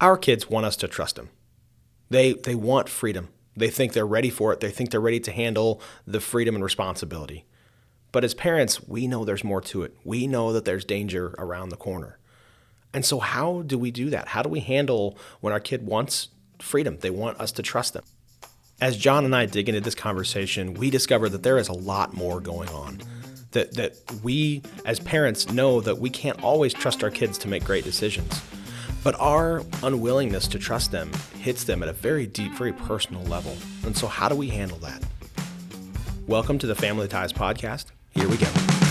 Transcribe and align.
our 0.00 0.16
kids 0.16 0.48
want 0.48 0.66
us 0.66 0.76
to 0.76 0.88
trust 0.88 1.16
them. 1.16 1.30
They 2.08 2.32
they 2.32 2.54
want 2.54 2.88
freedom. 2.88 3.28
They 3.56 3.70
think 3.70 3.92
they're 3.92 4.06
ready 4.06 4.30
for 4.30 4.52
it. 4.52 4.60
They 4.60 4.70
think 4.70 4.90
they're 4.90 5.00
ready 5.00 5.20
to 5.20 5.32
handle 5.32 5.80
the 6.06 6.20
freedom 6.20 6.54
and 6.54 6.64
responsibility. 6.64 7.44
But 8.12 8.24
as 8.24 8.34
parents, 8.34 8.86
we 8.88 9.06
know 9.06 9.24
there's 9.24 9.44
more 9.44 9.60
to 9.62 9.82
it. 9.82 9.96
We 10.04 10.26
know 10.26 10.52
that 10.52 10.64
there's 10.64 10.84
danger 10.84 11.34
around 11.38 11.68
the 11.68 11.76
corner. 11.76 12.18
And 12.92 13.04
so 13.04 13.20
how 13.20 13.62
do 13.62 13.78
we 13.78 13.90
do 13.90 14.10
that? 14.10 14.28
How 14.28 14.42
do 14.42 14.48
we 14.48 14.60
handle 14.60 15.16
when 15.40 15.52
our 15.52 15.60
kid 15.60 15.86
wants 15.86 16.28
freedom? 16.58 16.98
They 17.00 17.10
want 17.10 17.40
us 17.40 17.52
to 17.52 17.62
trust 17.62 17.92
them. 17.92 18.02
As 18.80 18.96
John 18.96 19.24
and 19.24 19.36
I 19.36 19.46
dig 19.46 19.68
into 19.68 19.80
this 19.80 19.94
conversation, 19.94 20.74
we 20.74 20.90
discover 20.90 21.28
that 21.28 21.42
there 21.42 21.58
is 21.58 21.68
a 21.68 21.72
lot 21.72 22.14
more 22.14 22.40
going 22.40 22.68
on. 22.70 23.02
That 23.52 23.74
that 23.74 23.96
we 24.22 24.62
as 24.84 25.00
parents 25.00 25.50
know 25.50 25.80
that 25.80 25.98
we 25.98 26.08
can't 26.08 26.42
always 26.42 26.72
trust 26.72 27.04
our 27.04 27.10
kids 27.10 27.36
to 27.38 27.48
make 27.48 27.64
great 27.64 27.84
decisions. 27.84 28.40
But 29.02 29.18
our 29.18 29.62
unwillingness 29.82 30.46
to 30.48 30.58
trust 30.58 30.92
them 30.92 31.10
hits 31.38 31.64
them 31.64 31.82
at 31.82 31.88
a 31.88 31.92
very 31.92 32.26
deep, 32.26 32.52
very 32.52 32.72
personal 32.72 33.22
level. 33.24 33.56
And 33.84 33.96
so, 33.96 34.06
how 34.06 34.28
do 34.28 34.34
we 34.34 34.48
handle 34.48 34.78
that? 34.78 35.02
Welcome 36.26 36.58
to 36.58 36.66
the 36.66 36.74
Family 36.74 37.08
Ties 37.08 37.32
Podcast. 37.32 37.86
Here 38.10 38.28
we 38.28 38.36
go. 38.36 38.89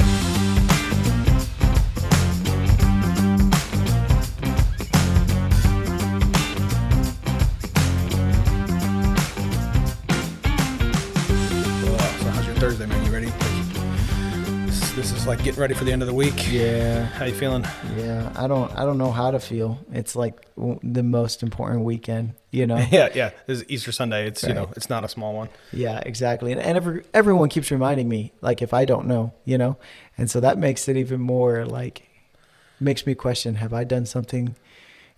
Like 15.29 15.43
getting 15.43 15.61
ready 15.61 15.75
for 15.75 15.83
the 15.83 15.91
end 15.91 16.01
of 16.01 16.07
the 16.07 16.13
week. 16.13 16.51
Yeah, 16.51 17.05
How 17.05 17.25
you 17.25 17.35
feeling? 17.35 17.63
yeah. 17.95 18.33
I 18.35 18.47
don't, 18.47 18.71
I 18.75 18.83
don't 18.83 18.97
know 18.97 19.11
how 19.11 19.29
to 19.29 19.39
feel. 19.39 19.77
It's 19.93 20.15
like 20.15 20.47
w- 20.55 20.79
the 20.81 21.03
most 21.03 21.43
important 21.43 21.83
weekend, 21.83 22.33
you 22.49 22.65
know. 22.65 22.77
Yeah, 22.91 23.09
yeah. 23.13 23.29
This 23.45 23.59
is 23.59 23.65
Easter 23.69 23.91
Sunday. 23.91 24.25
It's 24.25 24.41
you 24.41 24.55
know, 24.55 24.71
it's 24.75 24.89
not 24.89 25.03
a 25.03 25.07
small 25.07 25.35
one. 25.35 25.49
yeah, 25.71 25.99
exactly. 26.03 26.51
And, 26.51 26.59
and 26.59 26.75
every, 26.77 27.03
everyone 27.13 27.49
keeps 27.49 27.69
reminding 27.69 28.09
me, 28.09 28.33
like 28.41 28.63
if 28.63 28.73
I 28.73 28.85
don't 28.85 29.05
know, 29.05 29.31
you 29.45 29.59
know, 29.59 29.77
and 30.17 30.31
so 30.31 30.39
that 30.39 30.57
makes 30.57 30.87
it 30.87 30.97
even 30.97 31.21
more 31.21 31.63
like 31.63 32.01
makes 32.79 33.05
me 33.05 33.13
question: 33.13 33.55
Have 33.55 33.71
I 33.71 33.83
done 33.83 34.07
something 34.07 34.55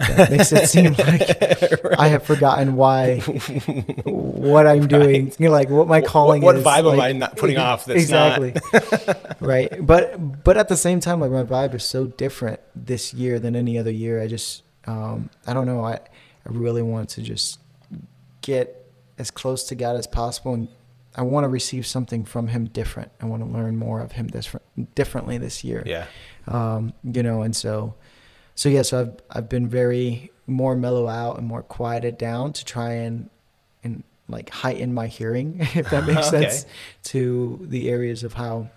that 0.08 0.32
makes 0.32 0.52
it 0.52 0.68
seem 0.68 0.94
like 0.98 2.00
I 2.00 2.08
have 2.08 2.24
forgotten 2.24 2.76
why 2.76 3.20
what 4.06 4.68
I'm 4.68 4.88
doing? 4.88 5.32
You 5.38 5.48
know, 5.48 5.52
like 5.52 5.70
what 5.70 5.88
my 5.88 6.02
calling 6.02 6.42
what 6.42 6.56
is. 6.56 6.64
What 6.64 6.84
vibe 6.84 6.94
am 6.94 7.00
I 7.00 7.12
not 7.12 7.38
putting 7.38 7.58
off 7.58 7.86
that's 7.86 8.10
not- 8.10 8.42
exactly 8.42 9.16
right. 9.40 9.86
But 9.86 10.44
but 10.44 10.58
at 10.58 10.68
the 10.70 10.78
same 10.78 11.00
time 11.00 11.20
like 11.20 11.32
my 11.32 11.44
vibe 11.44 11.74
is 11.76 11.84
so 11.84 12.06
different 12.08 12.60
this 12.76 13.14
year 13.14 13.40
than 13.40 13.56
any 13.56 13.78
other 13.78 13.92
year. 13.92 14.22
I 14.22 14.28
just 14.28 14.64
um 14.86 15.30
i 15.48 15.54
don't 15.54 15.66
know. 15.66 15.84
I 15.84 15.94
i 15.94 16.00
really 16.50 16.82
want 16.82 17.10
to 17.10 17.22
just 17.22 17.60
get 18.42 18.78
as 19.20 19.30
close 19.30 19.64
to 19.66 19.76
god 19.76 19.96
as 19.96 20.08
possible 20.08 20.56
and 20.56 20.68
i 21.16 21.22
want 21.22 21.44
to 21.44 21.48
receive 21.48 21.86
something 21.86 22.26
from 22.26 22.48
him 22.48 22.66
different. 22.66 23.12
I 23.22 23.26
want 23.26 23.44
to 23.44 23.50
learn 23.50 23.78
more 23.78 24.00
of 24.02 24.14
him 24.14 24.30
this 24.30 24.50
differently 24.96 25.38
this 25.38 25.64
year. 25.64 25.84
Yeah. 25.86 26.06
um, 26.48 26.94
you 27.04 27.22
know, 27.22 27.42
and 27.44 27.56
so, 27.56 27.94
so 28.56 28.70
yeah, 28.70 28.82
so 28.82 29.02
I've 29.02 29.14
I've 29.30 29.50
been 29.50 29.68
very 29.68 30.32
more 30.48 30.76
mellow 30.76 31.08
out 31.08 31.38
and 31.38 31.48
more 31.48 31.64
quieted 31.64 32.18
down 32.18 32.54
to 32.54 32.66
try 32.66 32.92
and 32.94 33.30
and 33.84 34.04
like 34.28 34.50
heighten 34.50 34.94
my 34.94 35.08
hearing, 35.08 35.58
if 35.76 35.90
that 35.90 36.06
makes 36.06 36.28
Okay. 36.34 36.44
sense, 36.50 36.66
to 37.04 37.60
the 37.64 37.90
areas 37.90 38.24
of 38.24 38.34
how 38.34 38.70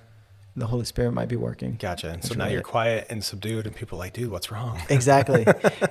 the 0.56 0.66
Holy 0.69 0.84
Spirit 0.84 1.12
might 1.12 1.28
be 1.28 1.34
working. 1.36 1.75
Gotcha. 1.81 2.11
And 2.11 2.25
so 2.25 2.34
now 2.34 2.47
you're 2.47 2.62
quiet 2.62 3.08
and 3.11 3.25
subdued, 3.25 3.66
and 3.66 3.75
people 3.75 3.98
are 3.98 4.05
like, 4.05 4.12
dude, 4.12 4.31
what's 4.31 4.50
wrong? 4.53 4.81
Exactly, 4.89 5.44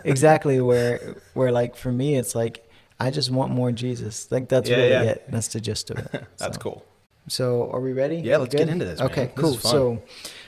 exactly. 0.05 0.61
Where 0.61 1.15
where 1.33 1.51
like 1.51 1.75
for 1.75 1.91
me, 1.91 2.15
it's 2.15 2.33
like 2.35 2.67
I 2.99 3.11
just 3.11 3.29
want 3.31 3.51
more 3.51 3.71
Jesus. 3.73 4.31
Like 4.31 4.47
that's 4.49 4.69
Yeah, 4.69 4.75
really 4.77 4.89
yeah. 4.91 5.01
it. 5.03 5.25
That's 5.29 5.49
the 5.49 5.59
gist 5.59 5.91
of 5.91 5.97
it. 5.99 6.11
That's 6.37 6.55
So- 6.55 6.61
cool. 6.61 6.85
So 7.29 7.69
are 7.71 7.79
we 7.79 7.93
ready? 7.93 8.17
Yeah, 8.17 8.35
let's 8.37 8.53
get 8.53 8.67
into 8.67 8.83
this, 8.83 8.99
man. 8.99 9.09
Okay, 9.09 9.25
This 9.27 9.35
cool. 9.37 9.53
So, 9.53 10.01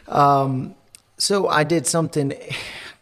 um, 0.09 0.75
so 1.17 1.47
I 1.47 1.63
did 1.63 1.87
something. 1.87 2.33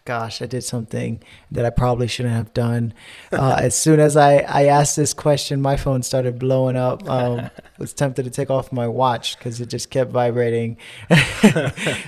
Gosh, 0.06 0.42
I 0.42 0.48
did 0.48 0.66
something 0.66 1.24
that 1.50 1.64
I 1.64 1.70
probably 1.70 2.08
shouldn't 2.08 2.36
have 2.36 2.54
done. 2.54 2.94
Uh, 3.32 3.56
as 3.60 3.74
soon 3.74 4.02
as 4.02 4.18
I, 4.18 4.40
I 4.40 4.66
asked 4.66 4.98
this 4.98 5.14
question, 5.14 5.62
my 5.62 5.78
phone 5.78 6.04
started 6.04 6.38
blowing 6.38 6.76
up. 6.76 7.08
Um, 7.10 7.40
I 7.40 7.52
was 7.78 7.94
tempted 7.94 8.26
to 8.26 8.30
take 8.30 8.50
off 8.50 8.74
my 8.74 8.86
watch 8.86 9.38
because 9.38 9.62
it 9.62 9.68
just 9.68 9.90
kept 9.90 10.12
vibrating. 10.12 10.76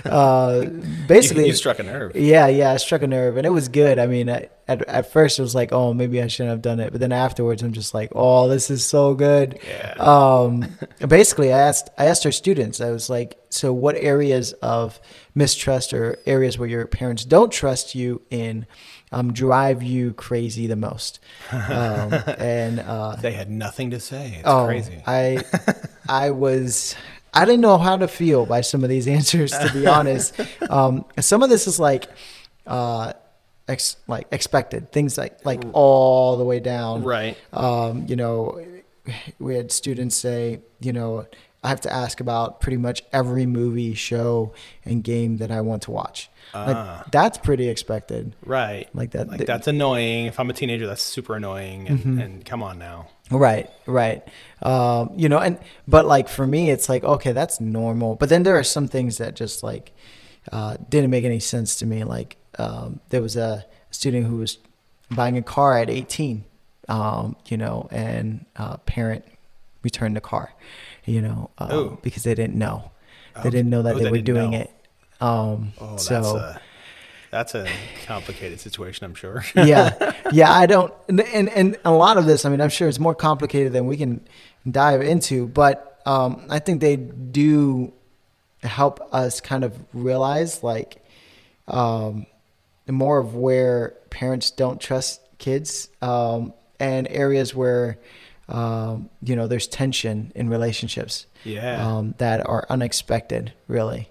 uh, 0.04 0.66
basically, 1.08 1.44
you, 1.44 1.48
you 1.48 1.54
struck 1.54 1.78
a 1.78 1.84
nerve. 1.84 2.14
yeah, 2.14 2.48
yeah, 2.48 2.72
I 2.72 2.76
struck 2.76 3.00
a 3.00 3.06
nerve, 3.06 3.38
and 3.38 3.46
it 3.46 3.50
was 3.50 3.68
good. 3.68 3.98
I 3.98 4.06
mean, 4.06 4.28
I, 4.28 4.50
at 4.68 4.86
at 4.88 5.12
first 5.12 5.38
it 5.38 5.42
was 5.42 5.54
like, 5.54 5.72
oh, 5.72 5.94
maybe 5.94 6.20
I 6.20 6.26
shouldn't 6.26 6.50
have 6.50 6.62
done 6.62 6.80
it, 6.80 6.90
but 6.90 7.00
then 7.00 7.12
afterwards, 7.12 7.62
I'm 7.62 7.72
just 7.72 7.94
like, 7.94 8.10
oh, 8.14 8.48
this 8.48 8.70
is 8.70 8.84
so 8.84 9.14
good. 9.14 9.58
Yeah. 9.66 9.94
Um, 9.98 10.66
basically, 11.08 11.52
I 11.52 11.58
asked 11.58 11.90
I 11.96 12.06
asked 12.06 12.26
our 12.26 12.32
students. 12.32 12.80
I 12.80 12.90
was 12.90 13.08
like, 13.08 13.38
so 13.48 13.72
what 13.72 13.96
areas 13.96 14.52
of 14.54 15.00
mistrust 15.34 15.92
or 15.92 16.18
areas 16.26 16.58
where 16.58 16.68
your 16.68 16.86
parents 16.86 17.24
don't 17.24 17.52
trust 17.52 17.94
you 17.94 18.22
in 18.30 18.66
um, 19.12 19.32
drive 19.32 19.82
you 19.82 20.12
crazy 20.14 20.66
the 20.66 20.76
most? 20.76 21.20
Um, 21.52 22.12
and 22.38 22.80
uh, 22.80 23.16
They 23.16 23.32
had 23.32 23.50
nothing 23.50 23.90
to 23.90 24.00
say. 24.00 24.34
It's 24.38 24.48
oh, 24.48 24.66
crazy. 24.66 25.00
I 25.06 25.44
I 26.08 26.30
was 26.30 26.96
I 27.32 27.44
didn't 27.44 27.60
know 27.60 27.78
how 27.78 27.96
to 27.96 28.08
feel 28.08 28.46
by 28.46 28.62
some 28.62 28.82
of 28.82 28.90
these 28.90 29.06
answers 29.06 29.52
to 29.52 29.70
be 29.72 29.86
honest. 29.86 30.34
Um, 30.68 31.04
some 31.20 31.44
of 31.44 31.50
this 31.50 31.68
is 31.68 31.78
like 31.78 32.08
uh, 32.66 33.12
ex, 33.68 33.96
like 34.06 34.26
expected 34.30 34.92
things 34.92 35.16
like 35.18 35.44
like 35.44 35.62
all 35.72 36.36
the 36.36 36.44
way 36.44 36.60
down. 36.60 37.02
right. 37.02 37.36
Um, 37.52 38.06
you 38.08 38.16
know, 38.16 38.60
we 39.38 39.54
had 39.56 39.70
students 39.72 40.16
say, 40.16 40.60
you 40.80 40.92
know, 40.92 41.26
I 41.64 41.68
have 41.68 41.80
to 41.82 41.92
ask 41.92 42.20
about 42.20 42.60
pretty 42.60 42.76
much 42.76 43.02
every 43.12 43.44
movie, 43.46 43.94
show, 43.94 44.52
and 44.84 45.02
game 45.02 45.38
that 45.38 45.50
I 45.50 45.60
want 45.62 45.82
to 45.82 45.90
watch. 45.90 46.30
Ah. 46.54 46.98
Like 47.02 47.10
that's 47.10 47.38
pretty 47.38 47.68
expected. 47.68 48.36
Right. 48.44 48.88
Like 48.94 49.10
that. 49.12 49.28
Like 49.28 49.46
that's 49.46 49.66
annoying. 49.66 50.26
If 50.26 50.38
I'm 50.38 50.48
a 50.48 50.52
teenager, 50.52 50.86
that's 50.86 51.02
super 51.02 51.34
annoying. 51.34 51.88
And, 51.88 51.98
Mm-hmm. 51.98 52.20
and 52.20 52.44
come 52.44 52.62
on 52.62 52.78
now. 52.78 53.08
Right, 53.32 53.68
right. 53.86 54.22
Um, 54.62 55.10
you 55.16 55.28
know, 55.28 55.38
and 55.38 55.58
but 55.88 56.06
like 56.06 56.28
for 56.28 56.46
me, 56.46 56.70
it's 56.70 56.88
like 56.88 57.02
okay, 57.02 57.32
that's 57.32 57.60
normal. 57.60 58.14
But 58.14 58.28
then 58.28 58.44
there 58.44 58.56
are 58.56 58.62
some 58.62 58.86
things 58.86 59.18
that 59.18 59.34
just 59.34 59.64
like 59.64 59.92
uh, 60.52 60.76
didn't 60.88 61.10
make 61.10 61.24
any 61.24 61.40
sense 61.40 61.74
to 61.76 61.86
me. 61.86 62.04
Like 62.04 62.36
um, 62.58 63.00
there 63.10 63.22
was 63.22 63.36
a 63.36 63.64
student 63.90 64.26
who 64.26 64.36
was 64.38 64.58
buying 65.10 65.36
a 65.36 65.42
car 65.42 65.78
at 65.78 65.88
18, 65.90 66.44
um, 66.88 67.36
you 67.46 67.56
know, 67.56 67.88
and 67.90 68.44
uh, 68.56 68.76
parent 68.78 69.24
returned 69.82 70.16
the 70.16 70.20
car, 70.20 70.52
you 71.04 71.20
know, 71.22 71.50
um, 71.58 71.98
because 72.02 72.24
they 72.24 72.34
didn't 72.34 72.56
know. 72.56 72.90
They 73.42 73.48
Oh, 73.48 73.50
didn't 73.50 73.70
know 73.70 73.82
that 73.82 73.94
oh, 73.94 73.98
they, 73.98 74.04
they 74.04 74.10
were 74.10 74.18
doing 74.18 74.52
know. 74.52 74.60
it. 74.60 74.70
Um, 75.20 75.72
Oh, 75.80 75.96
so 75.96 76.14
that's 76.14 76.34
a 76.34 76.60
that's 77.30 77.54
a 77.54 77.68
complicated 78.06 78.60
situation. 78.60 79.04
I'm 79.04 79.14
sure. 79.14 79.44
yeah, 79.54 80.12
yeah. 80.32 80.50
I 80.52 80.66
don't, 80.66 80.92
and, 81.08 81.20
and 81.20 81.48
and 81.50 81.78
a 81.84 81.92
lot 81.92 82.16
of 82.16 82.24
this. 82.26 82.44
I 82.44 82.48
mean, 82.50 82.60
I'm 82.60 82.70
sure 82.70 82.88
it's 82.88 82.98
more 82.98 83.14
complicated 83.14 83.72
than 83.72 83.86
we 83.86 83.96
can 83.96 84.26
dive 84.70 85.02
into, 85.02 85.46
but 85.46 86.00
um, 86.06 86.46
I 86.48 86.58
think 86.60 86.80
they 86.80 86.96
do 86.96 87.92
help 88.62 89.00
us 89.12 89.40
kind 89.40 89.64
of 89.64 89.76
realize 89.92 90.62
like 90.62 91.04
um, 91.68 92.26
more 92.88 93.18
of 93.18 93.34
where 93.34 93.94
parents 94.10 94.50
don't 94.50 94.80
trust 94.80 95.20
kids 95.38 95.88
um, 96.02 96.52
and 96.80 97.06
areas 97.10 97.54
where 97.54 97.98
um, 98.48 99.10
you 99.22 99.34
know 99.34 99.46
there's 99.48 99.66
tension 99.66 100.30
in 100.36 100.48
relationships 100.48 101.26
Yeah. 101.44 101.84
um, 101.96 102.14
that 102.18 102.46
are 102.48 102.64
unexpected, 102.70 103.52
really. 103.68 104.08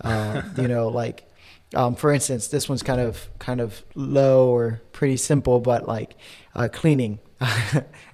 Uh, 0.00 0.42
you 0.56 0.68
know, 0.68 0.88
like 0.88 1.28
um, 1.74 1.94
for 1.96 2.12
instance, 2.12 2.48
this 2.48 2.68
one's 2.68 2.82
kind 2.82 3.00
of 3.00 3.28
kind 3.38 3.60
of 3.60 3.82
low 3.94 4.48
or 4.54 4.80
pretty 4.92 5.16
simple, 5.16 5.58
but 5.60 5.86
like 5.88 6.14
uh, 6.54 6.68
cleaning. 6.72 7.18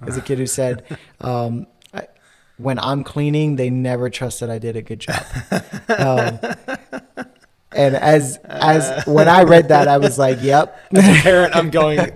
As 0.01 0.17
a 0.17 0.21
kid 0.21 0.39
who 0.39 0.47
said, 0.47 0.83
um, 1.21 1.67
I, 1.93 2.07
when 2.57 2.79
I'm 2.79 3.03
cleaning, 3.03 3.57
they 3.57 3.69
never 3.69 4.09
trust 4.09 4.39
that 4.39 4.49
I 4.49 4.57
did 4.57 4.75
a 4.75 4.81
good 4.81 4.99
job. 5.01 5.23
And 7.71 7.95
as 7.95 8.37
as 8.45 9.05
when 9.05 9.27
I 9.27 9.43
read 9.43 9.67
that, 9.67 9.87
I 9.87 9.97
was 9.97 10.17
like, 10.17 10.41
"Yep, 10.41 10.79
As 10.95 11.19
a 11.19 11.21
parent, 11.21 11.55
I'm 11.55 11.69
going. 11.69 11.99
"Uh, 11.99 12.09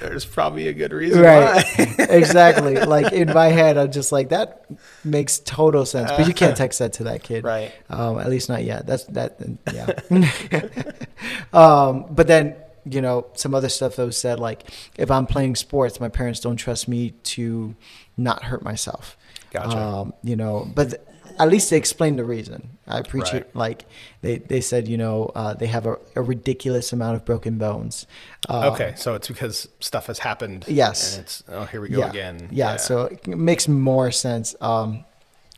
There's 0.00 0.24
probably 0.24 0.66
a 0.68 0.72
good 0.72 0.92
reason 0.92 1.20
right 1.22 1.62
why. 1.76 1.94
exactly 2.08 2.76
like 2.76 3.12
in 3.12 3.30
my 3.34 3.48
head 3.48 3.76
i'm 3.76 3.92
just 3.92 4.10
like 4.10 4.30
that 4.30 4.64
makes 5.04 5.38
total 5.40 5.84
sense 5.84 6.10
but 6.12 6.26
you 6.26 6.32
can't 6.32 6.56
text 6.56 6.78
that 6.78 6.94
to 6.94 7.04
that 7.04 7.22
kid 7.22 7.44
Right. 7.44 7.72
um, 7.90 8.18
at 8.18 8.30
least 8.30 8.48
not 8.48 8.64
yet 8.64 8.86
that's 8.86 9.04
that 9.04 9.38
yeah 9.74 9.86
um, 11.52 12.06
but 12.10 12.26
then 12.26 12.56
you 12.88 13.00
know 13.02 13.26
some 13.34 13.54
other 13.54 13.68
stuff 13.68 13.96
that 13.96 14.04
was 14.06 14.16
said 14.16 14.38
like 14.40 14.70
if 14.96 15.10
i'm 15.10 15.26
playing 15.26 15.54
sports 15.56 16.00
my 16.00 16.08
parents 16.08 16.40
don't 16.40 16.56
trust 16.56 16.88
me 16.88 17.10
to 17.24 17.74
not 18.16 18.44
hurt 18.44 18.62
myself 18.62 19.16
Gotcha. 19.50 19.76
um, 19.76 20.14
you 20.22 20.36
know 20.36 20.70
but 20.74 21.06
at 21.38 21.48
least 21.48 21.70
they 21.70 21.76
explained 21.76 22.18
the 22.18 22.24
reason. 22.24 22.78
I 22.86 22.98
appreciate 22.98 23.44
Right. 23.46 23.56
like 23.56 23.84
they 24.22 24.38
they 24.38 24.60
said 24.60 24.88
you 24.88 24.96
know 24.96 25.30
uh, 25.34 25.54
they 25.54 25.66
have 25.66 25.86
a, 25.86 25.96
a 26.14 26.22
ridiculous 26.22 26.92
amount 26.92 27.16
of 27.16 27.24
broken 27.24 27.58
bones. 27.58 28.06
Uh, 28.48 28.70
okay, 28.72 28.94
so 28.96 29.14
it's 29.14 29.28
because 29.28 29.68
stuff 29.80 30.06
has 30.06 30.20
happened. 30.20 30.64
Yes. 30.68 31.16
And 31.16 31.24
it's 31.24 31.42
oh 31.48 31.64
here 31.64 31.80
we 31.80 31.88
go 31.88 31.98
yeah, 31.98 32.10
again. 32.10 32.48
Yeah, 32.50 32.76
so 32.76 33.04
it 33.06 33.26
makes 33.26 33.68
more 33.68 34.10
sense. 34.10 34.54
Um, 34.60 35.04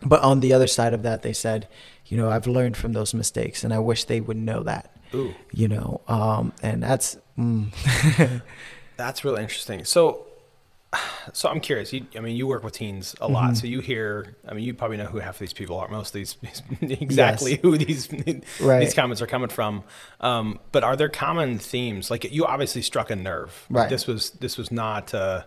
but 0.03 0.23
on 0.23 0.41
the 0.41 0.53
other 0.53 0.69
side 0.69 0.95
of 0.95 1.03
that, 1.03 1.23
they 1.23 1.33
said, 1.33 1.67
you 2.07 2.17
know, 2.17 2.31
I've 2.31 2.47
learned 2.47 2.77
from 2.77 2.93
those 2.93 3.13
mistakes, 3.15 3.65
and 3.65 3.75
I 3.75 3.81
wish 3.81 4.05
they 4.05 4.21
would 4.21 4.37
know 4.37 4.63
that. 4.63 4.95
Ooh. 5.15 5.35
You 5.53 5.69
know, 5.69 6.01
um, 6.07 6.53
and 6.63 6.83
that's 6.83 7.17
mm, 7.37 7.73
That's 8.97 9.25
really 9.25 9.43
interesting. 9.43 9.85
So, 9.85 10.27
so 11.33 11.49
I'm 11.49 11.61
curious. 11.61 11.93
You, 11.93 12.07
I 12.17 12.21
mean, 12.21 12.37
you 12.37 12.47
work 12.47 12.63
with 12.65 12.75
teens 12.75 13.15
a 13.21 13.29
lot, 13.29 13.57
so 13.57 13.67
you 13.67 13.81
hear. 13.81 14.37
I 14.49 14.55
mean, 14.55 14.65
you 14.65 14.75
probably 14.75 14.97
know 14.97 15.07
who 15.07 15.19
half 15.19 15.35
of 15.37 15.39
these 15.41 15.53
people 15.53 15.79
are. 15.79 15.89
Most 15.89 16.09
of 16.09 16.13
these, 16.15 16.37
exactly 16.81 17.53
Yes. 17.53 17.61
who 17.63 17.79
these 17.79 18.09
Right. 18.61 18.81
these 18.81 18.95
comments 18.95 19.21
are 19.23 19.27
coming 19.27 19.49
from. 19.49 19.85
Um, 20.21 20.59
but 20.73 20.85
are 20.85 20.97
there 20.97 21.09
common 21.09 21.59
themes? 21.59 22.11
Like 22.11 22.31
you 22.33 22.45
obviously 22.47 22.83
struck 22.83 23.11
a 23.11 23.17
nerve. 23.17 23.67
Right. 23.71 23.89
This 23.89 24.07
was 24.07 24.31
this 24.31 24.57
was 24.59 24.71
not. 24.73 25.13
Uh, 25.15 25.45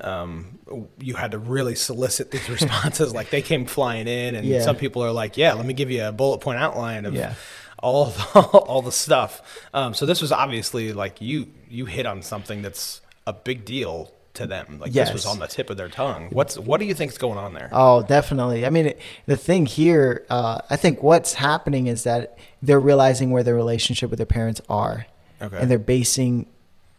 um, 0.00 0.58
you 0.98 1.14
had 1.14 1.32
to 1.32 1.38
really 1.38 1.74
solicit 1.74 2.30
these 2.30 2.48
responses. 2.58 3.12
like 3.14 3.30
they 3.30 3.42
came 3.42 3.66
flying 3.66 4.08
in, 4.08 4.34
and 4.34 4.46
Yeah. 4.46 4.62
some 4.62 4.76
people 4.76 5.02
are 5.04 5.12
like, 5.12 5.36
"Yeah, 5.36 5.52
let 5.54 5.66
me 5.66 5.74
give 5.74 5.90
you 5.90 6.04
a 6.04 6.12
bullet 6.12 6.38
point 6.38 6.58
outline 6.58 7.04
of 7.04 7.14
Yeah. 7.14 7.34
all 7.78 8.06
the, 8.06 8.40
all 8.40 8.82
the 8.82 8.90
stuff." 8.92 9.42
Um, 9.74 9.94
so 9.94 10.06
this 10.06 10.20
was 10.20 10.32
obviously 10.32 10.92
like 10.92 11.20
you 11.20 11.46
you 11.68 11.86
hit 11.86 12.06
on 12.06 12.22
something 12.22 12.62
that's 12.62 13.00
a 13.26 13.32
big 13.32 13.64
deal 13.64 14.10
to 14.34 14.46
them. 14.46 14.78
Like 14.80 14.92
this 14.92 15.12
was 15.12 15.26
on 15.26 15.38
the 15.38 15.46
tip 15.46 15.68
of 15.70 15.76
their 15.76 15.88
tongue. 15.88 16.28
What's 16.30 16.58
what 16.58 16.80
do 16.80 16.86
you 16.86 16.94
think 16.94 17.12
is 17.12 17.18
going 17.18 17.38
on 17.38 17.52
there? 17.54 17.68
Oh, 17.72 18.02
definitely. 18.02 18.64
I 18.64 18.70
mean, 18.70 18.86
it- 18.86 19.00
the 19.26 19.36
thing 19.36 19.66
here, 19.66 20.24
uh, 20.30 20.60
I 20.70 20.76
think 20.76 21.02
what's 21.02 21.34
happening 21.34 21.86
is 21.86 22.04
that 22.04 22.38
they're 22.62 22.80
realizing 22.80 23.30
where 23.30 23.42
their 23.42 23.54
relationship 23.54 24.08
with 24.10 24.18
their 24.18 24.26
parents 24.26 24.60
are, 24.68 25.06
Okay. 25.40 25.58
and 25.58 25.70
they're 25.70 25.78
basing 25.78 26.46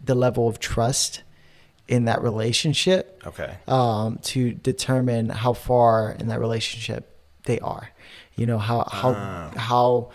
the 0.04 0.16
level 0.16 0.48
of 0.48 0.60
trust 0.60 1.24
in 1.88 2.06
that 2.06 2.22
relationship 2.22 3.22
Okay. 3.26 3.56
um, 3.68 4.20
to 4.24 4.52
determine 4.54 5.30
how 5.30 5.54
far 5.54 6.12
in 6.20 6.28
that 6.28 6.40
relationship 6.40 7.18
they 7.46 7.60
are. 7.60 7.90
You 8.36 8.46
know 8.46 8.58
how 8.58 8.88
how 8.92 9.14
Ah. 9.18 9.52
how 9.58 10.10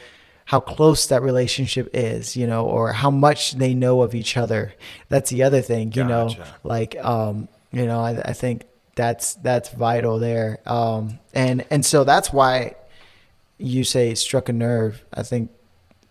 how 0.48 0.60
close 0.60 1.06
that 1.08 1.20
relationship 1.20 1.90
is. 1.92 2.34
You 2.36 2.46
know, 2.46 2.64
or 2.64 2.92
how 2.94 3.10
much 3.10 3.52
they 3.52 3.74
know 3.74 4.00
of 4.00 4.14
each 4.14 4.36
other. 4.36 4.72
That's 5.10 5.28
the 5.30 5.42
other 5.42 5.60
thing. 5.60 5.92
You 5.92 6.04
know, 6.04 6.34
like 6.64 6.96
um, 7.04 7.48
you 7.70 7.84
know, 7.86 8.00
I, 8.00 8.12
I 8.30 8.32
think 8.32 8.64
that's 8.96 9.34
that's 9.34 9.68
vital 9.68 10.18
there. 10.18 10.58
Um, 10.64 11.18
and 11.34 11.64
and 11.70 11.84
so 11.84 12.02
that's 12.04 12.32
why 12.32 12.76
you 13.58 13.84
say 13.84 14.14
struck 14.14 14.48
a 14.48 14.52
nerve. 14.52 15.04
I 15.12 15.22
think 15.22 15.50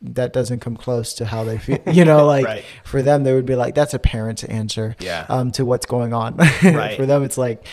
that 0.04 0.34
doesn't 0.34 0.60
come 0.60 0.78
close 0.78 1.16
to 1.16 1.26
how 1.26 1.44
they 1.44 1.58
feel. 1.58 1.80
You 1.92 2.06
know, 2.06 2.26
like 2.36 2.46
Right. 2.46 2.64
for 2.84 3.02
them, 3.02 3.24
they 3.24 3.34
would 3.34 3.48
be 3.48 3.56
like, 3.56 3.74
"That's 3.74 3.96
a 3.96 4.00
parent's 4.00 4.44
answer." 4.44 4.96
Yeah. 5.00 5.26
Um, 5.30 5.52
to 5.54 5.66
what's 5.66 5.88
going 5.88 6.14
on. 6.14 6.38
Right. 6.64 6.96
for 6.96 7.08
them, 7.08 7.24
it's 7.24 7.40
like, 7.40 7.66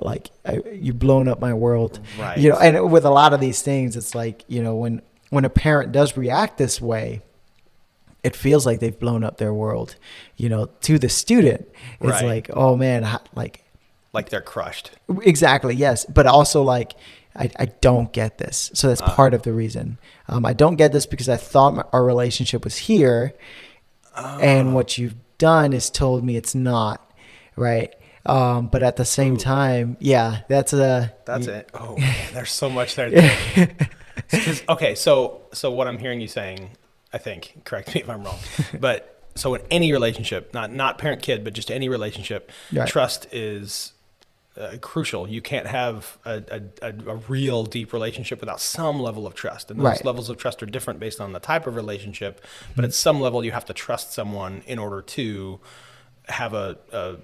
like 0.00 0.30
I, 0.46 0.60
you've 0.72 1.00
blown 1.00 1.26
up 1.26 1.40
my 1.40 1.52
world. 1.54 1.98
Right. 2.16 2.38
You 2.38 2.50
know, 2.50 2.58
and 2.58 2.92
with 2.92 3.04
a 3.04 3.10
lot 3.10 3.34
of 3.34 3.40
these 3.40 3.60
things, 3.62 3.96
it's 3.96 4.14
like 4.14 4.44
you 4.46 4.62
know 4.62 4.76
when 4.76 5.02
when 5.32 5.46
a 5.46 5.50
parent 5.50 5.92
does 5.92 6.14
react 6.14 6.58
this 6.58 6.78
way. 6.78 7.22
It 8.22 8.36
feels 8.36 8.66
like 8.66 8.80
they've 8.80 8.96
blown 8.98 9.24
up 9.24 9.38
their 9.38 9.52
world, 9.54 9.96
you 10.36 10.48
know. 10.50 10.66
To 10.82 10.98
the 10.98 11.08
student, 11.08 11.66
it's 12.00 12.10
Right. 12.12 12.24
like, 12.24 12.50
oh 12.52 12.76
man, 12.76 13.02
like 13.34 13.64
Like 14.12 14.28
they're 14.28 14.42
crushed. 14.42 14.90
Exactly, 15.22 15.74
yes. 15.74 16.04
But 16.04 16.26
also 16.26 16.62
like 16.62 16.92
I, 17.34 17.50
I 17.58 17.64
don't 17.80 18.12
get 18.12 18.36
this. 18.36 18.70
So 18.74 18.88
that's 18.88 19.00
part 19.00 19.32
of 19.32 19.42
the 19.42 19.52
reason. 19.54 19.98
Um, 20.28 20.44
I 20.44 20.52
don't 20.52 20.76
get 20.76 20.92
this 20.92 21.06
because 21.06 21.30
I 21.30 21.36
thought 21.38 21.74
my, 21.74 21.84
our 21.92 22.04
relationship 22.04 22.62
was 22.62 22.76
here 22.76 23.32
and 24.14 24.74
what 24.74 24.98
you've 24.98 25.14
done 25.38 25.72
is 25.72 25.88
told 25.88 26.22
me 26.24 26.36
it's 26.36 26.54
not, 26.54 27.00
right? 27.56 27.92
Um, 28.26 28.66
but 28.68 28.82
at 28.82 28.96
the 28.96 29.04
same 29.06 29.36
time, 29.38 29.96
yeah, 29.98 30.42
that's 30.48 30.72
a 30.74 31.12
That's 31.24 31.46
it. 31.48 31.70
Oh, 31.74 31.96
man, 31.96 32.14
there's 32.34 32.52
so 32.52 32.68
much 32.70 32.94
there. 32.94 33.10
'Cause- 34.32 34.62
okay, 34.68 34.94
so 34.94 35.42
so 35.52 35.70
what 35.70 35.86
I'm 35.88 35.98
hearing 35.98 36.20
you 36.20 36.28
saying, 36.28 36.70
I 37.12 37.18
think, 37.18 37.62
correct 37.64 37.94
me 37.94 38.00
if 38.00 38.08
I'm 38.10 38.24
wrong, 38.24 38.38
but 38.80 39.08
so 39.34 39.54
in 39.54 39.62
any 39.70 39.92
relationship, 39.92 40.52
not 40.54 40.72
not 40.72 40.98
parent 40.98 41.22
kid, 41.22 41.44
but 41.44 41.52
just 41.52 41.70
any 41.70 41.88
relationship, 41.88 42.50
Right. 42.72 42.88
trust 42.88 43.26
is 43.32 43.92
uh, 44.54 44.76
crucial. 44.82 45.26
You 45.26 45.40
can't 45.40 45.66
have 45.66 46.18
a, 46.26 46.60
a, 46.82 46.92
a, 47.06 47.16
real 47.16 47.64
deep 47.64 47.94
relationship 47.94 48.38
without 48.40 48.60
some 48.60 49.00
level 49.00 49.26
of 49.26 49.34
trust, 49.34 49.70
and 49.70 49.80
those 49.80 49.84
Right. 49.86 50.04
levels 50.04 50.28
of 50.28 50.36
trust 50.36 50.62
are 50.62 50.66
different 50.66 51.00
based 51.00 51.22
on 51.22 51.32
the 51.32 51.40
type 51.40 51.66
of 51.66 51.74
relationship. 51.74 52.44
But 52.76 52.84
at 52.84 52.92
some 52.92 53.18
level, 53.22 53.42
you 53.46 53.52
have 53.52 53.64
to 53.64 53.72
trust 53.72 54.12
someone 54.12 54.62
in 54.66 54.78
order 54.78 55.00
to 55.00 55.58
have 56.28 56.52
a, 56.52 56.76
a 56.92 57.16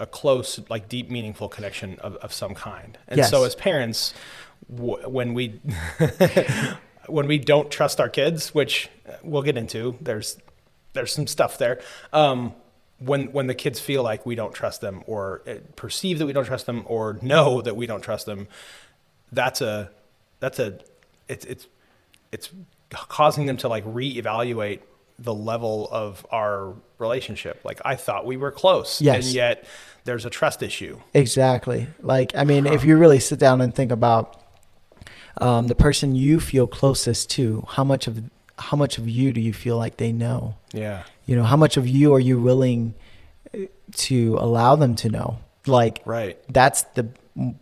a 0.00 0.06
close, 0.06 0.60
like 0.68 0.88
deep, 0.88 1.10
meaningful 1.10 1.48
connection 1.48 1.98
of, 1.98 2.14
of 2.18 2.32
some 2.32 2.54
kind. 2.54 2.96
And 3.08 3.24
so, 3.24 3.42
as 3.42 3.56
parents, 3.56 4.14
when 4.66 5.34
we 5.34 5.60
when 7.06 7.26
we 7.26 7.38
don't 7.38 7.70
trust 7.70 8.00
our 8.00 8.08
kids, 8.08 8.54
which 8.54 8.88
we'll 9.22 9.42
get 9.42 9.56
into, 9.56 9.96
there's 10.00 10.38
there's 10.94 11.12
some 11.12 11.26
stuff 11.26 11.58
there. 11.58 11.80
Um, 12.12 12.54
when 12.98 13.32
when 13.32 13.46
the 13.46 13.54
kids 13.54 13.78
feel 13.80 14.02
like 14.02 14.26
we 14.26 14.34
don't 14.34 14.52
trust 14.52 14.80
them, 14.80 15.02
or 15.06 15.42
uh, 15.46 15.54
perceive 15.76 16.18
that 16.18 16.26
we 16.26 16.32
don't 16.32 16.44
trust 16.44 16.66
them, 16.66 16.82
or 16.86 17.18
know 17.22 17.60
that 17.62 17.76
we 17.76 17.86
don't 17.86 18.00
trust 18.02 18.26
them, 18.26 18.48
that's 19.32 19.60
a 19.60 19.90
that's 20.40 20.58
a 20.58 20.78
it's 21.28 21.44
it's 21.44 21.66
it's 22.32 22.50
causing 22.90 23.46
them 23.46 23.56
to 23.58 23.68
like 23.68 23.84
reevaluate 23.84 24.80
the 25.20 25.34
level 25.34 25.88
of 25.90 26.26
our 26.30 26.74
relationship. 26.98 27.60
Like 27.64 27.80
I 27.84 27.96
thought 27.96 28.26
we 28.26 28.36
were 28.36 28.50
close, 28.52 29.00
Yes. 29.00 29.26
and 29.26 29.34
yet 29.34 29.64
there's 30.04 30.24
a 30.24 30.30
trust 30.30 30.62
issue. 30.62 30.98
Exactly. 31.12 31.86
Like, 32.00 32.34
I 32.34 32.44
mean, 32.44 32.66
if 32.66 32.84
you 32.84 32.96
really 32.96 33.18
sit 33.20 33.38
down 33.38 33.60
and 33.60 33.74
think 33.74 33.90
about 33.92 34.40
um, 35.40 35.66
the 35.68 35.74
person 35.74 36.14
you 36.14 36.40
feel 36.40 36.66
closest 36.66 37.30
to, 37.30 37.64
how 37.68 37.84
much 37.84 38.06
of 38.06 38.22
how 38.58 38.76
much 38.76 38.98
of 38.98 39.08
you 39.08 39.32
do 39.32 39.40
you 39.40 39.52
feel 39.52 39.76
like 39.76 39.98
they 39.98 40.10
know? 40.12 40.56
Yeah. 40.72 41.04
You 41.26 41.36
know, 41.36 41.44
how 41.44 41.56
much 41.56 41.76
of 41.76 41.86
you 41.86 42.12
are 42.14 42.18
you 42.20 42.40
willing 42.40 42.94
uh, 43.54 43.58
to 43.96 44.36
allow 44.40 44.74
them 44.76 44.94
to 44.96 45.08
know? 45.08 45.38
Like, 45.66 46.02
Right. 46.04 46.38
that's 46.52 46.82
the 46.94 47.08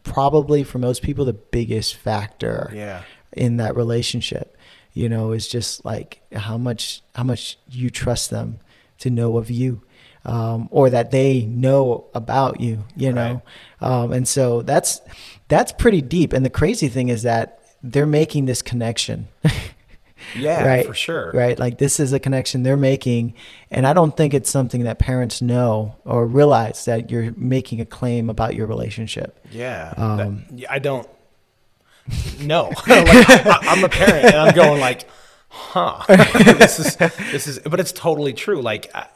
probably 0.04 0.64
for 0.64 0.78
most 0.78 1.02
people 1.02 1.24
the 1.26 1.32
biggest 1.34 1.96
factor 1.96 2.70
Yeah. 2.74 3.02
in 3.32 3.58
that 3.58 3.76
relationship. 3.76 4.56
You 4.94 5.10
know, 5.10 5.32
is 5.32 5.46
just 5.46 5.84
like 5.84 6.22
how 6.34 6.56
much 6.56 7.02
how 7.14 7.24
much 7.24 7.58
you 7.70 7.90
trust 7.90 8.30
them 8.30 8.58
to 9.00 9.10
know 9.10 9.36
of 9.36 9.50
you. 9.50 9.82
Um, 10.24 10.66
or 10.72 10.90
that 10.90 11.12
they 11.12 11.42
know 11.42 12.06
about 12.12 12.60
you, 12.60 12.82
you 12.96 13.12
know, 13.12 13.42
um, 13.80 14.12
and 14.12 14.26
so 14.26 14.60
that's 14.62 15.00
that's 15.46 15.70
pretty 15.70 16.00
deep. 16.02 16.32
And 16.32 16.44
the 16.44 16.50
crazy 16.50 16.88
thing 16.88 17.10
is 17.10 17.22
that 17.22 17.60
they're 17.92 18.06
making 18.06 18.46
this 18.46 18.62
connection, 18.62 19.28
Yeah, 20.36 20.64
right? 20.66 20.86
for 20.86 20.94
sure. 20.94 21.30
Right. 21.32 21.58
Like 21.58 21.78
this 21.78 22.00
is 22.00 22.12
a 22.12 22.18
connection 22.18 22.62
they're 22.62 22.76
making. 22.76 23.34
And 23.70 23.86
I 23.86 23.92
don't 23.92 24.16
think 24.16 24.34
it's 24.34 24.50
something 24.50 24.84
that 24.84 24.98
parents 24.98 25.40
know 25.40 25.94
or 26.04 26.26
realize 26.26 26.84
that 26.86 27.10
you're 27.10 27.32
making 27.36 27.80
a 27.80 27.86
claim 27.86 28.28
about 28.28 28.54
your 28.54 28.66
relationship. 28.66 29.38
Yeah. 29.52 29.94
Um, 29.96 30.44
That- 30.50 30.70
I 30.72 30.78
don't 30.80 31.08
know. 32.40 32.68
like, 32.86 32.86
I, 32.88 33.58
I'm 33.62 33.84
a 33.84 33.88
parent 33.88 34.24
and 34.26 34.36
I'm 34.36 34.54
going 34.54 34.80
like, 34.80 35.04
huh, 35.48 36.04
this 36.58 36.78
is, 36.80 36.96
this 36.96 37.46
is, 37.46 37.58
but 37.60 37.78
it's 37.80 37.92
totally 37.92 38.32
true. 38.32 38.60
Like, 38.62 38.90
I, 38.94 39.06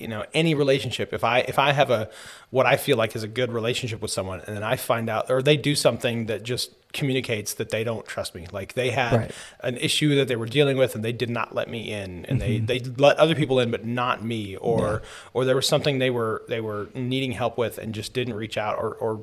you 0.00 0.08
know, 0.08 0.24
any 0.34 0.54
relationship, 0.54 1.12
if 1.12 1.24
I, 1.24 1.40
if 1.40 1.58
I 1.58 1.72
have 1.72 1.90
a, 1.90 2.08
what 2.50 2.66
I 2.66 2.76
feel 2.76 2.96
like 2.96 3.16
is 3.16 3.22
a 3.22 3.28
good 3.28 3.52
relationship 3.52 4.00
with 4.02 4.10
someone 4.10 4.40
and 4.46 4.56
then 4.56 4.62
I 4.62 4.76
find 4.76 5.08
out, 5.08 5.30
or 5.30 5.42
they 5.42 5.56
do 5.56 5.74
something 5.74 6.26
that 6.26 6.42
just 6.42 6.72
communicates 6.92 7.54
that 7.54 7.70
they 7.70 7.84
don't 7.84 8.06
trust 8.06 8.34
me. 8.34 8.46
Like 8.52 8.74
they 8.74 8.90
had 8.90 9.12
Right. 9.12 9.30
an 9.60 9.76
issue 9.76 10.14
that 10.16 10.28
they 10.28 10.36
were 10.36 10.46
dealing 10.46 10.76
with 10.76 10.94
and 10.94 11.04
they 11.04 11.12
did 11.12 11.30
not 11.30 11.54
let 11.54 11.68
me 11.68 11.92
in 11.92 12.24
and 12.26 12.40
they, 12.40 12.56
mm-hmm. 12.56 12.66
they 12.66 12.80
let 12.80 13.16
other 13.18 13.34
people 13.34 13.60
in, 13.60 13.70
but 13.70 13.84
not 13.84 14.24
me 14.24 14.56
or, 14.56 15.02
or 15.34 15.44
there 15.44 15.56
was 15.56 15.66
something 15.68 15.98
they 15.98 16.10
were, 16.10 16.42
they 16.48 16.60
were 16.60 16.88
needing 16.94 17.32
help 17.32 17.58
with 17.58 17.78
and 17.78 17.94
just 17.94 18.14
didn't 18.14 18.34
reach 18.34 18.56
out 18.56 18.78
or, 18.78 18.94
or, 18.94 19.22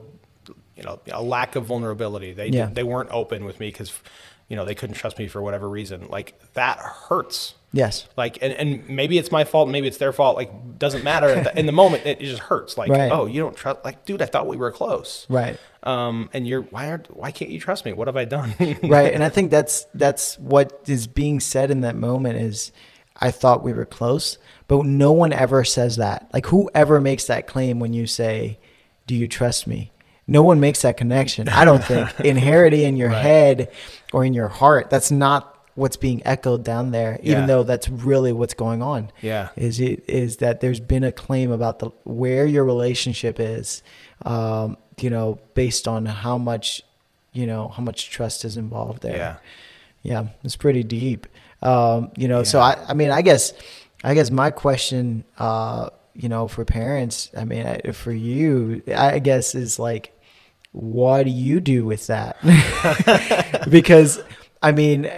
you 0.76 0.84
know, 0.84 1.00
a 1.12 1.22
lack 1.24 1.56
of 1.56 1.66
vulnerability. 1.66 2.34
They, 2.34 2.48
Yeah. 2.50 2.70
they 2.72 2.84
weren't 2.84 3.10
open 3.12 3.46
with 3.46 3.60
me 3.60 3.68
because, 3.68 3.92
you 4.50 4.56
know, 4.56 4.66
they 4.66 4.76
couldn't 4.76 4.96
trust 4.96 5.18
me 5.18 5.28
for 5.28 5.42
whatever 5.42 5.68
reason. 5.70 6.08
Like 6.10 6.40
that 6.54 6.78
hurts. 6.80 7.56
Yes. 7.76 8.08
Like, 8.16 8.38
and, 8.42 8.54
and 8.54 8.88
maybe 8.88 9.18
it's 9.18 9.32
my 9.32 9.44
fault, 9.46 9.68
maybe 9.68 9.88
it's 9.88 9.98
their 9.98 10.14
fault. 10.14 10.38
Like, 10.38 10.78
doesn't 10.78 11.04
matter. 11.04 11.28
At 11.28 11.44
the- 11.46 11.60
in 11.60 11.66
the 11.66 11.72
moment, 11.72 12.06
it, 12.06 12.22
it 12.22 12.26
just 12.26 12.42
hurts. 12.44 12.78
Like, 12.78 12.92
Right. 12.92 13.12
oh, 13.12 13.26
you 13.26 13.42
don't 13.42 13.56
trust. 13.58 13.80
Like, 13.84 14.06
dude, 14.06 14.22
I 14.22 14.28
thought 14.28 14.46
we 14.48 14.58
were 14.58 14.72
close. 14.72 15.26
Right. 15.28 15.58
Um, 15.82 16.30
and 16.34 16.48
you're 16.48 16.62
why 16.62 16.90
aren't 16.90 17.16
why 17.18 17.32
can't 17.32 17.50
you 17.52 17.60
trust 17.60 17.84
me? 17.84 17.92
What 17.94 18.08
have 18.08 18.16
I 18.16 18.24
done? 18.26 18.54
right 18.84 19.14
and 19.14 19.22
i 19.22 19.28
think 19.28 19.52
that's 19.52 19.86
that's 19.94 20.40
what 20.40 20.82
is 20.88 21.08
being 21.08 21.42
said 21.42 21.72
in 21.72 21.82
that 21.82 21.98
moment 21.98 22.38
is 22.40 22.72
i 23.18 23.32
thought 23.32 23.64
we 23.64 23.74
were 23.74 23.86
close 23.86 24.38
but 24.70 24.86
no 24.86 25.12
one 25.12 25.34
ever 25.34 25.66
says 25.66 25.98
that 25.98 26.30
like 26.32 26.46
whoever 26.46 27.02
makes 27.02 27.26
that 27.26 27.48
claim 27.48 27.80
when 27.82 27.92
you 27.92 28.08
say 28.08 28.58
do 29.08 29.14
you 29.16 29.28
trust 29.28 29.68
me 29.68 29.92
no 30.26 30.42
one 30.42 30.62
makes 30.62 30.84
that 30.84 30.96
connection. 30.96 31.50
I 31.50 31.66
don't 31.66 31.84
think 31.84 32.10
inheriting 32.22 32.80
in 32.88 32.96
your 32.96 33.10
Right. 33.10 33.22
head 33.22 33.72
or 34.14 34.24
in 34.24 34.34
your 34.34 34.48
heart. 34.48 34.90
That's 34.90 35.12
not 35.12 35.53
what's 35.76 35.98
being 35.98 36.22
echoed 36.26 36.64
down 36.64 36.92
there, 36.92 37.18
even 37.24 37.42
Yeah. 37.42 37.46
though 37.48 37.64
that's 37.64 37.90
really 37.90 38.32
what's 38.32 38.54
going 38.54 38.82
on. 38.84 39.12
Yeah. 39.22 39.50
is 39.56 39.80
it 39.80 40.04
is 40.08 40.38
that 40.38 40.62
there's 40.62 40.80
been 40.80 41.04
a 41.04 41.12
claim 41.12 41.52
about 41.52 41.80
the 41.80 41.90
where 42.04 42.46
your 42.46 42.64
relationship 42.64 43.40
is, 43.40 43.82
um, 44.26 44.78
you 45.00 45.10
know, 45.10 45.40
based 45.56 45.88
on 45.88 46.06
how 46.06 46.38
much, 46.38 46.84
you 47.34 47.48
know, 47.48 47.70
how 47.70 47.82
much 47.82 48.10
trust 48.12 48.46
is 48.46 48.58
involved 48.58 49.02
there. 49.02 49.18
Yeah. 49.18 49.36
Yeah, 50.04 50.28
it's 50.44 50.56
pretty 50.58 50.84
deep. 50.84 51.28
Um, 51.62 52.12
you 52.18 52.28
know, 52.28 52.44
so 52.44 52.60
I, 52.60 52.78
I 52.90 52.94
mean, 52.94 53.10
I 53.10 53.22
guess, 53.22 53.54
I 54.04 54.14
guess 54.14 54.30
my 54.30 54.52
question, 54.52 55.24
uh, 55.40 55.90
you 56.14 56.28
know, 56.30 56.48
for 56.50 56.66
parents, 56.66 57.32
I 57.38 57.46
mean, 57.46 57.66
I- 57.66 57.92
for 57.94 58.12
you, 58.12 58.84
I 58.94 59.20
guess 59.20 59.56
is 59.56 59.80
like, 59.80 60.12
what 60.74 61.24
do 61.24 61.30
you 61.32 61.60
do 61.62 61.86
with 61.86 62.08
that? 62.08 62.36
because, 63.70 64.20
I 64.62 64.72
mean, 64.72 65.10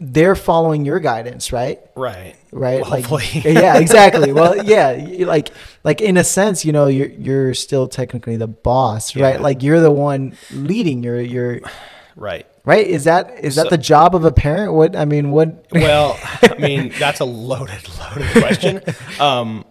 they're 0.00 0.34
following 0.34 0.84
your 0.86 0.98
guidance, 0.98 1.52
right? 1.52 1.78
Right. 1.94 2.34
right 2.52 2.80
Well, 2.80 2.90
like 2.90 3.04
hopefully. 3.04 3.42
yeah 3.52 3.76
exactly 3.78 4.32
well 4.40 4.64
yeah 4.64 4.92
like 5.26 5.50
like 5.84 6.00
in 6.00 6.16
a 6.16 6.24
sense 6.24 6.64
you 6.64 6.72
know 6.72 6.86
you're 6.86 7.08
you're 7.10 7.54
still 7.54 7.86
technically 7.86 8.36
the 8.36 8.46
boss 8.48 9.14
right 9.14 9.34
Yeah. 9.36 9.40
like 9.42 9.62
you're 9.62 9.80
the 9.80 9.90
one 9.90 10.36
leading 10.52 11.02
you're 11.02 11.20
you're 11.20 11.60
Right. 12.16 12.46
right 12.64 12.86
is 12.86 13.04
that 13.04 13.44
is 13.44 13.54
that 13.56 13.68
the 13.70 13.78
job 13.78 14.14
of 14.14 14.24
a 14.24 14.32
parent 14.32 14.72
what 14.72 14.96
i 14.96 15.04
mean 15.04 15.30
what 15.30 15.66
Well, 15.72 16.18
I 16.42 16.54
mean, 16.58 16.92
that's 16.98 17.20
a 17.20 17.24
loaded, 17.24 17.86
loaded 17.98 18.30
question. 18.32 18.82
Um, 19.20 19.64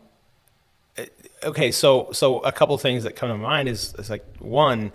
okay, 1.43 1.71
so 1.71 2.09
so 2.13 2.39
a 2.39 2.51
couple 2.51 2.77
things 2.77 3.03
that 3.03 3.15
come 3.15 3.29
to 3.29 3.38
mind 3.38 3.67
is, 3.69 3.93
is 4.00 4.09
like 4.09 4.24
one, 4.39 4.91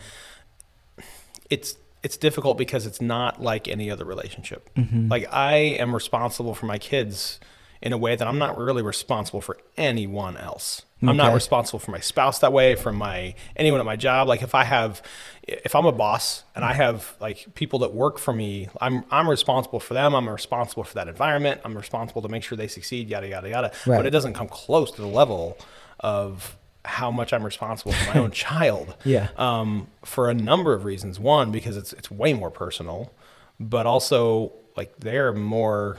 it's 1.51 1.77
it's 2.05 2.17
difficult 2.17 2.59
because 2.59 2.87
it's 2.87 3.01
not 3.01 3.43
like 3.43 3.67
any 3.67 3.91
other 3.91 4.05
relationship. 4.05 4.73
Mm-hmm. 4.75 5.09
Like 5.09 5.27
I 5.33 5.55
am 5.55 5.95
responsible 5.95 6.55
for 6.55 6.67
my 6.67 6.79
kids 6.79 7.41
in 7.81 7.93
a 7.93 7.99
way 7.99 8.15
that 8.15 8.29
I'm 8.29 8.39
not 8.39 8.57
really 8.57 8.83
responsible 8.83 9.41
for 9.41 9.59
anyone 9.77 10.37
else. 10.37 10.83
I'm 11.07 11.19
not 11.19 11.35
responsible 11.35 11.81
for 11.81 11.91
my 11.91 12.01
spouse 12.01 12.39
that 12.39 12.51
way, 12.51 12.77
for 12.77 12.91
my 12.91 13.35
anyone 13.57 13.79
at 13.79 13.85
my 13.85 13.97
job. 13.97 14.27
Like 14.27 14.43
if 14.43 14.55
I 14.55 14.65
have, 14.65 15.03
if 15.43 15.75
I'm 15.75 15.85
a 15.85 15.93
boss 15.93 16.45
and 16.55 16.65
I 16.65 16.73
have 16.73 17.15
like 17.21 17.55
people 17.55 17.81
that 17.81 17.93
work 17.93 18.19
for 18.19 18.33
me, 18.33 18.69
I'm 18.81 19.05
I'm 19.11 19.29
responsible 19.29 19.81
for 19.81 19.93
them. 19.93 20.15
I'm 20.15 20.27
responsible 20.29 20.83
for 20.85 20.95
that 20.95 21.09
environment. 21.09 21.61
I'm 21.63 21.77
responsible 21.77 22.23
to 22.23 22.29
make 22.29 22.43
sure 22.43 22.57
they 22.57 22.69
succeed. 22.69 23.11
Yada 23.11 23.29
yada 23.29 23.51
yada. 23.51 23.73
Right. 23.87 23.99
But 23.99 24.07
it 24.07 24.11
doesn't 24.11 24.33
come 24.33 24.49
close 24.49 24.91
to 24.93 25.03
the 25.03 25.07
level 25.07 25.59
of 26.01 26.57
how 26.85 27.11
much 27.11 27.33
I'm 27.33 27.43
responsible 27.45 27.93
for 27.93 28.15
my 28.15 28.21
own 28.21 28.31
child. 28.47 28.95
Yeah. 29.05 29.29
Um, 29.37 29.87
for 30.05 30.29
a 30.31 30.35
number 30.35 30.73
of 30.75 30.85
reasons. 30.85 31.19
One, 31.19 31.51
because 31.51 31.77
it's 31.77 31.93
it's 31.95 32.11
way 32.11 32.33
more 32.35 32.51
personal, 32.51 33.13
but 33.59 33.87
also 33.87 34.53
like 34.77 34.95
they're 34.99 35.33
more 35.33 35.99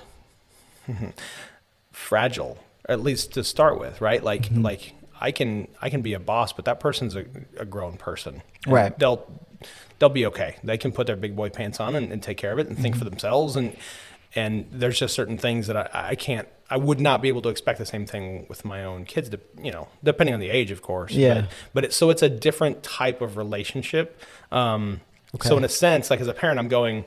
fragile, 1.91 2.57
at 2.87 3.01
least 3.01 3.33
to 3.33 3.43
start 3.43 3.79
with, 3.79 4.01
right? 4.01 4.23
Like 4.23 4.43
Mm-hmm. 4.43 4.61
like 4.61 4.93
I 5.19 5.31
can 5.31 5.67
I 5.81 5.89
can 5.89 6.01
be 6.01 6.13
a 6.13 6.19
boss, 6.19 6.51
but 6.53 6.65
that 6.65 6.79
person's 6.79 7.15
a, 7.15 7.25
a 7.57 7.65
grown 7.65 7.97
person. 7.97 8.41
Right. 8.67 8.97
They'll 8.99 9.25
they'll 9.97 10.09
be 10.09 10.25
okay. 10.27 10.57
They 10.63 10.77
can 10.77 10.91
put 10.91 11.07
their 11.07 11.15
big 11.15 11.35
boy 11.35 11.49
pants 11.49 11.79
on 11.79 11.95
and, 11.95 12.11
and 12.11 12.21
take 12.21 12.37
care 12.37 12.51
of 12.51 12.59
it 12.59 12.67
and 12.67 12.77
think 12.77 12.95
Mm-hmm. 12.95 13.03
for 13.03 13.09
themselves 13.09 13.55
and 13.55 13.75
and 14.35 14.65
there's 14.71 14.99
just 14.99 15.13
certain 15.13 15.37
things 15.37 15.67
that 15.67 15.77
I, 15.77 16.09
I 16.09 16.15
can't 16.15 16.47
I 16.69 16.77
would 16.77 16.99
not 16.99 17.21
be 17.21 17.27
able 17.27 17.41
to 17.43 17.49
expect 17.49 17.77
the 17.77 17.85
same 17.85 18.05
thing 18.07 18.47
with 18.49 18.65
my 18.65 18.83
own 18.83 19.05
kids, 19.05 19.29
de- 19.29 19.39
you 19.61 19.71
know, 19.71 19.87
depending 20.03 20.33
on 20.33 20.39
the 20.39 20.49
age, 20.49 20.71
of 20.71 20.81
course. 20.81 21.11
Yeah. 21.11 21.41
But, 21.41 21.49
but 21.73 21.83
it's 21.85 21.95
so 21.95 22.09
it's 22.09 22.23
a 22.23 22.29
different 22.29 22.81
type 22.81 23.21
of 23.21 23.37
relationship. 23.37 24.19
Um, 24.51 25.01
So 25.43 25.57
in 25.57 25.63
a 25.63 25.69
sense, 25.69 26.09
like 26.09 26.21
as 26.21 26.27
a 26.27 26.33
parent, 26.33 26.57
I'm 26.59 26.67
going, 26.69 27.05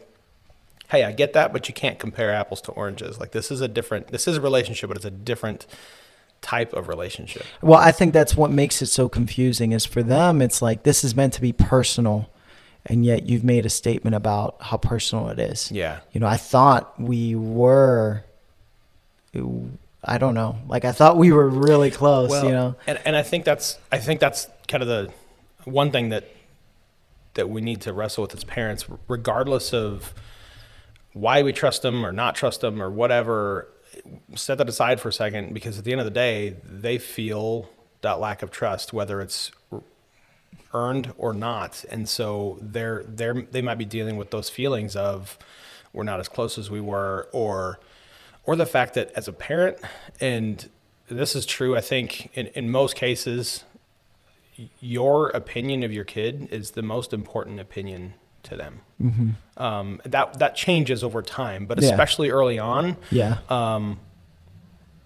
hey, 0.91 1.03
I 1.03 1.13
get 1.13 1.33
that, 1.33 1.53
but 1.53 1.67
you 1.69 1.75
can't 1.75 1.99
compare 1.99 2.33
apples 2.33 2.61
to 2.63 2.73
oranges. 2.73 3.19
Like 3.19 3.33
this 3.33 3.51
is 3.51 3.61
a 3.61 3.69
different, 3.69 4.09
this 4.09 4.29
is 4.29 4.37
a 4.37 4.41
relationship, 4.41 4.89
but 4.89 4.97
it's 4.97 5.05
a 5.07 5.11
different 5.11 5.67
type 6.41 6.73
of 6.73 6.87
relationship. 6.87 7.43
well 7.63 7.81
i 7.81 7.91
think 7.91 8.13
that's 8.13 8.37
what 8.37 8.49
makes 8.49 8.81
it 8.81 8.87
so 8.87 9.09
confusing 9.09 9.73
is 9.73 9.85
for 9.85 10.05
them 10.05 10.41
it's 10.41 10.63
like 10.63 10.85
this 10.85 11.03
is 11.03 11.17
meant 11.17 11.33
to 11.33 11.41
be 11.41 11.53
personal 11.53 12.31
and 12.89 13.05
yet 13.05 13.29
you've 13.29 13.45
made 13.45 13.67
a 13.67 13.71
statement 13.71 14.17
about 14.17 14.57
how 14.61 14.77
personal 14.77 15.29
it 15.29 15.39
is. 15.39 15.71
Yeah. 15.71 16.01
you 16.13 16.21
know 16.21 16.27
i 16.27 16.37
thought 16.37 17.01
we 17.01 17.35
were 17.35 18.25
i 20.05 20.19
don't 20.19 20.35
know. 20.35 20.59
Like 20.67 20.85
i 20.85 20.93
thought 20.93 21.17
we 21.17 21.33
were 21.33 21.49
really 21.49 21.91
close 21.91 22.33
you 22.43 22.51
know? 22.51 22.75
and, 22.87 22.99
and 23.05 23.15
I 23.15 23.23
think 23.23 23.45
that's, 23.45 23.79
I 23.93 23.99
think 23.99 24.21
that's 24.21 24.49
kind 24.67 24.83
of 24.83 24.89
the 24.89 25.13
one 25.65 25.91
thing 25.91 26.09
that, 26.11 26.25
that 27.35 27.49
we 27.49 27.61
need 27.61 27.83
to 27.83 27.93
wrestle 27.93 28.23
with 28.23 28.35
as 28.35 28.43
parents, 28.45 28.87
regardless 29.07 29.73
of 29.73 30.15
why 31.13 31.43
we 31.43 31.53
trust 31.53 31.83
them 31.83 32.05
or 32.05 32.13
not 32.13 32.35
trust 32.35 32.61
them 32.63 32.83
or 32.83 32.91
whatever, 32.91 33.69
set 34.35 34.59
that 34.59 34.69
aside 34.69 35.01
for 35.01 35.09
a 35.09 35.13
second 35.13 35.53
because 35.55 35.79
at 35.79 35.85
the 35.85 35.93
end 35.93 36.01
of 36.01 36.05
the 36.05 36.11
day, 36.11 36.57
they 36.65 36.99
feel 36.99 37.69
that 38.01 38.21
lack 38.21 38.43
of 38.43 38.51
trust, 38.51 38.93
whether 38.93 39.21
it's 39.21 39.51
earned 40.75 41.13
or 41.19 41.33
not. 41.33 41.85
And 41.91 42.09
so 42.09 42.59
they're 42.61 43.03
they're 43.07 43.43
they 43.51 43.63
might 43.63 43.79
be 43.79 43.85
dealing 43.85 44.17
with 44.17 44.31
those 44.31 44.49
feelings 44.51 44.97
of 44.97 45.39
we're 45.93 46.05
not 46.05 46.21
as 46.21 46.29
close 46.29 46.59
as 46.59 46.71
we 46.71 46.81
were 46.81 47.29
or 47.33 47.81
or 48.45 48.55
the 48.57 48.67
fact 48.67 48.95
that 48.95 49.11
as 49.17 49.29
a 49.29 49.33
parent 49.33 49.79
and 50.21 50.69
this 51.09 51.35
is 51.35 51.47
true 51.47 51.75
I 51.77 51.81
think 51.81 52.31
in, 52.37 52.49
in 52.49 52.71
most 52.71 52.97
cases 52.97 53.65
your 54.81 55.29
opinion 55.31 55.83
of 55.85 55.93
your 55.93 56.05
kid 56.05 56.49
is 56.51 56.73
the 56.73 56.83
most 56.83 57.13
important 57.13 57.61
opinion 57.61 58.15
to 58.43 58.57
them. 58.57 58.81
Um, 59.57 60.01
that 60.05 60.39
that 60.41 60.57
changes 60.57 61.05
over 61.05 61.23
time, 61.23 61.67
but 61.67 61.81
Yeah. 61.81 61.91
especially 61.91 62.31
early 62.31 62.59
on, 62.59 62.97
yeah 63.11 63.39
Um, 63.49 64.01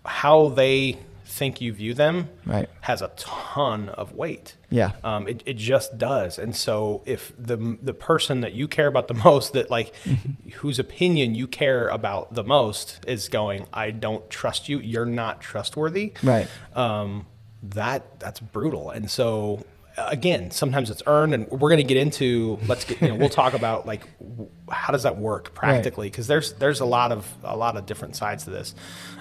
how 0.05 0.49
they 0.49 0.99
think 1.33 1.61
you 1.61 1.73
view 1.73 1.95
them 1.95 2.29
Right. 2.45 2.69
has 2.83 3.01
a 3.03 3.11
ton 3.17 3.89
of 3.89 4.13
weight. 4.13 4.57
Yeah. 4.71 4.93
Um, 5.03 5.27
it, 5.29 5.43
it 5.47 5.57
just 5.57 5.97
does. 5.99 6.39
And 6.39 6.55
so 6.55 7.03
if 7.07 7.33
the 7.39 7.79
the 7.83 7.95
person 7.95 8.41
that 8.43 8.53
you 8.53 8.69
care 8.69 8.87
about 8.87 9.09
the 9.09 9.15
most, 9.29 9.53
that 9.55 9.71
like 9.71 9.95
whose 10.57 10.79
opinion 10.79 11.35
you 11.35 11.47
care 11.47 11.89
about 11.89 12.35
the 12.35 12.45
most 12.45 13.01
is 13.07 13.29
going, 13.29 13.67
I 13.73 13.91
don't 13.91 14.29
trust 14.31 14.69
you, 14.69 14.79
you're 14.79 15.07
not 15.07 15.41
trustworthy. 15.41 16.13
Right. 16.23 16.49
Um, 16.75 17.27
that 17.63 18.21
that's 18.21 18.41
brutal. 18.41 18.91
And 18.91 19.11
so 19.11 19.65
again, 19.97 20.51
sometimes 20.51 20.91
it's 20.91 21.03
earned 21.07 21.35
and 21.35 21.49
we're 21.49 21.69
going 21.69 21.79
to 21.79 21.85
get 21.85 21.97
into, 21.97 22.59
let's 22.67 22.85
get, 22.85 23.01
you 23.03 23.09
know, 23.09 23.15
we'll 23.15 23.29
talk 23.29 23.53
about 23.55 23.87
like, 23.87 24.03
w- 24.19 24.49
how 24.71 24.93
does 24.93 25.03
that 25.03 25.19
work 25.19 25.55
practically? 25.55 26.09
Cause 26.11 26.27
there's, 26.27 26.55
there's 26.55 26.81
a 26.81 26.85
lot 26.85 27.13
of, 27.13 27.27
a 27.45 27.57
lot 27.57 27.77
of 27.77 27.87
different 27.87 28.17
sides 28.17 28.45
to 28.45 28.51
this. 28.51 28.75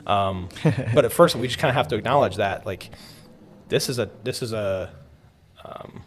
Um, 0.07 0.49
but 0.93 1.05
at 1.05 1.11
first 1.11 1.35
we 1.35 1.47
just 1.47 1.59
kind 1.59 1.69
of 1.69 1.75
have 1.75 1.87
to 1.89 1.95
acknowledge 1.95 2.37
that 2.37 2.65
like, 2.65 2.89
this 3.69 3.89
is 3.89 3.99
a, 3.99 4.09
this 4.23 4.41
is 4.41 4.53
a, 4.53 4.93
um, 5.63 6.03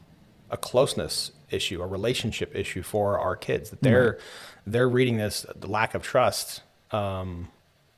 a 0.50 0.56
closeness 0.56 1.32
issue, 1.50 1.82
a 1.82 1.86
relationship 1.86 2.54
issue 2.54 2.82
for 2.82 3.18
our 3.18 3.36
kids 3.36 3.70
that 3.70 3.82
they're, 3.82 4.18
they're 4.66 4.88
reading 4.88 5.18
this, 5.18 5.44
the 5.54 5.66
lack 5.66 5.94
of 5.94 6.02
trust, 6.02 6.62
um, 6.90 7.48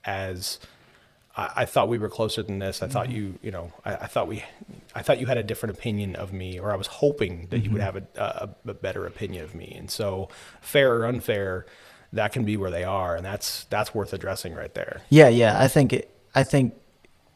as, 0.04 0.58
I, 1.36 1.50
I 1.56 1.64
thought 1.66 1.88
we 1.88 1.98
were 1.98 2.08
closer 2.08 2.42
than 2.42 2.58
this. 2.58 2.82
I 2.82 2.86
thought 2.88 3.10
you, 3.10 3.38
you 3.42 3.50
know, 3.50 3.72
I, 3.84 3.94
I 3.94 4.06
thought 4.06 4.26
we, 4.28 4.42
I 4.94 5.02
thought 5.02 5.20
you 5.20 5.26
had 5.26 5.36
a 5.38 5.42
different 5.42 5.76
opinion 5.76 6.16
of 6.16 6.32
me, 6.32 6.58
or 6.58 6.72
I 6.72 6.76
was 6.76 6.86
hoping 6.86 7.48
that 7.50 7.58
you 7.60 7.70
would 7.70 7.80
have 7.82 7.96
a, 7.96 8.02
a, 8.16 8.70
a 8.70 8.74
better 8.74 9.06
opinion 9.06 9.44
of 9.44 9.54
me. 9.54 9.74
And 9.76 9.90
so, 9.90 10.28
fair 10.60 10.94
or 10.94 11.06
unfair, 11.06 11.66
that 12.12 12.32
can 12.32 12.44
be 12.44 12.56
where 12.56 12.70
they 12.70 12.84
are, 12.84 13.16
and 13.16 13.24
that's 13.24 13.64
that's 13.64 13.94
worth 13.94 14.12
addressing 14.12 14.54
right 14.54 14.72
there. 14.74 15.02
Yeah, 15.10 15.28
yeah. 15.28 15.60
I 15.60 15.68
think 15.68 15.92
it, 15.92 16.10
I 16.34 16.42
think 16.44 16.74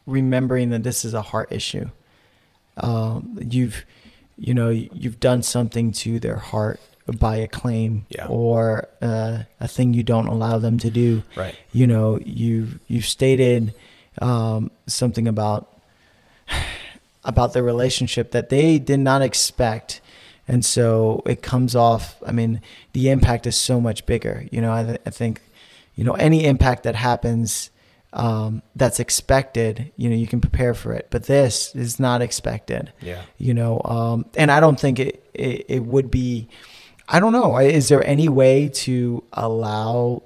remembering 0.07 0.69
that 0.71 0.83
this 0.83 1.05
is 1.05 1.13
a 1.13 1.21
heart 1.21 1.51
issue. 1.51 1.89
Um, 2.77 3.37
you've, 3.49 3.85
you 4.37 4.53
know, 4.53 4.69
you've 4.69 5.19
done 5.19 5.43
something 5.43 5.91
to 5.93 6.19
their 6.19 6.37
heart 6.37 6.79
by 7.19 7.35
a 7.37 7.47
claim 7.47 8.05
Yeah. 8.09 8.27
or 8.27 8.87
uh, 9.01 9.43
a 9.59 9.67
thing 9.67 9.93
you 9.93 10.03
don't 10.03 10.27
allow 10.27 10.57
them 10.57 10.79
to 10.79 10.89
do. 10.89 11.23
Right. 11.35 11.55
You 11.73 11.85
know, 11.87 12.17
you've 12.23 12.79
you've 12.87 13.05
stated 13.05 13.73
um, 14.19 14.71
something 14.87 15.27
about 15.27 15.67
about 17.23 17.53
the 17.53 17.61
relationship 17.61 18.31
that 18.31 18.49
they 18.49 18.79
did 18.79 18.99
not 18.99 19.21
expect. 19.21 20.01
And 20.47 20.65
so 20.65 21.21
it 21.25 21.41
comes 21.41 21.75
off. 21.75 22.15
I 22.25 22.31
mean, 22.31 22.61
the 22.93 23.09
impact 23.09 23.45
is 23.45 23.55
so 23.55 23.79
much 23.79 24.05
bigger. 24.05 24.47
You 24.51 24.59
know, 24.59 24.73
I, 24.73 24.83
th- 24.83 25.01
I 25.05 25.09
think, 25.11 25.39
you 25.95 26.03
know, 26.03 26.13
any 26.13 26.45
impact 26.45 26.83
that 26.83 26.95
happens 26.95 27.69
um, 28.11 28.61
that's 28.75 28.99
expected, 28.99 29.91
you 29.95 30.09
know, 30.09 30.15
you 30.15 30.27
can 30.27 30.41
prepare 30.41 30.73
for 30.73 30.93
it. 30.93 31.07
But 31.11 31.25
this 31.25 31.73
is 31.75 31.99
not 31.99 32.21
expected. 32.21 32.91
Yeah. 33.01 33.21
You 33.37 33.53
know, 33.53 33.81
um, 33.85 34.25
and 34.35 34.51
I 34.51 34.59
don't 34.59 34.79
think 34.79 34.99
it, 34.99 35.23
it 35.33 35.65
it 35.69 35.79
would 35.85 36.09
be. 36.11 36.49
I 37.07 37.19
don't 37.19 37.33
know. 37.33 37.57
Is 37.57 37.87
there 37.87 38.05
any 38.05 38.27
way 38.27 38.69
to 38.69 39.23
allow, 39.33 40.23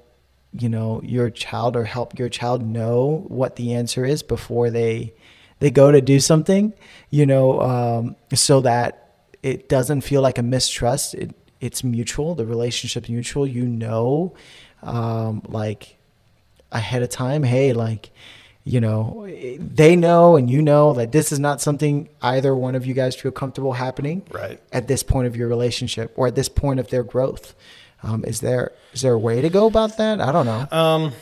you 0.58 0.68
know, 0.68 1.00
your 1.04 1.30
child 1.30 1.76
or 1.76 1.84
help 1.84 2.18
your 2.18 2.28
child 2.28 2.64
know 2.64 3.24
what 3.28 3.56
the 3.56 3.74
answer 3.74 4.04
is 4.04 4.22
before 4.22 4.70
they 4.70 5.12
they 5.58 5.70
go 5.70 5.90
to 5.90 6.00
do 6.00 6.20
something? 6.20 6.72
You 7.10 7.26
know, 7.26 7.60
um, 7.60 8.16
so 8.34 8.60
that 8.60 9.14
it 9.42 9.68
doesn't 9.68 10.02
feel 10.02 10.22
like 10.22 10.38
a 10.38 10.42
mistrust. 10.42 11.14
It 11.14 11.34
it's 11.60 11.82
mutual. 11.82 12.34
The 12.34 12.44
relationship's 12.46 13.08
mutual. 13.08 13.46
You 13.46 13.64
know, 13.66 14.34
um, 14.82 15.42
like 15.48 15.96
ahead 16.72 17.02
of 17.02 17.08
time. 17.08 17.42
Hey, 17.42 17.72
like 17.72 18.10
you 18.64 18.80
know, 18.80 19.28
they 19.60 19.94
know 19.94 20.34
and 20.36 20.50
you 20.50 20.60
know 20.60 20.92
that 20.94 21.12
this 21.12 21.30
is 21.30 21.38
not 21.38 21.60
something 21.60 22.08
either 22.20 22.52
one 22.54 22.74
of 22.74 22.84
you 22.84 22.94
guys 22.94 23.14
feel 23.14 23.30
comfortable 23.30 23.74
happening 23.74 24.22
Right. 24.32 24.60
at 24.72 24.88
this 24.88 25.04
point 25.04 25.28
of 25.28 25.36
your 25.36 25.46
relationship 25.46 26.12
or 26.16 26.26
at 26.26 26.34
this 26.34 26.48
point 26.48 26.80
of 26.80 26.88
their 26.90 27.04
growth. 27.04 27.54
Um, 28.02 28.24
is 28.24 28.40
there 28.40 28.72
is 28.92 29.02
there 29.02 29.12
a 29.14 29.18
way 29.18 29.40
to 29.40 29.48
go 29.50 29.66
about 29.66 29.96
that? 29.96 30.20
I 30.20 30.30
don't 30.32 30.46
know. 30.46 30.66
Um, 30.70 31.12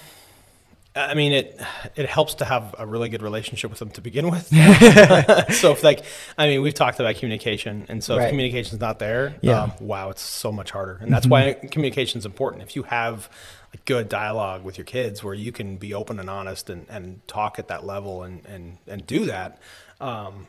I 0.96 1.14
mean, 1.14 1.32
it 1.32 1.60
it 1.96 2.08
helps 2.08 2.34
to 2.34 2.44
have 2.44 2.74
a 2.78 2.86
really 2.86 3.08
good 3.08 3.22
relationship 3.22 3.70
with 3.70 3.78
them 3.80 3.90
to 3.90 4.00
begin 4.00 4.30
with. 4.30 4.46
so 5.54 5.72
if 5.72 5.82
like, 5.82 6.04
I 6.38 6.46
mean, 6.46 6.62
we've 6.62 6.74
talked 6.74 7.00
about 7.00 7.16
communication, 7.16 7.86
and 7.88 8.02
so 8.02 8.16
Right. 8.16 8.24
if 8.24 8.30
communication's 8.30 8.80
not 8.80 8.98
there, 9.00 9.34
Yeah. 9.40 9.62
um, 9.62 9.72
wow, 9.80 10.10
it's 10.10 10.22
so 10.22 10.52
much 10.52 10.70
harder. 10.70 10.98
And 11.00 11.12
that's 11.12 11.26
why 11.26 11.54
communication 11.54 12.18
is 12.18 12.26
important. 12.26 12.62
If 12.62 12.76
you 12.76 12.84
have 12.84 13.28
a 13.72 13.76
good 13.86 14.08
dialogue 14.08 14.62
with 14.62 14.78
your 14.78 14.84
kids 14.84 15.24
where 15.24 15.34
you 15.34 15.50
can 15.50 15.76
be 15.78 15.92
open 15.94 16.20
and 16.20 16.30
honest 16.30 16.70
and, 16.70 16.86
and 16.88 17.26
talk 17.26 17.58
at 17.58 17.66
that 17.68 17.84
level 17.84 18.22
and, 18.22 18.46
and, 18.46 18.78
and 18.86 19.04
do 19.04 19.24
that, 19.24 19.58
um, 20.00 20.46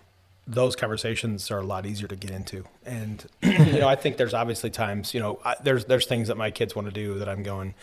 those 0.48 0.76
conversations 0.76 1.50
are 1.50 1.60
a 1.60 1.66
lot 1.66 1.86
easier 1.86 2.08
to 2.08 2.16
get 2.16 2.32
into. 2.32 2.66
And, 2.86 3.26
you 3.42 3.80
know, 3.80 3.88
I 3.88 3.96
think 3.96 4.18
there's 4.18 4.34
obviously 4.34 4.70
times, 4.70 5.14
you 5.14 5.20
know, 5.20 5.40
I, 5.44 5.56
there's, 5.64 5.86
there's 5.86 6.06
things 6.06 6.28
that 6.28 6.38
my 6.38 6.52
kids 6.52 6.76
want 6.76 6.88
to 6.88 6.94
do 6.94 7.18
that 7.20 7.28
I'm 7.28 7.42
going, 7.44 7.74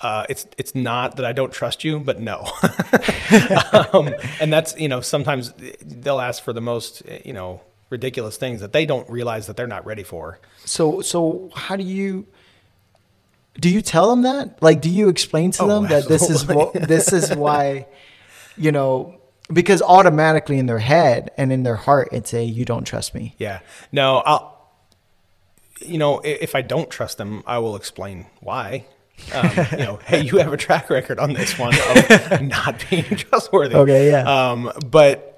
uh, 0.00 0.24
it's 0.28 0.46
it's 0.56 0.74
not 0.74 1.16
that 1.16 1.26
I 1.26 1.32
don't 1.32 1.52
trust 1.52 1.82
you, 1.82 1.98
but 1.98 2.20
no. 2.20 2.46
um, 3.92 4.14
and 4.40 4.52
that's 4.52 4.78
you 4.78 4.88
know 4.88 5.00
sometimes 5.00 5.52
they'll 5.82 6.20
ask 6.20 6.42
for 6.42 6.52
the 6.52 6.60
most 6.60 7.02
you 7.24 7.32
know 7.32 7.60
ridiculous 7.90 8.36
things 8.36 8.60
that 8.60 8.72
they 8.72 8.86
don't 8.86 9.08
realize 9.10 9.48
that 9.48 9.56
they're 9.56 9.66
not 9.66 9.84
ready 9.84 10.04
for. 10.04 10.38
So 10.64 11.00
so 11.00 11.50
how 11.54 11.74
do 11.74 11.82
you 11.82 12.26
do 13.58 13.68
you 13.68 13.82
tell 13.82 14.08
them 14.10 14.22
that? 14.22 14.62
Like 14.62 14.80
do 14.80 14.88
you 14.88 15.08
explain 15.08 15.50
to 15.52 15.64
Oh, 15.64 15.66
them 15.66 15.88
that 15.88 16.06
this 16.06 16.30
is 16.30 16.46
what 16.46 16.74
this 16.74 17.12
is 17.12 17.34
why 17.34 17.86
you 18.56 18.70
know 18.70 19.17
because 19.52 19.82
automatically 19.82 20.58
in 20.58 20.66
their 20.66 20.78
head 20.78 21.30
and 21.36 21.52
in 21.52 21.62
their 21.62 21.76
heart 21.76 22.08
it's 22.12 22.32
a 22.34 22.44
you 22.44 22.64
don't 22.64 22.84
trust 22.84 23.14
me. 23.14 23.34
Yeah. 23.38 23.60
No, 23.92 24.18
I'll. 24.18 24.58
You 25.80 25.96
know, 25.96 26.20
if 26.24 26.56
I 26.56 26.62
don't 26.62 26.90
trust 26.90 27.18
them, 27.18 27.44
I 27.46 27.58
will 27.58 27.76
explain 27.76 28.26
why. 28.40 28.86
Um, 29.32 29.50
you 29.72 29.78
know, 29.78 30.00
hey, 30.04 30.22
you 30.22 30.38
have 30.38 30.52
a 30.52 30.56
track 30.56 30.90
record 30.90 31.18
on 31.18 31.34
this 31.34 31.56
one 31.58 31.72
of 31.74 32.42
not 32.42 32.84
being 32.90 33.04
trustworthy. 33.04 33.76
Okay, 33.76 34.10
yeah. 34.10 34.50
Um, 34.50 34.72
but 34.86 35.28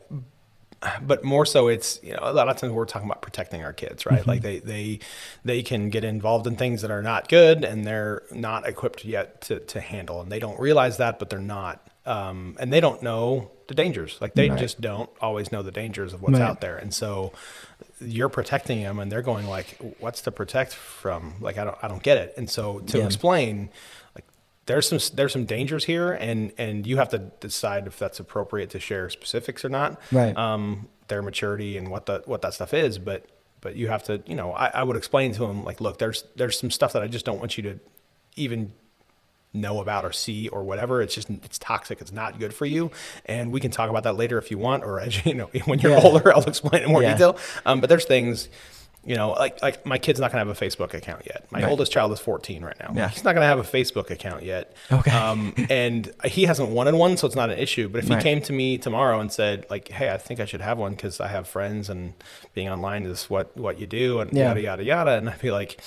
but 1.02 1.24
more 1.24 1.44
so, 1.44 1.68
it's 1.68 2.00
you 2.02 2.12
know 2.12 2.20
a 2.22 2.32
lot 2.32 2.48
of 2.48 2.56
times 2.56 2.72
we're 2.72 2.86
talking 2.86 3.08
about 3.08 3.20
protecting 3.20 3.62
our 3.62 3.72
kids, 3.72 4.06
right? 4.06 4.26
Like 4.26 4.42
they 4.42 4.60
they 4.60 5.00
they 5.44 5.62
can 5.62 5.90
get 5.90 6.04
involved 6.04 6.46
in 6.46 6.56
things 6.56 6.82
that 6.82 6.90
are 6.90 7.02
not 7.02 7.28
good, 7.28 7.64
and 7.64 7.84
they're 7.84 8.22
not 8.30 8.66
equipped 8.66 9.04
yet 9.04 9.42
to 9.42 9.60
to 9.60 9.80
handle, 9.80 10.20
and 10.20 10.32
they 10.32 10.38
don't 10.38 10.58
realize 10.58 10.96
that, 10.96 11.18
but 11.18 11.28
they're 11.28 11.38
not, 11.38 11.86
um, 12.06 12.56
and 12.58 12.72
they 12.72 12.80
don't 12.80 13.02
know 13.02 13.50
the 13.70 13.74
dangers. 13.74 14.18
Like 14.20 14.34
they 14.34 14.50
Right. 14.50 14.58
just 14.58 14.80
don't 14.80 15.08
always 15.22 15.50
know 15.50 15.62
the 15.62 15.70
dangers 15.70 16.12
of 16.12 16.20
what's 16.20 16.34
Right. 16.38 16.42
out 16.42 16.60
there, 16.60 16.76
and 16.76 16.92
so 16.92 17.32
you're 18.02 18.28
protecting 18.28 18.82
them 18.82 18.98
and 18.98 19.10
they're 19.10 19.22
going 19.22 19.46
like 19.46 19.78
what's 20.00 20.20
to 20.22 20.30
protect 20.30 20.74
from 20.74 21.34
like 21.40 21.56
i 21.58 21.64
don't 21.64 21.76
i 21.82 21.88
don't 21.88 22.02
get 22.02 22.16
it 22.18 22.32
and 22.38 22.48
so 22.48 22.78
to 22.80 22.98
Yeah. 22.98 23.04
explain 23.06 23.68
like 24.14 24.24
there's 24.66 24.88
some 24.88 24.98
there's 25.16 25.32
some 25.32 25.44
dangers 25.44 25.84
here 25.84 26.12
and 26.12 26.52
and 26.58 26.86
you 26.86 26.96
have 26.96 27.10
to 27.10 27.18
decide 27.40 27.86
if 27.86 27.98
that's 27.98 28.18
appropriate 28.20 28.70
to 28.70 28.80
share 28.80 29.08
specifics 29.10 29.64
or 29.64 29.68
not 29.70 30.00
Right. 30.12 30.34
um 30.36 30.88
their 31.08 31.20
maturity 31.22 31.76
and 31.76 31.90
what 31.90 32.06
the 32.06 32.22
what 32.26 32.40
that 32.42 32.54
stuff 32.54 32.72
is 32.74 32.98
but 32.98 33.26
but 33.60 33.76
you 33.76 33.88
have 33.88 34.02
to 34.04 34.22
you 34.26 34.34
know 34.34 34.52
i, 34.52 34.68
I 34.68 34.82
would 34.82 34.96
explain 34.96 35.32
to 35.32 35.40
them 35.46 35.62
like 35.64 35.80
look 35.80 35.98
there's 35.98 36.24
there's 36.36 36.58
some 36.58 36.70
stuff 36.70 36.92
that 36.94 37.02
i 37.02 37.06
just 37.06 37.24
don't 37.26 37.38
want 37.38 37.56
you 37.58 37.62
to 37.64 37.78
even 38.36 38.72
know 39.52 39.80
about 39.80 40.04
or 40.04 40.12
see 40.12 40.48
or 40.48 40.62
whatever. 40.62 41.02
It's 41.02 41.14
just 41.14 41.28
it's 41.30 41.58
toxic. 41.58 42.00
It's 42.00 42.12
not 42.12 42.38
good 42.38 42.54
for 42.54 42.66
you, 42.66 42.90
and 43.26 43.50
we 43.52 43.60
can 43.60 43.70
talk 43.70 43.90
about 43.90 44.04
that 44.04 44.16
later 44.16 44.38
if 44.38 44.50
you 44.50 44.58
want, 44.58 44.84
or 44.84 45.00
as 45.00 45.24
you 45.26 45.34
know, 45.34 45.50
when 45.64 45.78
you're 45.80 45.92
Yeah. 45.92 46.02
older, 46.02 46.34
I'll 46.34 46.44
explain 46.44 46.82
in 46.84 46.90
more 46.92 47.02
Yeah. 47.02 47.12
detail. 47.14 47.36
Um, 47.66 47.80
but 47.80 47.88
there's 47.88 48.04
things, 48.04 48.48
you 49.04 49.16
know, 49.16 49.30
like 49.30 49.60
like 49.62 49.84
my 49.84 49.98
kid's 49.98 50.20
not 50.20 50.30
gonna 50.30 50.44
have 50.44 50.54
a 50.56 50.64
Facebook 50.64 50.94
account 50.94 51.22
yet. 51.26 51.46
My 51.50 51.62
Right. 51.62 51.68
oldest 51.70 51.90
child 51.90 52.12
is 52.12 52.20
14 52.20 52.62
right 52.64 52.76
now. 52.78 52.92
Yeah. 52.94 53.08
He's 53.08 53.24
not 53.24 53.32
gonna 53.34 53.46
have 53.46 53.58
a 53.58 53.62
Facebook 53.64 54.10
account 54.10 54.44
yet. 54.44 54.72
Okay. 54.92 55.10
Um, 55.10 55.52
and 55.68 56.12
he 56.26 56.44
hasn't 56.44 56.68
wanted 56.68 56.94
one, 56.94 57.16
so 57.16 57.26
it's 57.26 57.34
not 57.34 57.50
an 57.50 57.58
issue. 57.58 57.88
But 57.88 58.00
if 58.04 58.08
he 58.08 58.14
Right. 58.14 58.22
came 58.22 58.40
to 58.42 58.52
me 58.52 58.78
tomorrow 58.78 59.18
and 59.18 59.32
said 59.32 59.66
like, 59.70 59.88
"Hey, 59.88 60.10
I 60.10 60.18
think 60.18 60.38
I 60.38 60.44
should 60.44 60.60
have 60.60 60.78
one 60.78 60.92
because 60.92 61.18
I 61.18 61.26
have 61.28 61.48
friends 61.48 61.88
and 61.90 62.12
being 62.54 62.68
online 62.68 63.04
is 63.04 63.28
what 63.28 63.56
what 63.56 63.80
you 63.80 63.86
do," 63.88 64.20
and 64.20 64.32
Yeah. 64.32 64.48
yada 64.48 64.60
yada 64.62 64.84
yada, 64.84 65.10
and 65.12 65.28
I'd 65.28 65.40
be 65.40 65.50
like, 65.50 65.80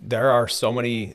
there 0.00 0.30
are 0.30 0.46
so 0.46 0.72
many 0.72 1.14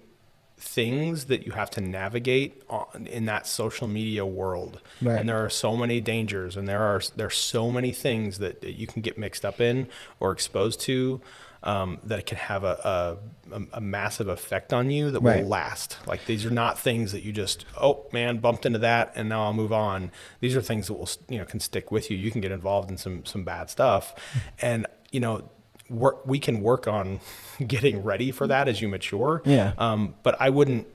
things 0.61 1.25
that 1.25 1.45
you 1.45 1.51
have 1.53 1.69
to 1.71 1.81
navigate 1.81 2.61
on, 2.69 3.07
in 3.07 3.25
that 3.25 3.47
social 3.47 3.87
media 3.87 4.25
world. 4.25 4.79
Right. 5.01 5.19
and 5.19 5.27
there 5.27 5.43
are 5.43 5.49
so 5.49 5.75
many 5.75 5.99
dangers 5.99 6.55
and 6.55 6.67
there 6.67 6.81
are 6.83 7.01
there's 7.15 7.35
so 7.35 7.71
many 7.71 7.91
things 7.91 8.37
that, 8.37 8.61
that 8.61 8.73
you 8.73 8.85
can 8.87 9.01
get 9.01 9.17
mixed 9.17 9.43
up 9.43 9.59
in 9.59 9.87
or 10.19 10.31
exposed 10.31 10.79
to 10.81 11.19
um, 11.63 11.99
that 12.03 12.19
it 12.19 12.25
can 12.25 12.37
have 12.37 12.63
a, 12.63 13.17
a, 13.51 13.55
a- 13.55 13.67
a 13.73 13.81
massive 13.81 14.27
effect 14.27 14.71
on 14.73 14.89
you 14.89 15.11
that 15.11 15.19
Right. 15.21 15.41
will 15.43 15.49
last. 15.49 15.97
Like 16.07 16.25
these 16.25 16.45
are 16.45 16.49
not 16.51 16.79
things 16.79 17.11
that 17.11 17.23
you 17.23 17.31
just 17.33 17.65
oh 17.79 18.05
man 18.13 18.37
bumped 18.37 18.65
into 18.65 18.79
that 18.79 19.13
and 19.15 19.27
now 19.29 19.43
I'll 19.45 19.53
move 19.53 19.73
on. 19.73 20.11
These 20.41 20.55
are 20.55 20.61
things 20.61 20.87
that 20.87 20.93
will 20.93 21.09
you 21.27 21.39
know 21.39 21.45
can 21.45 21.59
stick 21.59 21.91
with 21.91 22.09
you. 22.11 22.17
You 22.17 22.29
can 22.31 22.41
get 22.41 22.51
involved 22.51 22.89
in 22.91 22.97
some 22.97 23.25
some 23.25 23.43
bad 23.43 23.69
stuff. 23.71 24.13
And 24.61 24.85
you 25.11 25.19
know 25.19 25.49
work, 25.91 26.25
we 26.25 26.39
can 26.39 26.61
work 26.61 26.87
on 26.87 27.19
getting 27.67 28.03
ready 28.03 28.31
for 28.31 28.47
that 28.47 28.67
as 28.67 28.81
you 28.81 28.87
mature. 28.87 29.41
Yeah. 29.45 29.73
Um, 29.77 30.15
but 30.23 30.37
I 30.39 30.49
wouldn't. 30.49 30.87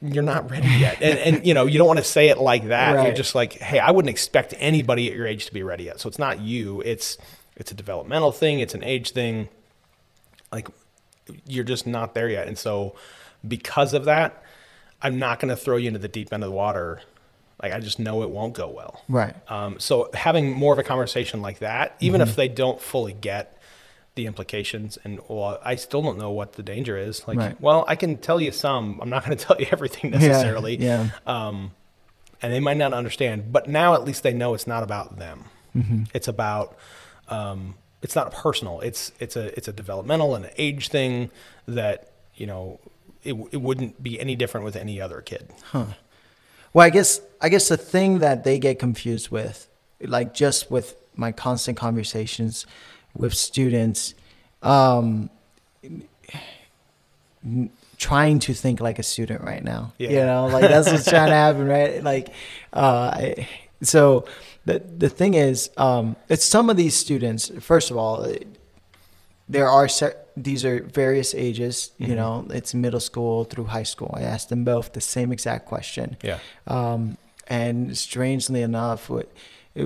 You're 0.00 0.22
not 0.22 0.48
ready 0.48 0.68
yet, 0.68 1.02
and 1.02 1.18
and 1.18 1.44
you 1.46 1.54
know 1.54 1.66
you 1.66 1.76
don't 1.76 1.88
want 1.88 1.98
to 1.98 2.04
say 2.04 2.28
it 2.28 2.38
like 2.38 2.68
that. 2.68 3.04
You're 3.04 3.14
just 3.14 3.34
like, 3.34 3.54
hey, 3.54 3.80
I 3.80 3.90
wouldn't 3.90 4.10
expect 4.10 4.54
anybody 4.58 5.10
at 5.10 5.16
your 5.16 5.26
age 5.26 5.46
to 5.46 5.52
be 5.52 5.64
ready 5.64 5.84
yet. 5.84 5.98
So 5.98 6.08
it's 6.08 6.20
not 6.20 6.40
you. 6.40 6.80
It's 6.82 7.18
it's 7.56 7.72
a 7.72 7.74
developmental 7.74 8.30
thing. 8.30 8.60
It's 8.60 8.74
an 8.74 8.84
age 8.84 9.10
thing. 9.10 9.48
Like 10.52 10.68
you're 11.46 11.64
just 11.64 11.84
not 11.84 12.14
there 12.14 12.28
yet, 12.28 12.46
and 12.46 12.56
so 12.56 12.94
because 13.46 13.92
of 13.92 14.04
that, 14.04 14.42
I'm 15.02 15.18
not 15.18 15.40
going 15.40 15.50
to 15.50 15.56
throw 15.56 15.76
you 15.76 15.88
into 15.88 15.98
the 15.98 16.08
deep 16.08 16.32
end 16.32 16.42
of 16.42 16.50
the 16.50 16.56
water. 16.56 17.00
Like 17.62 17.72
I 17.72 17.80
just 17.80 17.98
know 17.98 18.22
it 18.22 18.30
won't 18.30 18.54
go 18.54 18.68
well. 18.68 19.02
Right. 19.08 19.34
Um, 19.50 19.80
so 19.80 20.10
having 20.14 20.52
more 20.52 20.72
of 20.72 20.78
a 20.78 20.84
conversation 20.84 21.42
like 21.42 21.58
that, 21.58 21.96
even 21.98 22.20
if 22.20 22.36
they 22.36 22.46
don't 22.48 22.80
fully 22.80 23.12
get 23.12 23.57
the 24.18 24.26
implications, 24.26 24.98
and 25.04 25.20
well, 25.28 25.58
I 25.64 25.76
still 25.76 26.02
don't 26.02 26.18
know 26.18 26.30
what 26.30 26.54
the 26.54 26.62
danger 26.62 26.98
is. 26.98 27.26
Like, 27.26 27.38
Right. 27.38 27.60
well, 27.60 27.84
I 27.88 27.96
can 27.96 28.18
tell 28.18 28.40
you 28.40 28.52
some. 28.52 28.98
I'm 29.00 29.08
not 29.08 29.24
going 29.24 29.36
to 29.38 29.42
tell 29.44 29.58
you 29.58 29.66
everything 29.70 30.10
necessarily. 30.10 30.76
Yeah. 30.76 31.10
Um, 31.26 31.70
and 32.42 32.52
they 32.52 32.60
might 32.60 32.76
not 32.76 32.92
understand, 32.92 33.52
but 33.52 33.68
now 33.68 33.94
at 33.94 34.04
least 34.04 34.22
they 34.22 34.32
know 34.32 34.54
it's 34.54 34.66
not 34.66 34.82
about 34.82 35.18
them. 35.18 35.44
It's 36.12 36.26
about. 36.28 36.76
Um, 37.28 37.76
it's 38.02 38.16
not 38.16 38.32
personal. 38.32 38.80
It's 38.80 39.12
it's 39.20 39.36
a 39.36 39.56
it's 39.56 39.68
a 39.68 39.72
developmental 39.72 40.34
and 40.34 40.44
an 40.46 40.50
age 40.56 40.88
thing 40.88 41.30
that 41.66 42.10
you 42.34 42.46
know 42.46 42.80
it, 43.22 43.34
it 43.52 43.60
wouldn't 43.60 44.02
be 44.02 44.18
any 44.20 44.34
different 44.34 44.64
with 44.64 44.74
any 44.76 45.00
other 45.00 45.20
kid. 45.20 45.48
Huh 45.62 45.86
well, 46.72 46.86
I 46.86 46.90
guess 46.90 47.20
I 47.40 47.48
guess 47.48 47.68
the 47.68 47.76
thing 47.76 48.18
that 48.18 48.44
they 48.44 48.58
get 48.58 48.78
confused 48.78 49.30
with, 49.30 49.68
like 50.00 50.34
just 50.34 50.70
with 50.70 50.96
my 51.16 51.32
constant 51.32 51.76
conversations 51.76 52.66
with 53.18 53.34
students, 53.34 54.14
um, 54.62 55.28
trying 57.98 58.38
to 58.40 58.54
think 58.54 58.80
like 58.80 58.98
a 58.98 59.02
student 59.02 59.42
right 59.42 59.62
now. 59.62 59.92
Yeah. 59.98 60.10
You 60.10 60.16
know, 60.20 60.46
like 60.46 60.62
that's 60.62 60.90
what's 60.90 61.08
trying 61.08 61.28
to 61.28 61.34
happen, 61.46 61.66
right? 61.66 62.02
Like, 62.02 62.28
uh, 62.72 63.10
I- 63.14 63.48
so 63.80 64.24
the 64.64 64.80
the 64.80 65.08
thing 65.08 65.34
is, 65.34 65.70
um, 65.76 66.16
it's 66.28 66.44
some 66.44 66.68
of 66.68 66.76
these 66.76 66.96
students. 66.96 67.50
First 67.60 67.92
of 67.92 67.96
all, 67.96 68.26
there 69.48 69.68
are 69.68 69.86
se- 69.88 70.16
these 70.36 70.64
are 70.64 70.82
various 70.82 71.32
ages. 71.32 71.92
You 71.96 72.16
know, 72.16 72.44
it's 72.50 72.74
middle 72.74 72.98
school 73.00 73.44
through 73.44 73.64
high 73.66 73.84
school. 73.84 74.12
I 74.16 74.22
asked 74.22 74.48
them 74.48 74.64
both 74.64 74.92
the 74.94 75.00
same 75.00 75.30
exact 75.32 75.66
question. 75.66 76.16
Yeah. 76.24 76.38
Um, 76.66 77.18
and 77.46 77.96
strangely 77.96 78.62
enough, 78.62 79.08
what- 79.08 79.30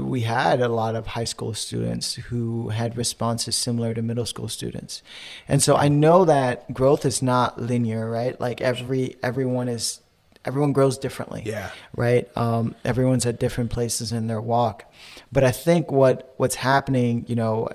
we 0.00 0.22
had 0.22 0.60
a 0.60 0.68
lot 0.68 0.94
of 0.94 1.08
high 1.08 1.24
school 1.24 1.54
students 1.54 2.14
who 2.14 2.70
had 2.70 2.96
responses 2.96 3.56
similar 3.56 3.94
to 3.94 4.02
middle 4.02 4.26
school 4.26 4.48
students. 4.48 5.02
And 5.48 5.62
so 5.62 5.76
I 5.76 5.88
know 5.88 6.24
that 6.24 6.72
growth 6.72 7.04
is 7.04 7.22
not 7.22 7.60
linear, 7.60 8.10
right? 8.10 8.40
Like 8.40 8.60
every 8.60 9.16
everyone 9.22 9.68
is 9.68 10.00
everyone 10.44 10.72
grows 10.72 10.98
differently. 10.98 11.42
Yeah. 11.44 11.70
Right? 11.96 12.28
Um, 12.36 12.74
everyone's 12.84 13.26
at 13.26 13.38
different 13.38 13.70
places 13.70 14.12
in 14.12 14.26
their 14.26 14.40
walk. 14.40 14.84
But 15.30 15.44
I 15.44 15.50
think 15.50 15.90
what 15.90 16.34
what's 16.36 16.56
happening, 16.56 17.24
you 17.28 17.36
know, 17.36 17.68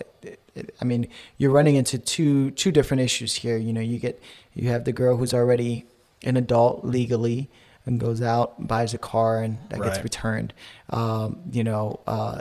I 0.81 0.85
mean, 0.85 1.07
you're 1.37 1.51
running 1.51 1.75
into 1.75 1.97
two 1.97 2.51
two 2.51 2.71
different 2.71 3.01
issues 3.01 3.35
here. 3.35 3.57
You 3.57 3.73
know, 3.73 3.81
you 3.81 3.99
get 3.99 4.21
you 4.53 4.69
have 4.69 4.85
the 4.85 4.91
girl 4.91 5.17
who's 5.17 5.33
already 5.33 5.85
an 6.23 6.35
adult 6.35 6.83
legally 6.83 7.49
and 7.87 7.99
goes 7.99 8.21
out 8.21 8.67
buys 8.67 8.93
a 8.93 8.97
car 8.97 9.41
and 9.41 9.57
that 9.69 9.81
gets 9.81 10.03
returned. 10.03 10.53
Um, 10.89 11.39
you 11.51 11.63
know, 11.63 11.99
uh, 12.07 12.39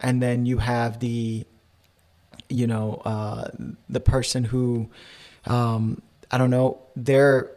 and 0.00 0.22
then 0.22 0.46
you 0.46 0.58
have 0.58 1.00
the 1.00 1.46
you 2.50 2.66
know, 2.66 3.00
uh, 3.04 3.48
the 3.88 4.00
person 4.00 4.44
who, 4.44 4.88
um, 5.46 6.02
I 6.30 6.36
don't 6.36 6.50
know, 6.50 6.78
their 6.96 7.50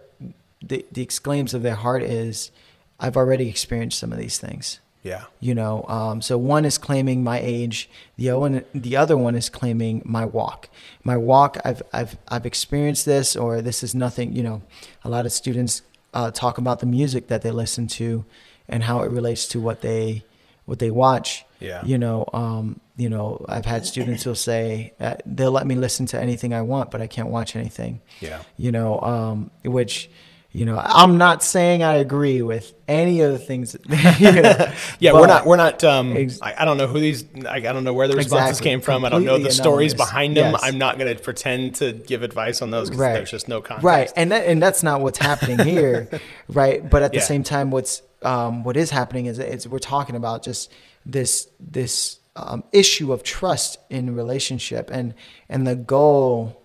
the, 0.62 0.86
the 0.92 1.02
exclaims 1.02 1.54
of 1.54 1.64
their 1.64 1.76
heart 1.76 2.04
is, 2.04 2.52
I've 3.00 3.18
already 3.18 3.50
experienced 3.50 4.00
some 4.00 4.14
of 4.14 4.18
these 4.18 4.38
things. 4.38 4.80
Yeah. 5.02 5.26
You 5.42 5.54
know, 5.54 5.84
um, 5.90 6.22
so 6.22 6.38
one 6.38 6.64
is 6.64 6.78
claiming 6.78 7.26
my 7.26 7.40
age, 7.40 7.90
the 8.16 8.30
other 8.30 8.40
one, 8.40 8.66
the 8.74 8.96
other 8.96 9.18
one 9.18 9.36
is 9.36 9.50
claiming 9.50 10.02
my 10.06 10.24
walk. 10.24 10.70
My 11.04 11.18
walk, 11.18 11.58
I've 11.66 11.82
I've 11.92 12.18
I've 12.30 12.46
experienced 12.46 13.06
this, 13.06 13.36
or 13.36 13.62
this 13.62 13.84
is 13.84 13.94
nothing. 13.94 14.34
You 14.34 14.44
know, 14.44 14.62
a 15.04 15.10
lot 15.10 15.26
of 15.26 15.34
students 15.34 15.82
uh, 16.14 16.32
talk 16.32 16.58
about 16.58 16.80
the 16.80 16.86
music 16.86 17.28
that 17.28 17.42
they 17.42 17.52
listen 17.52 17.88
to, 17.88 18.26
and 18.68 18.84
how 18.84 19.02
it 19.02 19.12
relates 19.12 19.48
to 19.50 19.60
what 19.60 19.82
they 19.82 20.24
what 20.66 20.80
they 20.80 20.92
watch. 20.92 21.46
Yeah. 21.60 21.84
You 21.86 21.98
know, 21.98 22.26
um, 22.34 22.80
you 22.98 23.10
know, 23.10 23.46
I've 23.48 23.66
had 23.66 23.86
students 23.86 24.24
who'll 24.24 24.36
say 24.36 24.94
uh, 25.00 25.16
they'll 25.26 25.52
let 25.52 25.66
me 25.66 25.76
listen 25.76 26.06
to 26.08 26.22
anything 26.22 26.54
I 26.54 26.62
want, 26.62 26.92
but 26.92 27.02
I 27.02 27.08
can't 27.08 27.30
watch 27.30 27.56
anything. 27.56 28.02
Yeah. 28.20 28.42
You 28.58 28.72
know, 28.72 29.00
um, 29.02 29.52
which 29.64 30.10
you 30.56 30.66
know, 30.66 30.80
I'm 30.80 31.18
not 31.18 31.42
saying 31.42 31.82
I 31.82 31.96
agree 31.96 32.44
with 32.44 32.74
any 32.88 33.22
of 33.22 33.32
the 33.32 33.40
things. 33.40 33.72
That, 33.74 34.20
you 34.20 34.32
know, 34.42 34.74
Yeah, 35.00 35.14
we're 35.20 35.26
not. 35.26 35.48
We're 35.48 35.58
not. 35.58 35.84
Um, 35.84 36.16
Ex- 36.16 36.40
I, 36.44 36.54
I 36.60 36.66
don't 36.66 36.78
know 36.78 36.86
who 36.86 37.00
these. 37.00 37.26
I, 37.48 37.56
I 37.56 37.60
don't 37.60 37.84
know 37.84 37.94
where 37.94 38.08
the 38.08 38.16
responses 38.16 38.50
Exactly. 38.60 38.70
came 38.70 38.82
from. 38.82 39.04
I 39.04 39.10
don't 39.10 39.24
know 39.26 39.34
the 39.40 39.50
Completely 39.50 39.56
stories 39.56 39.94
behind 39.96 40.38
them. 40.38 40.52
Yes. 40.52 40.62
I'm 40.64 40.78
not 40.78 41.00
going 41.00 41.16
to 41.16 41.22
pretend 41.22 41.76
to 41.78 41.92
give 41.94 42.22
advice 42.22 42.62
on 42.62 42.70
those 42.70 42.90
because 42.90 43.00
Right. 43.02 43.14
there's 43.14 43.32
just 43.32 43.48
no 43.48 43.62
context. 43.62 43.84
Right, 43.84 44.14
and 44.16 44.32
that, 44.32 44.46
and 44.46 44.62
that's 44.62 44.84
not 44.84 45.02
what's 45.02 45.18
happening 45.18 45.58
here, 45.68 46.08
right? 46.48 46.88
But 46.88 47.02
at 47.02 47.14
the 47.14 47.22
same 47.22 47.42
time, 47.44 47.72
what's 47.72 48.04
um, 48.22 48.64
what 48.64 48.78
is 48.78 48.92
happening 48.92 49.26
is 49.26 49.40
is 49.40 49.68
we're 49.68 49.80
talking 49.80 50.16
about 50.16 50.44
just 50.44 50.72
this 51.04 51.48
this 51.60 52.20
um, 52.36 52.64
issue 52.72 53.12
of 53.12 53.24
trust 53.24 53.80
in 53.90 54.16
relationship, 54.16 54.92
and 54.94 55.16
and 55.50 55.66
the 55.66 55.76
goal. 55.76 56.60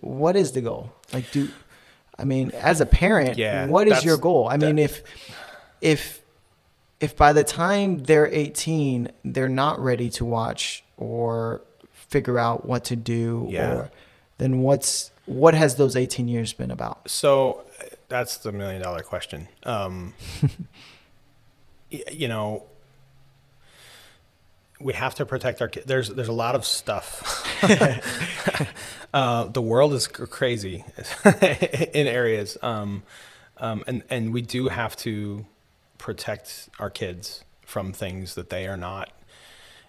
What 0.00 0.34
is 0.34 0.52
the 0.52 0.60
goal? 0.60 0.92
Like, 1.12 1.30
do 1.32 1.48
I 2.18 2.24
mean, 2.24 2.50
as 2.52 2.80
a 2.80 2.86
parent, 2.86 3.38
Yeah, 3.38 3.66
what 3.66 3.86
is 3.88 4.04
your 4.04 4.16
goal? 4.16 4.48
I 4.48 4.56
mean, 4.56 4.76
that- 4.76 4.82
if 4.82 5.02
if 5.80 6.20
if 7.00 7.16
by 7.16 7.32
the 7.32 7.44
time 7.44 7.98
they're 7.98 8.26
18, 8.26 9.12
they're 9.24 9.48
not 9.48 9.78
ready 9.78 10.10
to 10.10 10.24
watch 10.24 10.82
or 10.96 11.60
figure 11.92 12.38
out 12.38 12.64
what 12.66 12.84
to 12.86 12.96
do, 12.96 13.46
Yeah. 13.50 13.72
or 13.72 13.90
then 14.38 14.62
what's 14.62 15.10
what 15.26 15.54
has 15.54 15.76
those 15.76 15.94
18 15.94 16.26
years 16.26 16.52
been 16.52 16.70
about? 16.70 17.08
So 17.10 17.64
that's 18.08 18.38
the 18.38 18.50
million 18.50 18.82
dollar 18.82 19.02
question. 19.02 19.46
Um, 19.62 20.14
you 21.90 22.26
know, 22.28 22.64
we 24.80 24.92
have 24.94 25.14
to 25.16 25.26
protect 25.26 25.60
our 25.60 25.68
kids. 25.68 25.86
There's 25.86 26.08
there's 26.08 26.28
a 26.28 26.32
lot 26.32 26.54
of 26.54 26.64
stuff. 26.64 27.44
uh, 29.14 29.44
the 29.44 29.62
world 29.62 29.92
is 29.94 30.06
crazy 30.06 30.84
in 31.94 32.06
areas, 32.06 32.56
um, 32.62 33.02
um, 33.58 33.82
and 33.86 34.02
and 34.10 34.32
we 34.32 34.42
do 34.42 34.68
have 34.68 34.96
to 34.96 35.46
protect 35.98 36.68
our 36.78 36.90
kids 36.90 37.44
from 37.64 37.92
things 37.92 38.34
that 38.34 38.50
they 38.50 38.66
are 38.66 38.76
not 38.76 39.10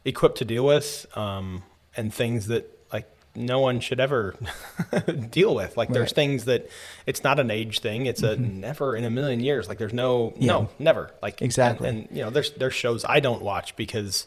equipped 0.05 0.37
to 0.39 0.45
deal 0.45 0.65
with, 0.65 1.05
um, 1.15 1.63
and 1.95 2.13
things 2.13 2.47
that 2.47 2.65
like 2.91 3.07
no 3.35 3.59
one 3.59 3.79
should 3.79 3.99
ever 3.99 4.35
deal 5.29 5.53
with. 5.53 5.77
Like 5.77 5.89
there's 5.89 6.09
Right. 6.09 6.15
things 6.15 6.45
that 6.45 6.69
it's 7.05 7.23
not 7.23 7.39
an 7.39 7.51
age 7.51 7.79
thing. 7.79 8.05
It's 8.05 8.23
a 8.23 8.35
never 8.37 8.95
in 8.95 9.03
a 9.03 9.09
million 9.09 9.39
years. 9.39 9.67
Like 9.69 9.77
there's 9.77 9.93
no 9.93 10.33
Yeah. 10.37 10.47
no 10.53 10.69
never 10.79 11.11
like 11.21 11.41
Exactly. 11.41 11.87
And, 11.89 12.07
and 12.07 12.17
you 12.17 12.23
know 12.23 12.29
there's 12.31 12.51
there's 12.51 12.73
shows 12.73 13.05
I 13.07 13.19
don't 13.19 13.41
watch 13.41 13.75
because 13.75 14.25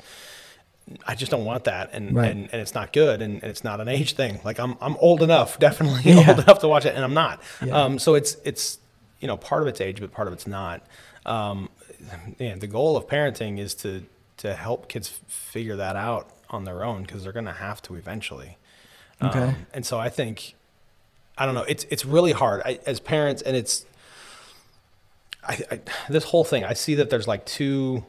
I 1.06 1.14
just 1.14 1.30
don't 1.30 1.44
want 1.44 1.64
that, 1.64 1.90
and 1.92 2.14
Right. 2.14 2.30
and, 2.30 2.48
and 2.52 2.60
it's 2.60 2.74
not 2.74 2.92
good, 2.92 3.22
and, 3.22 3.34
and 3.42 3.44
it's 3.50 3.64
not 3.64 3.80
an 3.80 3.88
age 3.88 4.14
thing. 4.14 4.40
Like 4.44 4.58
I'm 4.58 4.76
I'm 4.80 4.96
old 4.96 5.22
enough, 5.22 5.58
definitely 5.68 6.12
Yeah. 6.12 6.28
old 6.30 6.40
enough 6.40 6.58
to 6.60 6.68
watch 6.68 6.84
it, 6.86 6.94
and 6.94 7.04
I'm 7.04 7.14
not. 7.14 7.40
Yeah. 7.64 7.74
Um, 7.84 7.98
so 7.98 8.14
it's 8.14 8.36
it's 8.44 8.78
you 9.20 9.28
know 9.28 9.36
part 9.36 9.62
of 9.62 9.68
it's 9.68 9.80
age, 9.80 10.00
but 10.00 10.12
part 10.12 10.28
of 10.28 10.34
it's 10.34 10.46
not. 10.46 10.82
Um, 11.24 11.68
the 12.38 12.66
goal 12.66 12.96
of 12.96 13.06
parenting 13.06 13.58
is 13.58 13.74
to 13.76 14.04
to 14.38 14.54
help 14.54 14.88
kids 14.88 15.08
f- 15.24 15.30
figure 15.32 15.76
that 15.76 15.94
out 15.94 16.30
on 16.50 16.64
their 16.64 16.84
own 16.84 17.02
because 17.02 17.22
they're 17.22 17.32
going 17.32 17.44
to 17.46 17.52
have 17.52 17.80
to 17.82 17.94
eventually. 17.94 18.58
Okay. 19.22 19.38
Um, 19.38 19.66
and 19.72 19.86
so 19.86 20.00
I 20.00 20.08
think 20.08 20.54
I 21.38 21.46
don't 21.46 21.54
know. 21.54 21.62
It's 21.68 21.84
it's 21.90 22.04
really 22.04 22.32
hard 22.32 22.60
I, 22.64 22.80
as 22.86 22.98
parents, 22.98 23.40
and 23.40 23.56
it's 23.56 23.86
I, 25.46 25.60
I 25.70 25.80
this 26.08 26.24
whole 26.24 26.44
thing. 26.44 26.64
I 26.64 26.72
see 26.72 26.96
that 26.96 27.08
there's 27.10 27.28
like 27.28 27.44
two 27.46 28.04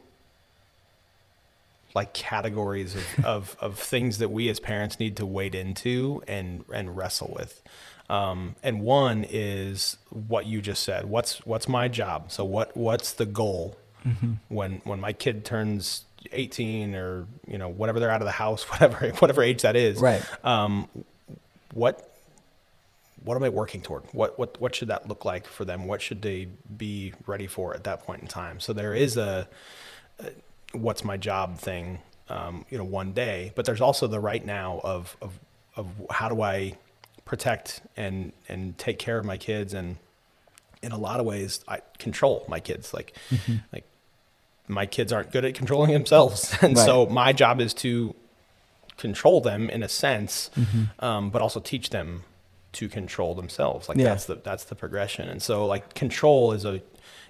like 1.94 2.12
categories 2.12 2.94
of, 2.94 3.06
of, 3.24 3.56
of 3.60 3.78
things 3.78 4.18
that 4.18 4.30
we 4.30 4.48
as 4.48 4.60
parents 4.60 4.98
need 4.98 5.16
to 5.16 5.26
wade 5.26 5.54
into 5.54 6.22
and 6.26 6.64
and 6.72 6.96
wrestle 6.96 7.32
with. 7.36 7.62
Um, 8.10 8.56
and 8.62 8.82
one 8.82 9.24
is 9.28 9.96
what 10.10 10.46
you 10.46 10.60
just 10.60 10.82
said. 10.82 11.06
What's 11.06 11.44
what's 11.46 11.68
my 11.68 11.88
job? 11.88 12.30
So 12.30 12.44
what 12.44 12.76
what's 12.76 13.12
the 13.12 13.26
goal 13.26 13.76
when 14.48 14.82
when 14.84 15.00
my 15.00 15.14
kid 15.14 15.46
turns 15.46 16.04
18 16.32 16.94
or 16.94 17.26
you 17.46 17.58
know 17.58 17.68
whatever 17.68 18.00
they're 18.00 18.10
out 18.10 18.20
of 18.20 18.26
the 18.26 18.32
house, 18.32 18.62
whatever 18.70 19.08
whatever 19.18 19.42
age 19.42 19.62
that 19.62 19.76
is. 19.76 19.98
Right. 20.00 20.22
Um, 20.44 20.88
what 21.72 22.10
what 23.22 23.36
am 23.36 23.42
I 23.42 23.48
working 23.48 23.80
toward? 23.80 24.04
What 24.12 24.38
what 24.38 24.60
what 24.60 24.74
should 24.74 24.88
that 24.88 25.08
look 25.08 25.24
like 25.24 25.46
for 25.46 25.64
them? 25.64 25.86
What 25.86 26.02
should 26.02 26.22
they 26.22 26.48
be 26.76 27.14
ready 27.26 27.46
for 27.46 27.74
at 27.74 27.84
that 27.84 28.04
point 28.04 28.22
in 28.22 28.28
time? 28.28 28.60
So 28.60 28.72
there 28.72 28.94
is 28.94 29.16
a, 29.16 29.48
a 30.20 30.26
what's 30.74 31.04
my 31.04 31.16
job 31.16 31.58
thing, 31.58 31.98
um, 32.28 32.64
you 32.70 32.78
know, 32.78 32.84
one 32.84 33.12
day, 33.12 33.52
but 33.54 33.64
there's 33.64 33.80
also 33.80 34.06
the 34.06 34.20
right 34.20 34.44
now 34.44 34.80
of 34.84 35.16
of 35.22 35.38
of 35.76 35.86
how 36.10 36.28
do 36.28 36.42
I 36.42 36.76
protect 37.24 37.80
and 37.96 38.32
and 38.48 38.76
take 38.78 38.98
care 38.98 39.18
of 39.18 39.24
my 39.24 39.36
kids 39.36 39.72
and 39.74 39.96
in 40.82 40.92
a 40.92 40.98
lot 40.98 41.18
of 41.20 41.26
ways 41.26 41.64
I 41.66 41.80
control 41.98 42.44
my 42.48 42.60
kids. 42.60 42.92
Like 42.92 43.14
like 43.72 43.84
my 44.68 44.86
kids 44.86 45.12
aren't 45.12 45.30
good 45.32 45.44
at 45.44 45.54
controlling 45.54 45.92
themselves. 45.92 46.54
And 46.62 46.76
Right. 46.76 46.84
so 46.84 47.06
my 47.06 47.32
job 47.32 47.60
is 47.60 47.74
to 47.74 48.14
control 48.96 49.40
them 49.40 49.68
in 49.70 49.82
a 49.82 49.88
sense 49.88 50.50
um, 51.00 51.30
but 51.30 51.42
also 51.42 51.60
teach 51.60 51.90
them 51.90 52.22
to 52.72 52.88
control 52.88 53.34
themselves. 53.34 53.88
Like 53.88 53.98
Yeah. 53.98 54.04
that's 54.04 54.26
the 54.26 54.36
that's 54.36 54.64
the 54.64 54.74
progression. 54.74 55.28
And 55.28 55.42
so 55.42 55.66
like 55.66 55.94
control 55.94 56.52
is 56.52 56.64
a 56.64 56.80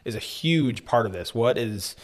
is 0.05 0.15
a 0.15 0.19
huge 0.21 0.85
part 0.85 1.07
of 1.07 1.13
this. 1.13 1.35
What 1.35 1.57
is 1.57 1.97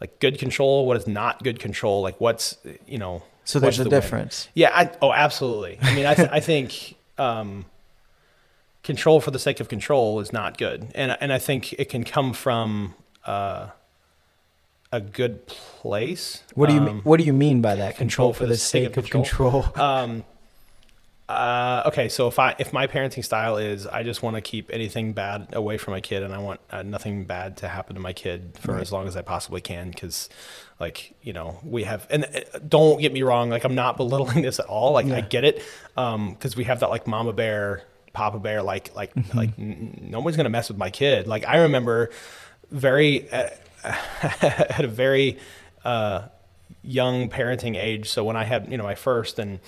like 0.00 0.18
good 0.20 0.38
control 0.38 0.86
what 0.86 0.96
is 0.96 1.06
not 1.06 1.42
good 1.42 1.58
control 1.58 2.02
like 2.02 2.20
what's 2.20 2.56
you 2.86 2.98
know 2.98 3.22
So 3.44 3.58
there's 3.58 3.78
a 3.80 3.84
the 3.84 3.90
difference. 3.90 4.48
yeah 4.54 4.70
I, 4.74 4.90
oh 5.02 5.12
absolutely 5.12 5.78
i 5.82 5.94
mean 5.94 6.06
i, 6.06 6.14
th- 6.14 6.28
I 6.30 6.40
think 6.40 6.96
um, 7.18 7.64
control 8.82 9.20
for 9.20 9.30
the 9.30 9.38
sake 9.38 9.58
of 9.60 9.68
control 9.68 10.20
is 10.20 10.32
not 10.32 10.58
good 10.58 10.86
and, 10.94 11.16
and 11.20 11.32
i 11.32 11.38
think 11.38 11.72
it 11.74 11.88
can 11.88 12.04
come 12.04 12.32
from 12.32 12.94
uh, 13.24 13.68
a 14.92 15.00
good 15.00 15.46
place 15.48 16.42
What 16.54 16.68
do 16.68 16.74
you 16.74 16.80
Um, 16.80 16.86
mean, 16.86 16.98
what 17.02 17.18
do 17.18 17.24
you 17.24 17.32
mean 17.32 17.60
by 17.60 17.74
that? 17.74 17.96
Control, 17.96 18.32
for 18.32 18.46
the 18.46 18.56
sake, 18.56 18.96
of 18.96 19.10
control. 19.10 19.66
um, 19.74 20.22
uh, 21.28 21.82
okay, 21.86 22.08
so 22.08 22.28
if 22.28 22.38
I 22.38 22.54
if 22.58 22.72
my 22.72 22.86
parenting 22.86 23.24
style 23.24 23.56
is 23.56 23.86
I 23.86 24.04
just 24.04 24.22
want 24.22 24.36
to 24.36 24.40
keep 24.40 24.70
anything 24.72 25.12
bad 25.12 25.48
away 25.54 25.76
from 25.76 25.92
my 25.92 26.00
kid, 26.00 26.22
and 26.22 26.32
I 26.32 26.38
want 26.38 26.60
uh, 26.70 26.82
nothing 26.82 27.24
bad 27.24 27.56
to 27.58 27.68
happen 27.68 27.96
to 27.96 28.00
my 28.00 28.12
kid 28.12 28.56
for 28.60 28.72
Right. 28.74 28.80
as 28.82 28.92
long 28.92 29.08
as 29.08 29.16
I 29.16 29.22
possibly 29.22 29.60
can, 29.60 29.90
because 29.90 30.28
like 30.78 31.16
you 31.22 31.32
know 31.32 31.58
we 31.64 31.82
have 31.84 32.06
and 32.10 32.24
uh, 32.26 32.58
don't 32.68 33.00
get 33.00 33.12
me 33.12 33.22
wrong, 33.22 33.50
like 33.50 33.64
I'm 33.64 33.74
not 33.74 33.96
belittling 34.02 34.42
this 34.42 34.60
at 34.60 34.66
all. 34.66 34.92
Like 34.92 35.06
I 35.06 35.20
get 35.20 35.44
it, 35.44 35.62
because 35.96 36.54
we 36.56 36.62
have 36.64 36.78
that 36.80 36.90
like 36.90 37.08
mama 37.08 37.32
bear, 37.32 37.82
papa 38.12 38.38
bear, 38.38 38.62
like 38.62 38.94
like 38.94 39.12
Mm-hmm. 39.14 39.36
like 39.36 39.50
n- 39.58 39.98
nobody's 40.10 40.36
gonna 40.36 40.48
mess 40.48 40.68
with 40.68 40.78
my 40.78 40.90
kid. 40.90 41.26
Like 41.26 41.44
I 41.44 41.56
remember 41.62 42.10
very 42.70 43.28
uh, 43.32 43.48
at 44.42 44.84
a 44.84 44.88
very 44.88 45.38
uh, 45.84 46.28
young 46.82 47.28
parenting 47.30 47.76
age. 47.76 48.10
So 48.10 48.22
when 48.24 48.36
I 48.36 48.44
had, 48.44 48.70
you 48.70 48.76
know, 48.76 48.84
my 48.84 48.94
first 48.94 49.38
and 49.40 49.58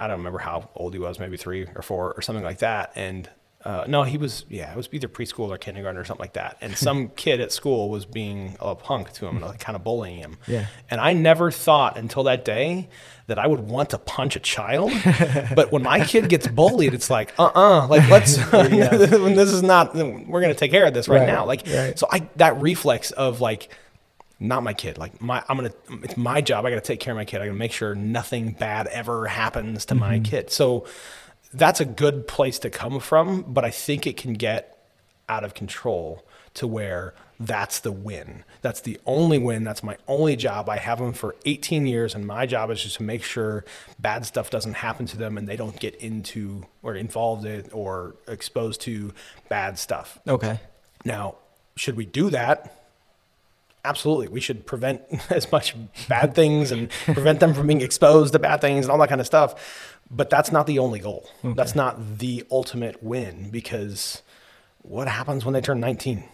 I 0.00 0.06
don't 0.06 0.18
remember 0.18 0.38
how 0.38 0.70
old 0.74 0.94
he 0.94 0.98
was, 0.98 1.18
maybe 1.18 1.36
three 1.36 1.66
or 1.76 1.82
four 1.82 2.12
or 2.14 2.22
something 2.22 2.44
like 2.44 2.58
that. 2.58 2.92
And 2.96 3.28
uh, 3.62 3.84
no, 3.86 4.04
he 4.04 4.16
was, 4.16 4.46
yeah, 4.48 4.72
it 4.72 4.76
was 4.76 4.88
either 4.90 5.06
preschool 5.06 5.50
or 5.50 5.58
kindergarten 5.58 6.00
or 6.00 6.04
something 6.04 6.24
like 6.24 6.32
that. 6.32 6.56
And 6.62 6.74
some 6.76 7.08
kid 7.16 7.40
at 7.42 7.52
school 7.52 7.90
was 7.90 8.06
being 8.06 8.56
a 8.58 8.74
punk 8.74 9.12
to 9.14 9.26
him 9.26 9.36
and 9.36 9.44
like 9.44 9.60
kind 9.60 9.76
of 9.76 9.84
bullying 9.84 10.16
him. 10.16 10.38
Yeah. 10.46 10.66
And 10.90 10.98
I 10.98 11.12
never 11.12 11.50
thought 11.50 11.98
until 11.98 12.22
that 12.22 12.42
day 12.42 12.88
that 13.26 13.38
I 13.38 13.46
would 13.46 13.60
want 13.60 13.90
to 13.90 13.98
punch 13.98 14.34
a 14.34 14.40
child. 14.40 14.90
but 15.54 15.70
when 15.70 15.82
my 15.82 16.02
kid 16.04 16.30
gets 16.30 16.48
bullied, 16.48 16.94
it's 16.94 17.10
like, 17.10 17.34
uh 17.38 17.50
uh 17.54 17.86
like 17.86 18.08
let's, 18.08 18.36
this 18.50 19.52
is 19.52 19.62
not, 19.62 19.94
we're 19.94 20.40
going 20.40 20.54
to 20.54 20.58
take 20.58 20.70
care 20.70 20.86
of 20.86 20.94
this 20.94 21.06
right, 21.06 21.18
Right, 21.18 21.26
now. 21.26 21.44
Like, 21.44 21.66
right. 21.68 21.98
so 21.98 22.08
I, 22.10 22.26
that 22.36 22.60
reflex 22.62 23.10
of 23.10 23.42
like, 23.42 23.68
not 24.40 24.62
my 24.62 24.72
kid. 24.72 24.98
Like 24.98 25.20
my, 25.20 25.42
I'm 25.48 25.56
gonna. 25.56 25.72
It's 26.02 26.16
my 26.16 26.40
job. 26.40 26.64
I 26.64 26.70
got 26.70 26.76
to 26.76 26.80
take 26.80 26.98
care 26.98 27.12
of 27.12 27.16
my 27.16 27.26
kid. 27.26 27.42
I 27.42 27.46
got 27.46 27.52
to 27.52 27.58
make 27.58 27.72
sure 27.72 27.94
nothing 27.94 28.52
bad 28.52 28.86
ever 28.88 29.26
happens 29.26 29.84
to 29.86 29.94
my 29.94 30.14
mm-hmm. 30.14 30.24
kid. 30.24 30.50
So 30.50 30.86
that's 31.52 31.80
a 31.80 31.84
good 31.84 32.26
place 32.26 32.58
to 32.60 32.70
come 32.70 32.98
from. 33.00 33.42
But 33.42 33.64
I 33.64 33.70
think 33.70 34.06
it 34.06 34.16
can 34.16 34.32
get 34.32 34.78
out 35.28 35.44
of 35.44 35.54
control 35.54 36.26
to 36.54 36.66
where 36.66 37.14
that's 37.38 37.80
the 37.80 37.92
win. 37.92 38.44
That's 38.60 38.80
the 38.82 39.00
only 39.06 39.38
win. 39.38 39.64
That's 39.64 39.82
my 39.82 39.96
only 40.06 40.36
job. 40.36 40.68
I 40.68 40.76
have 40.76 40.98
them 40.98 41.12
for 41.12 41.36
18 41.46 41.86
years, 41.86 42.14
and 42.14 42.26
my 42.26 42.44
job 42.44 42.70
is 42.70 42.82
just 42.82 42.96
to 42.96 43.02
make 43.02 43.22
sure 43.22 43.64
bad 43.98 44.26
stuff 44.26 44.50
doesn't 44.50 44.74
happen 44.74 45.06
to 45.06 45.16
them 45.16 45.38
and 45.38 45.48
they 45.48 45.56
don't 45.56 45.78
get 45.78 45.94
into 45.96 46.64
or 46.82 46.94
involved 46.94 47.46
in 47.46 47.70
or 47.72 48.16
exposed 48.28 48.82
to 48.82 49.12
bad 49.48 49.78
stuff. 49.78 50.18
Okay. 50.28 50.60
Now, 51.04 51.36
should 51.76 51.96
we 51.96 52.04
do 52.04 52.28
that? 52.30 52.79
Absolutely. 53.84 54.28
We 54.28 54.40
should 54.40 54.66
prevent 54.66 55.02
as 55.30 55.50
much 55.50 55.74
bad 56.08 56.34
things 56.34 56.70
and 56.70 56.90
prevent 56.90 57.40
them 57.40 57.54
from 57.54 57.66
being 57.66 57.80
exposed 57.80 58.32
to 58.32 58.38
bad 58.38 58.60
things 58.60 58.84
and 58.84 58.92
all 58.92 58.98
that 58.98 59.08
kind 59.08 59.20
of 59.20 59.26
stuff. 59.26 59.88
But 60.10 60.28
that's 60.28 60.50
not 60.50 60.66
the 60.66 60.78
only 60.78 60.98
goal. 60.98 61.28
Okay. 61.44 61.54
That's 61.54 61.74
not 61.74 62.18
the 62.18 62.44
ultimate 62.50 63.02
win 63.02 63.50
because 63.50 64.22
what 64.82 65.08
happens 65.08 65.44
when 65.44 65.54
they 65.54 65.60
turn 65.60 65.80
19? 65.80 66.24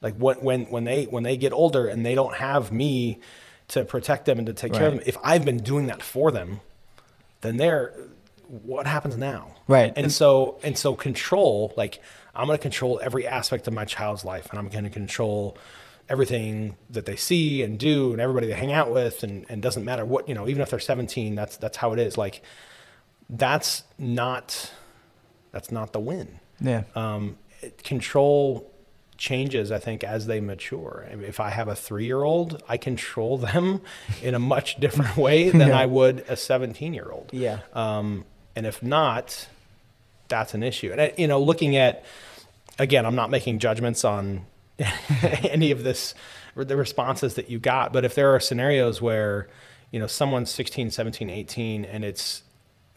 Like 0.00 0.14
when 0.16 0.36
when 0.36 0.64
when 0.66 0.84
they 0.84 1.04
when 1.04 1.24
they 1.24 1.36
get 1.36 1.52
older 1.52 1.86
and 1.86 2.06
they 2.06 2.14
don't 2.14 2.34
have 2.36 2.72
me 2.72 3.20
to 3.68 3.84
protect 3.84 4.24
them 4.24 4.38
and 4.38 4.46
to 4.46 4.54
take 4.54 4.72
right. 4.72 4.78
care 4.78 4.88
of 4.88 4.94
them, 4.94 5.02
if 5.06 5.16
I've 5.22 5.44
been 5.44 5.58
doing 5.58 5.86
that 5.86 6.02
for 6.02 6.32
them, 6.32 6.60
then 7.42 7.58
they're 7.58 7.92
what 8.48 8.86
happens 8.86 9.16
now? 9.16 9.54
Right. 9.68 9.92
And, 9.94 10.10
so 10.10 10.58
and 10.62 10.76
so 10.76 10.94
control, 10.94 11.72
like 11.76 12.02
I'm 12.34 12.46
gonna 12.46 12.58
control 12.58 12.98
every 13.02 13.26
aspect 13.26 13.68
of 13.68 13.74
my 13.74 13.84
child's 13.84 14.24
life 14.24 14.48
and 14.50 14.58
I'm 14.58 14.68
gonna 14.68 14.90
control 14.90 15.56
everything 16.10 16.76
that 16.90 17.06
they 17.06 17.14
see 17.14 17.62
and 17.62 17.78
do 17.78 18.10
and 18.12 18.20
everybody 18.20 18.48
they 18.48 18.52
hang 18.52 18.72
out 18.72 18.90
with 18.90 19.22
and, 19.22 19.46
and 19.48 19.62
doesn't 19.62 19.84
matter 19.84 20.04
what, 20.04 20.28
you 20.28 20.34
know, 20.34 20.48
even 20.48 20.60
if 20.60 20.68
they're 20.68 20.80
17, 20.80 21.36
that's 21.36 21.56
that's 21.56 21.76
how 21.76 21.92
it 21.92 22.00
is. 22.00 22.18
Like 22.18 22.42
that's 23.30 23.84
not 23.96 24.72
that's 25.52 25.70
not 25.70 25.92
the 25.92 26.00
win. 26.00 26.40
Yeah. 26.60 26.82
Um, 26.96 27.38
control 27.84 28.70
changes, 29.16 29.70
I 29.70 29.78
think, 29.78 30.02
as 30.02 30.26
they 30.26 30.40
mature. 30.40 31.06
If 31.10 31.38
I 31.38 31.50
have 31.50 31.68
a 31.68 31.76
three 31.76 32.06
year 32.06 32.24
old, 32.24 32.60
I 32.68 32.76
control 32.76 33.38
them 33.52 33.80
in 34.20 34.34
a 34.34 34.40
much 34.40 34.80
different 34.80 35.16
way 35.16 35.50
than 35.50 35.68
yeah. 35.68 35.78
I 35.78 35.86
would 35.86 36.24
a 36.28 36.36
17 36.36 36.92
year 36.92 37.08
old. 37.10 37.30
Yeah. 37.32 37.60
Um, 37.72 38.24
and 38.56 38.66
if 38.66 38.82
not, 38.82 39.46
that's 40.26 40.54
an 40.54 40.64
issue. 40.64 40.92
And, 40.92 41.12
you 41.16 41.28
know, 41.28 41.40
looking 41.40 41.76
at, 41.76 42.04
again, 42.80 43.06
I'm 43.06 43.14
not 43.14 43.30
making 43.30 43.60
judgments 43.60 44.04
on 44.04 44.46
any 45.50 45.70
of 45.70 45.82
this, 45.82 46.14
the 46.56 46.76
responses 46.76 47.34
that 47.34 47.50
you 47.50 47.58
got, 47.58 47.92
but 47.92 48.04
if 48.04 48.14
there 48.14 48.34
are 48.34 48.40
scenarios 48.40 49.00
where, 49.00 49.48
you 49.90 50.00
know, 50.00 50.06
someone's 50.06 50.50
16, 50.50 50.90
17, 50.90 51.30
18, 51.30 51.84
and 51.84 52.04
it's, 52.04 52.42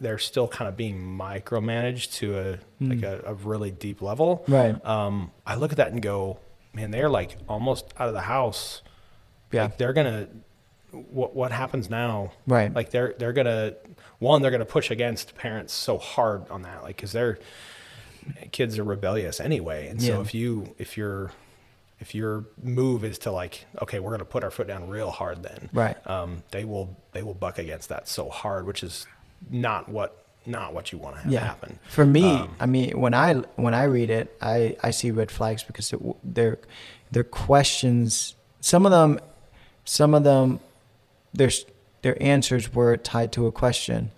they're 0.00 0.18
still 0.18 0.48
kind 0.48 0.68
of 0.68 0.76
being 0.76 1.00
micromanaged 1.00 2.14
to 2.14 2.38
a 2.38 2.58
mm. 2.82 2.90
like 2.90 3.02
a, 3.02 3.22
a, 3.26 3.34
really 3.34 3.70
deep 3.70 4.02
level. 4.02 4.44
Right. 4.48 4.84
Um, 4.84 5.30
I 5.46 5.54
look 5.54 5.70
at 5.70 5.78
that 5.78 5.92
and 5.92 6.02
go, 6.02 6.38
man, 6.72 6.90
they're 6.90 7.08
like 7.08 7.36
almost 7.48 7.94
out 7.98 8.08
of 8.08 8.14
the 8.14 8.20
house. 8.20 8.82
Yeah. 9.52 9.62
Like 9.64 9.78
they're 9.78 9.92
gonna. 9.92 10.28
What 10.90 11.34
what 11.34 11.52
happens 11.52 11.88
now? 11.90 12.32
Right. 12.46 12.72
Like 12.72 12.90
they're 12.90 13.14
they're 13.18 13.32
gonna 13.32 13.74
one 14.18 14.42
they're 14.42 14.50
gonna 14.50 14.64
push 14.64 14.90
against 14.90 15.36
parents 15.36 15.72
so 15.72 15.98
hard 15.98 16.48
on 16.50 16.62
that 16.62 16.82
like 16.82 16.96
because 16.96 17.12
they're 17.12 17.38
kids 18.52 18.78
are 18.78 18.84
rebellious 18.84 19.38
anyway 19.38 19.86
and 19.88 20.00
so 20.00 20.22
if 20.22 20.32
you 20.32 20.74
if 20.78 20.96
you're 20.96 21.30
if 22.04 22.14
your 22.14 22.44
move 22.62 23.02
is 23.02 23.16
to 23.18 23.30
like 23.32 23.64
okay 23.80 23.98
we're 23.98 24.10
going 24.10 24.18
to 24.18 24.26
put 24.26 24.44
our 24.44 24.50
foot 24.50 24.68
down 24.68 24.88
real 24.88 25.10
hard 25.10 25.42
then 25.42 25.70
right 25.72 25.96
um, 26.06 26.42
they 26.50 26.64
will 26.64 26.94
they 27.12 27.22
will 27.22 27.34
buck 27.34 27.58
against 27.58 27.88
that 27.88 28.06
so 28.06 28.28
hard 28.28 28.66
which 28.66 28.82
is 28.82 29.06
not 29.50 29.88
what 29.88 30.24
not 30.46 30.74
what 30.74 30.92
you 30.92 30.98
want 30.98 31.16
to 31.16 31.22
have 31.22 31.32
yeah. 31.32 31.40
happen. 31.40 31.78
For 31.88 32.04
me, 32.04 32.24
um, 32.24 32.54
I 32.60 32.66
mean, 32.66 33.00
when 33.00 33.14
I 33.14 33.34
when 33.56 33.74
I 33.74 33.84
read 33.84 34.10
it, 34.10 34.36
I 34.42 34.76
I 34.82 34.90
see 34.90 35.10
red 35.10 35.30
flags 35.30 35.62
because 35.62 35.92
it, 35.92 36.00
they're 36.22 36.58
they're 37.10 37.24
questions. 37.24 38.34
Some 38.60 38.84
of 38.84 38.92
them, 38.92 39.20
some 39.86 40.14
of 40.14 40.24
them, 40.24 40.60
their 41.32 41.50
their 42.02 42.22
answers 42.22 42.74
were 42.74 42.96
tied 42.98 43.32
to 43.32 43.46
a 43.46 43.52
question, 43.52 44.10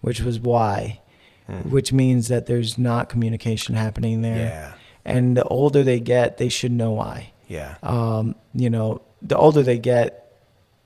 which 0.00 0.20
was 0.20 0.40
why, 0.40 1.00
hmm. 1.46 1.68
which 1.70 1.92
means 1.92 2.28
that 2.28 2.46
there's 2.46 2.78
not 2.78 3.08
communication 3.10 3.74
happening 3.74 4.22
there. 4.22 4.38
Yeah. 4.38 4.74
And 5.04 5.36
the 5.36 5.44
older 5.44 5.82
they 5.82 6.00
get, 6.00 6.38
they 6.38 6.48
should 6.48 6.72
know 6.72 6.92
why. 6.92 7.33
Yeah. 7.48 7.76
Um, 7.82 8.34
you 8.54 8.70
know, 8.70 9.02
the 9.22 9.36
older 9.36 9.62
they 9.62 9.78
get, 9.78 10.20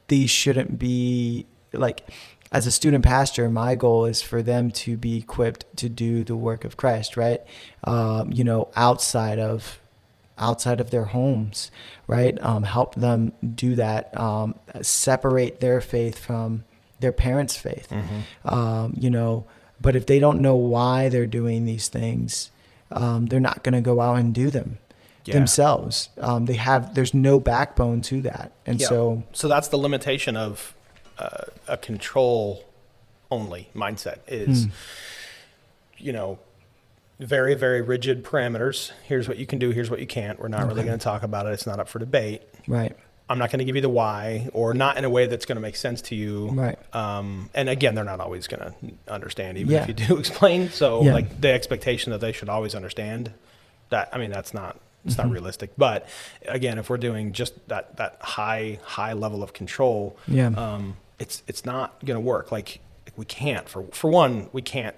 these 0.09 0.31
shouldn't 0.31 0.79
be 0.79 1.47
like 1.73 2.09
as 2.51 2.67
a 2.67 2.71
student 2.71 3.05
pastor, 3.05 3.49
my 3.51 3.75
goal 3.75 4.07
is 4.07 4.23
for 4.23 4.43
them 4.43 4.71
to 4.71 4.97
be 4.97 5.19
equipped 5.19 5.65
to 5.77 5.89
do 5.89 6.25
the 6.25 6.37
work 6.37 6.65
of 6.65 6.77
Christ, 6.77 7.17
right? 7.17 7.43
Um, 7.85 8.33
you 8.33 8.45
know, 8.45 8.69
outside 8.75 9.39
of 9.39 9.79
outside 10.39 10.81
of 10.81 10.91
their 10.91 11.05
homes, 11.05 11.71
right? 12.07 12.41
Um, 12.43 12.63
help 12.63 12.95
them 12.95 13.33
do 13.55 13.75
that. 13.75 14.19
Um, 14.19 14.55
separate 14.81 15.61
their 15.61 15.81
faith 15.81 16.19
from 16.19 16.65
their 17.01 17.13
parents' 17.13 17.57
faith. 17.57 17.89
Mm-hmm. 17.91 18.49
Um, 18.49 18.95
you 18.97 19.11
know, 19.11 19.47
but 19.81 19.97
if 19.97 20.07
they 20.07 20.19
don't 20.19 20.41
know 20.41 20.57
why 20.57 21.09
they're 21.09 21.27
doing 21.27 21.65
these 21.65 21.89
things, 21.89 22.51
um, 22.91 23.27
they're 23.27 23.41
not 23.41 23.63
going 23.63 23.75
to 23.75 23.81
go 23.81 24.01
out 24.01 24.19
and 24.19 24.35
do 24.35 24.49
them. 24.51 24.79
Yeah. 25.29 25.35
themselves 25.35 26.09
um, 26.21 26.47
they 26.47 26.55
have 26.55 26.95
there's 26.95 27.13
no 27.13 27.39
backbone 27.39 28.01
to 28.03 28.23
that 28.23 28.53
and 28.65 28.81
yeah. 28.81 28.89
so 28.89 29.23
so 29.33 29.47
that's 29.47 29.69
the 29.69 29.77
limitation 29.77 30.37
of 30.37 30.75
uh, 31.19 31.45
a 31.67 31.77
control 31.77 32.65
only 33.31 33.69
mindset 33.75 34.19
is 34.27 34.67
mm. 34.67 34.71
you 35.99 36.13
know 36.13 36.39
very 37.21 37.55
very 37.55 37.83
rigid 37.83 38.25
parameters 38.25 38.93
here's 39.05 39.29
what 39.29 39.37
you 39.37 39.47
can 39.47 39.59
do 39.59 39.71
here's 39.71 39.91
what 39.91 40.01
you 40.01 40.07
can't 40.07 40.41
we're 40.41 40.49
not 40.49 40.61
okay. 40.63 40.69
really 40.69 40.85
going 40.85 40.99
to 40.99 41.03
talk 41.03 41.23
about 41.23 41.47
it 41.47 41.51
it's 41.51 41.67
not 41.67 41.79
up 41.79 41.89
for 41.89 41.99
debate 41.99 42.43
right 42.67 42.97
i'm 43.29 43.39
not 43.39 43.51
going 43.51 43.59
to 43.59 43.65
give 43.65 43.77
you 43.77 43.83
the 43.83 43.89
why 43.89 44.49
or 44.55 44.73
not 44.73 44.97
in 44.97 45.05
a 45.05 45.11
way 45.11 45.27
that's 45.27 45.45
going 45.45 45.57
to 45.57 45.61
make 45.61 45.77
sense 45.77 46.01
to 46.01 46.15
you 46.15 46.49
right 46.51 46.79
um, 46.95 47.51
and 47.55 47.69
again 47.69 47.95
they're 47.95 48.05
not 48.05 48.21
always 48.21 48.47
going 48.47 48.63
to 48.63 49.13
understand 49.13 49.59
even 49.59 49.73
yeah. 49.73 49.83
if 49.83 49.89
you 49.89 49.95
do 49.95 50.17
explain 50.19 50.71
so 50.71 51.03
yeah. 51.03 51.13
like 51.13 51.41
the 51.41 51.51
expectation 51.51 52.13
that 52.13 52.21
they 52.21 52.33
should 52.33 52.49
always 52.49 52.75
understand 52.75 53.31
that 53.91 54.09
i 54.13 54.19
mean 54.19 54.31
that's 54.31 54.55
not 54.55 54.79
it's 55.05 55.15
mm-hmm. 55.15 55.23
not 55.23 55.33
realistic 55.33 55.71
but 55.77 56.09
again 56.47 56.79
if 56.79 56.91
we're 56.91 56.97
doing 56.97 57.33
just 57.33 57.55
that 57.69 57.97
that 57.97 58.19
high 58.21 58.79
high 58.83 59.13
level 59.13 59.43
of 59.43 59.53
control 59.53 60.17
yeah 60.27 60.49
um, 60.49 60.97
it's 61.19 61.43
it's 61.47 61.65
not 61.65 62.05
going 62.05 62.17
to 62.17 62.21
work. 62.21 62.53
Like 62.53 62.81
we 63.17 63.25
can't 63.25 63.69
for 63.69 63.85
for 63.93 64.11
one 64.11 64.49
we 64.53 64.63
can't 64.63 64.97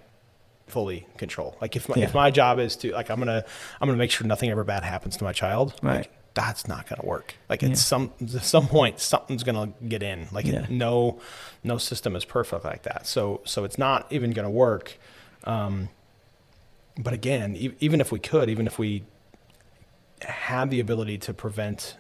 fully 0.67 1.07
control. 1.17 1.57
Like 1.61 1.77
if 1.77 1.89
my, 1.89 1.97
yeah. 1.97 2.05
if 2.05 2.15
my 2.15 2.31
job 2.31 2.59
is 2.59 2.77
to 2.77 2.93
like 2.93 3.11
I'm 3.11 3.19
gonna 3.19 3.45
I'm 3.81 3.89
gonna 3.89 3.99
make 3.99 4.11
sure 4.11 4.27
nothing 4.27 4.51
ever 4.51 4.65
bad 4.65 4.85
happens 4.85 5.17
to 5.19 5.25
my 5.25 5.33
child. 5.33 5.75
Right. 5.83 5.99
Like, 5.99 6.13
that's 6.33 6.69
not 6.69 6.89
gonna 6.89 7.05
work. 7.05 7.35
Like 7.49 7.63
yeah. 7.63 7.71
at 7.71 7.79
some 7.79 8.13
at 8.21 8.31
some 8.43 8.69
point 8.69 9.01
something's 9.01 9.43
gonna 9.43 9.73
get 9.87 10.03
in. 10.03 10.29
Like 10.33 10.47
yeah. 10.47 10.67
no 10.69 11.21
no 11.65 11.79
system 11.79 12.15
is 12.15 12.25
perfect 12.25 12.65
like 12.65 12.83
that. 12.83 13.07
So 13.07 13.41
so 13.45 13.65
it's 13.65 13.79
not 13.79 14.07
even 14.11 14.33
gonna 14.33 14.51
work. 14.51 14.99
Um, 15.45 15.89
but 16.99 17.15
again, 17.15 17.57
e- 17.57 17.75
even 17.81 18.01
if 18.01 18.13
we 18.13 18.19
could, 18.19 18.51
even 18.51 18.67
if 18.67 18.79
we 18.79 19.05
had 20.23 20.71
the 20.71 20.81
ability 20.81 21.19
to 21.19 21.35
prevent 21.35 21.97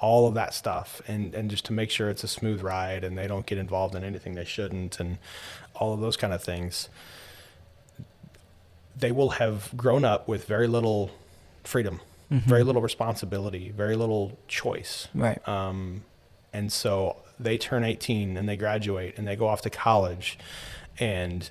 all 0.00 0.26
of 0.26 0.34
that 0.34 0.54
stuff 0.54 1.02
and, 1.06 1.34
and 1.34 1.50
just 1.50 1.66
to 1.66 1.72
make 1.72 1.90
sure 1.90 2.08
it's 2.08 2.24
a 2.24 2.28
smooth 2.28 2.62
ride 2.62 3.04
and 3.04 3.18
they 3.18 3.26
don't 3.26 3.44
get 3.44 3.58
involved 3.58 3.94
in 3.94 4.02
anything 4.02 4.34
they 4.34 4.44
shouldn't 4.44 4.98
and 4.98 5.18
all 5.74 5.92
of 5.92 6.00
those 6.00 6.16
kind 6.16 6.32
of 6.32 6.42
things, 6.42 6.88
they 8.96 9.12
will 9.12 9.30
have 9.30 9.70
grown 9.76 10.04
up 10.04 10.26
with 10.26 10.46
very 10.46 10.66
little 10.66 11.10
freedom, 11.64 12.00
mm-hmm. 12.30 12.48
very 12.48 12.62
little 12.62 12.82
responsibility, 12.82 13.70
very 13.70 13.94
little 13.94 14.38
choice. 14.48 15.08
Right. 15.14 15.46
Um, 15.46 16.04
and 16.52 16.72
so 16.72 17.16
they 17.38 17.58
turn 17.58 17.84
18 17.84 18.36
and 18.36 18.48
they 18.48 18.56
graduate 18.56 19.18
and 19.18 19.28
they 19.28 19.36
go 19.36 19.48
off 19.48 19.62
to 19.62 19.70
college 19.70 20.38
and 20.98 21.50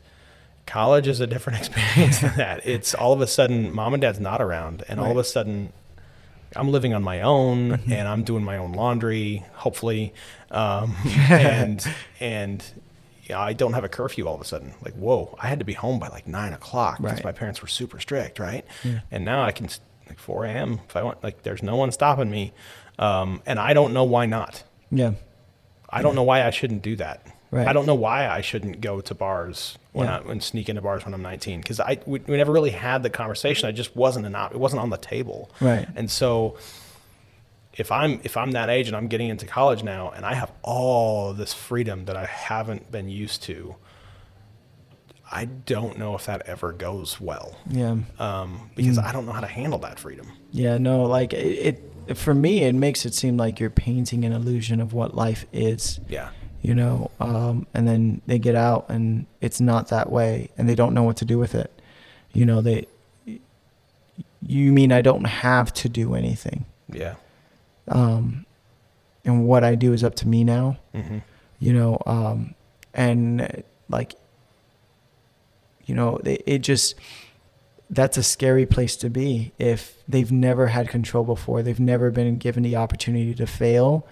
college 0.70 1.08
is 1.08 1.20
a 1.20 1.28
different 1.28 1.60
experience 1.68 2.20
than 2.20 2.36
that. 2.38 2.66
It's 2.66 2.94
all 2.94 3.14
of 3.14 3.22
a 3.22 3.28
sudden 3.28 3.74
mom 3.74 3.94
and 3.94 4.02
dad's 4.02 4.20
not 4.20 4.42
around 4.42 4.84
and 4.88 5.00
right. 5.00 5.06
all 5.06 5.12
of 5.12 5.18
a 5.18 5.24
sudden 5.24 5.74
I'm 6.56 6.72
living 6.72 6.94
on 6.94 7.04
my 7.04 7.22
own 7.22 7.72
mm-hmm. 7.72 7.92
and 7.92 8.08
I'm 8.08 8.24
doing 8.24 8.44
my 8.44 8.58
own 8.58 8.74
laundry, 8.74 9.46
hopefully, 9.54 10.14
um, 10.52 10.96
and 11.30 11.86
and 12.20 12.64
yeah, 13.24 13.40
I 13.40 13.54
don't 13.54 13.74
have 13.74 13.84
a 13.84 13.90
curfew 13.90 14.28
all 14.28 14.36
of 14.36 14.42
a 14.42 14.46
sudden. 14.46 14.74
Like, 14.84 14.96
whoa, 14.96 15.38
I 15.40 15.48
had 15.48 15.60
to 15.60 15.66
be 15.66 15.74
home 15.74 16.00
by 16.00 16.08
like 16.08 16.28
nine 16.28 16.54
o'clock 16.54 16.98
because 16.98 17.18
right. 17.18 17.26
my 17.26 17.32
parents 17.32 17.62
were 17.62 17.68
super 17.68 18.00
strict, 18.00 18.40
right? 18.40 18.66
Yeah. 18.84 19.02
And 19.12 19.24
now 19.24 19.44
I 19.44 19.52
can 19.52 19.70
like 20.08 20.20
4 20.20 20.46
a.m. 20.46 20.80
if 20.88 20.96
I 20.96 21.04
want. 21.04 21.24
Like, 21.24 21.44
there's 21.44 21.62
no 21.62 21.76
one 21.76 21.92
stopping 21.92 22.32
me, 22.32 22.54
um, 22.98 23.42
and 23.46 23.60
I 23.60 23.74
don't 23.74 23.94
know 23.94 24.04
why 24.04 24.26
not. 24.26 24.64
Yeah, 24.92 25.14
I 25.88 26.02
don't 26.02 26.16
know 26.16 26.24
why 26.24 26.44
I 26.46 26.50
shouldn't 26.50 26.82
do 26.82 26.96
that. 26.96 27.26
Right. 27.52 27.68
I 27.68 27.74
don't 27.74 27.88
know 27.88 27.96
why 27.96 28.28
I 28.28 28.42
shouldn't 28.42 28.80
go 28.80 29.02
to 29.02 29.16
bars 29.16 29.78
when 30.00 30.08
yeah. 30.08 30.22
I 30.26 30.32
and 30.32 30.42
sneak 30.42 30.70
into 30.70 30.82
bars 30.82 31.06
when 31.06 31.14
I'm 31.14 31.22
19 31.22 31.62
because 31.62 31.80
I 31.80 32.00
we, 32.06 32.20
we, 32.20 32.38
never 32.38 32.52
really 32.52 32.72
had 32.72 33.04
the 33.04 33.10
conversation. 33.10 33.68
I 33.68 33.72
just 33.72 33.96
wasn't 33.96 34.26
an 34.26 34.36
it 34.36 34.60
wasn't 34.60 34.82
on 34.82 34.90
the 34.90 34.98
table. 34.98 35.52
Right. 35.62 35.88
And 35.96 36.10
so 36.10 36.58
if 37.74 37.92
I'm 37.92 38.20
if 38.24 38.36
I'm 38.38 38.52
that 38.52 38.70
age 38.70 38.88
and 38.88 38.96
I'm 38.98 39.08
getting 39.08 39.30
into 39.30 39.46
college 39.46 39.84
now 39.84 40.12
and 40.12 40.26
I 40.26 40.34
have 40.34 40.52
all 40.64 41.34
this 41.34 41.54
freedom 41.54 42.06
that 42.06 42.18
I 42.18 42.26
haven't 42.26 42.92
been 42.92 43.10
used 43.10 43.44
to, 43.44 43.76
I 45.32 45.46
don't 45.46 45.98
know 45.98 46.16
if 46.16 46.26
that 46.26 46.48
ever 46.48 46.72
goes 46.72 47.22
well 47.22 47.58
Yeah. 47.70 47.98
um, 48.18 48.72
because 48.76 48.98
I 48.98 49.12
don't 49.12 49.26
know 49.26 49.32
how 49.32 49.42
to 49.42 49.48
handle 49.48 49.80
that 49.80 50.00
freedom. 50.00 50.32
Yeah, 50.52 50.78
no, 50.78 51.04
like 51.04 51.34
it, 51.34 51.82
it 52.08 52.18
for 52.18 52.34
me 52.34 52.64
it 52.64 52.74
makes 52.74 53.06
it 53.06 53.14
seem 53.14 53.38
like 53.38 53.60
you're 53.60 53.70
painting 53.70 54.26
an 54.26 54.34
illusion 54.34 54.82
of 54.82 54.94
what 54.94 55.16
life 55.16 55.46
is. 55.54 56.00
Yeah. 56.10 56.30
You 56.62 56.76
know, 56.76 57.10
um, 57.22 57.65
and 57.74 57.88
then 57.88 58.22
they 58.28 58.38
get 58.38 58.56
out 58.56 58.88
and 58.89 59.26
it's 59.39 59.62
not 59.62 59.88
that 59.89 60.12
way 60.12 60.50
and 60.58 60.67
they 60.67 60.76
don't 60.76 60.93
know 60.93 61.04
what 61.04 61.15
to 61.17 61.26
do 61.26 61.38
with 61.38 61.56
it. 61.56 61.72
You 62.34 62.45
know, 62.45 62.62
they 62.62 62.86
you 64.41 64.72
mean 64.72 64.91
I 64.91 65.02
don't 65.02 65.26
have 65.26 65.74
to 65.74 65.89
do 65.89 66.15
anything. 66.15 66.65
Yeah. 66.91 67.15
Um 67.88 68.45
and 69.26 69.45
what 69.45 69.63
I 69.63 69.76
do 69.76 69.93
is 69.93 70.04
up 70.04 70.15
to 70.15 70.28
me 70.28 70.43
now. 70.43 70.78
hmm 70.93 71.19
you 71.62 71.74
know 71.74 71.98
um 72.06 72.56
and 72.93 73.63
like 73.89 74.15
you 75.86 75.93
know 75.93 76.17
it, 76.24 76.41
it 76.45 76.60
just 76.60 76.95
that's 77.89 78.17
a 78.17 78.24
scary 78.24 78.65
place 78.65 78.95
to 78.95 79.10
be 79.10 79.52
if 79.60 80.02
they've 80.08 80.32
never 80.32 80.67
had 80.67 80.88
control 80.88 81.24
before 81.26 81.62
they've 81.62 81.80
never 81.80 82.12
been 82.12 82.38
given 82.38 82.63
the 82.63 82.76
opportunity 82.78 83.34
to 83.34 83.45
fail 83.45 84.08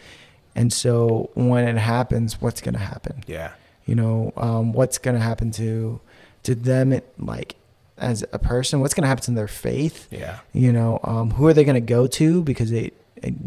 and 0.58 0.74
so 0.74 1.30
when 1.36 1.67
it 1.67 1.78
happens 1.78 2.41
what's 2.41 2.60
going 2.62 2.74
to 2.74 2.80
happen 2.93 3.24
Yeah. 3.28 3.52
you 3.86 3.96
know 3.96 4.34
um, 4.36 4.74
what's 4.74 4.98
going 4.98 5.15
to 5.15 5.22
happen 5.24 5.52
to 5.52 6.00
to 6.43 6.56
them 6.56 6.91
it, 6.91 7.06
like 7.17 7.56
as 7.98 8.24
a 8.34 8.39
person 8.39 8.80
what's 8.82 8.93
going 8.93 9.04
to 9.04 9.08
happen 9.08 9.24
to 9.26 9.32
their 9.32 9.48
faith 9.48 10.08
Yeah. 10.12 10.39
you 10.54 10.72
know 10.74 11.00
um, 11.04 11.32
who 11.32 11.48
are 11.48 11.54
they 11.54 11.63
going 11.63 11.82
to 11.86 11.89
go 11.98 12.08
to 12.20 12.41
because 12.43 12.70
they 12.72 12.91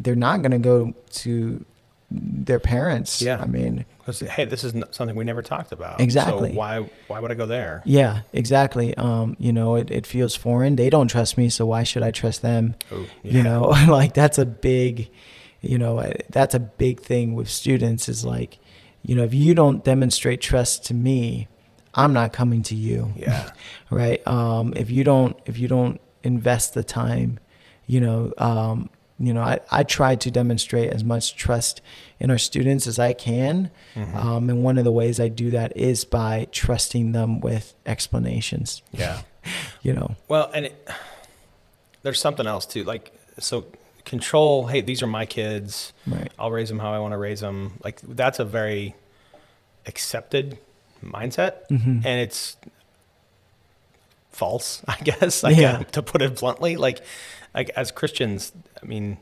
they're 0.02 0.16
not 0.28 0.42
going 0.42 0.50
to 0.52 0.58
go 0.58 0.94
to 1.22 1.64
their 2.10 2.58
parents 2.58 3.20
Yeah. 3.22 3.40
i 3.40 3.46
mean 3.46 3.84
hey, 4.36 4.44
this 4.44 4.64
is 4.64 4.74
something 4.90 5.14
we 5.14 5.22
never 5.22 5.40
talked 5.40 5.70
about. 5.70 6.00
Exactly. 6.00 6.50
So 6.50 6.56
why 6.58 6.90
why 7.06 7.20
would 7.20 7.30
I 7.30 7.34
go 7.34 7.46
there? 7.46 7.80
Yeah, 7.84 8.22
exactly. 8.32 8.92
Um, 8.96 9.36
you 9.38 9.52
know, 9.52 9.76
it, 9.76 9.88
it 9.92 10.04
feels 10.04 10.34
foreign. 10.34 10.74
They 10.74 10.90
don't 10.90 11.06
trust 11.06 11.38
me, 11.38 11.48
so 11.48 11.64
why 11.66 11.84
should 11.84 12.02
I 12.02 12.10
trust 12.10 12.42
them? 12.42 12.74
Oh, 12.90 13.06
You 13.22 13.44
know, 13.44 13.60
like 13.88 14.12
that's 14.14 14.36
a 14.36 14.44
big, 14.46 15.10
you 15.60 15.78
know, 15.78 16.12
that's 16.30 16.54
a 16.54 16.60
big 16.60 17.00
thing 17.00 17.34
with 17.34 17.48
students 17.48 18.08
is 18.08 18.24
like, 18.24 18.58
you 19.02 19.14
know, 19.14 19.24
if 19.24 19.34
you 19.34 19.54
don't 19.54 19.84
demonstrate 19.84 20.40
trust 20.40 20.84
to 20.86 20.94
me, 20.94 21.48
I'm 21.94 22.12
not 22.12 22.32
coming 22.32 22.62
to 22.64 22.74
you. 22.74 23.12
Yeah. 23.16 23.50
Right. 23.90 24.24
Um, 24.24 24.72
if 24.76 24.88
you 24.88 25.02
don't, 25.02 25.36
if 25.46 25.58
you 25.58 25.66
don't 25.66 26.00
invest 26.22 26.74
the 26.74 26.84
time, 26.84 27.40
you 27.88 28.00
know, 28.00 28.32
um, 28.38 28.88
you 29.18 29.34
know, 29.34 29.42
I, 29.42 29.58
I 29.68 29.82
try 29.82 30.14
to 30.14 30.30
demonstrate 30.30 30.90
as 30.92 31.02
much 31.02 31.34
trust 31.34 31.80
in 32.20 32.30
our 32.30 32.38
students 32.38 32.86
as 32.86 33.00
I 33.00 33.14
can. 33.14 33.72
Mm-hmm. 33.96 34.16
Um, 34.16 34.48
and 34.48 34.62
one 34.62 34.78
of 34.78 34.84
the 34.84 34.92
ways 34.92 35.18
I 35.18 35.26
do 35.26 35.50
that 35.50 35.76
is 35.76 36.04
by 36.04 36.46
trusting 36.52 37.10
them 37.10 37.40
with 37.40 37.74
explanations, 37.84 38.80
Yeah. 38.92 39.22
you 39.82 39.92
know. 39.92 40.14
Well, 40.28 40.50
and 40.54 40.66
it, 40.66 40.88
there's 42.02 42.20
something 42.20 42.46
else 42.46 42.64
too. 42.64 42.84
Like, 42.84 43.12
so 43.40 43.66
control. 44.10 44.66
Hey, 44.66 44.82
these 44.82 45.02
are 45.02 45.06
my 45.06 45.24
kids. 45.24 45.92
Right. 46.06 46.30
I'll 46.38 46.50
raise 46.50 46.68
them 46.68 46.78
how 46.78 46.92
I 46.92 46.98
want 46.98 47.12
to 47.12 47.18
raise 47.18 47.40
them. 47.40 47.78
Like, 47.82 48.00
that's 48.02 48.38
a 48.38 48.44
very 48.44 48.94
accepted 49.86 50.58
mindset, 51.02 51.66
Mhm. 51.70 52.04
and 52.04 52.20
it's 52.20 52.56
false, 54.30 54.82
I 54.88 54.96
guess. 55.02 55.42
Like, 55.42 55.56
Yeah. 55.56 55.78
uh, 55.78 55.84
to 55.92 56.02
put 56.02 56.22
it 56.22 56.36
bluntly, 56.38 56.76
like, 56.76 57.00
like 57.54 57.70
as 57.70 57.90
Christians, 57.90 58.52
I 58.82 58.86
mean, 58.86 59.18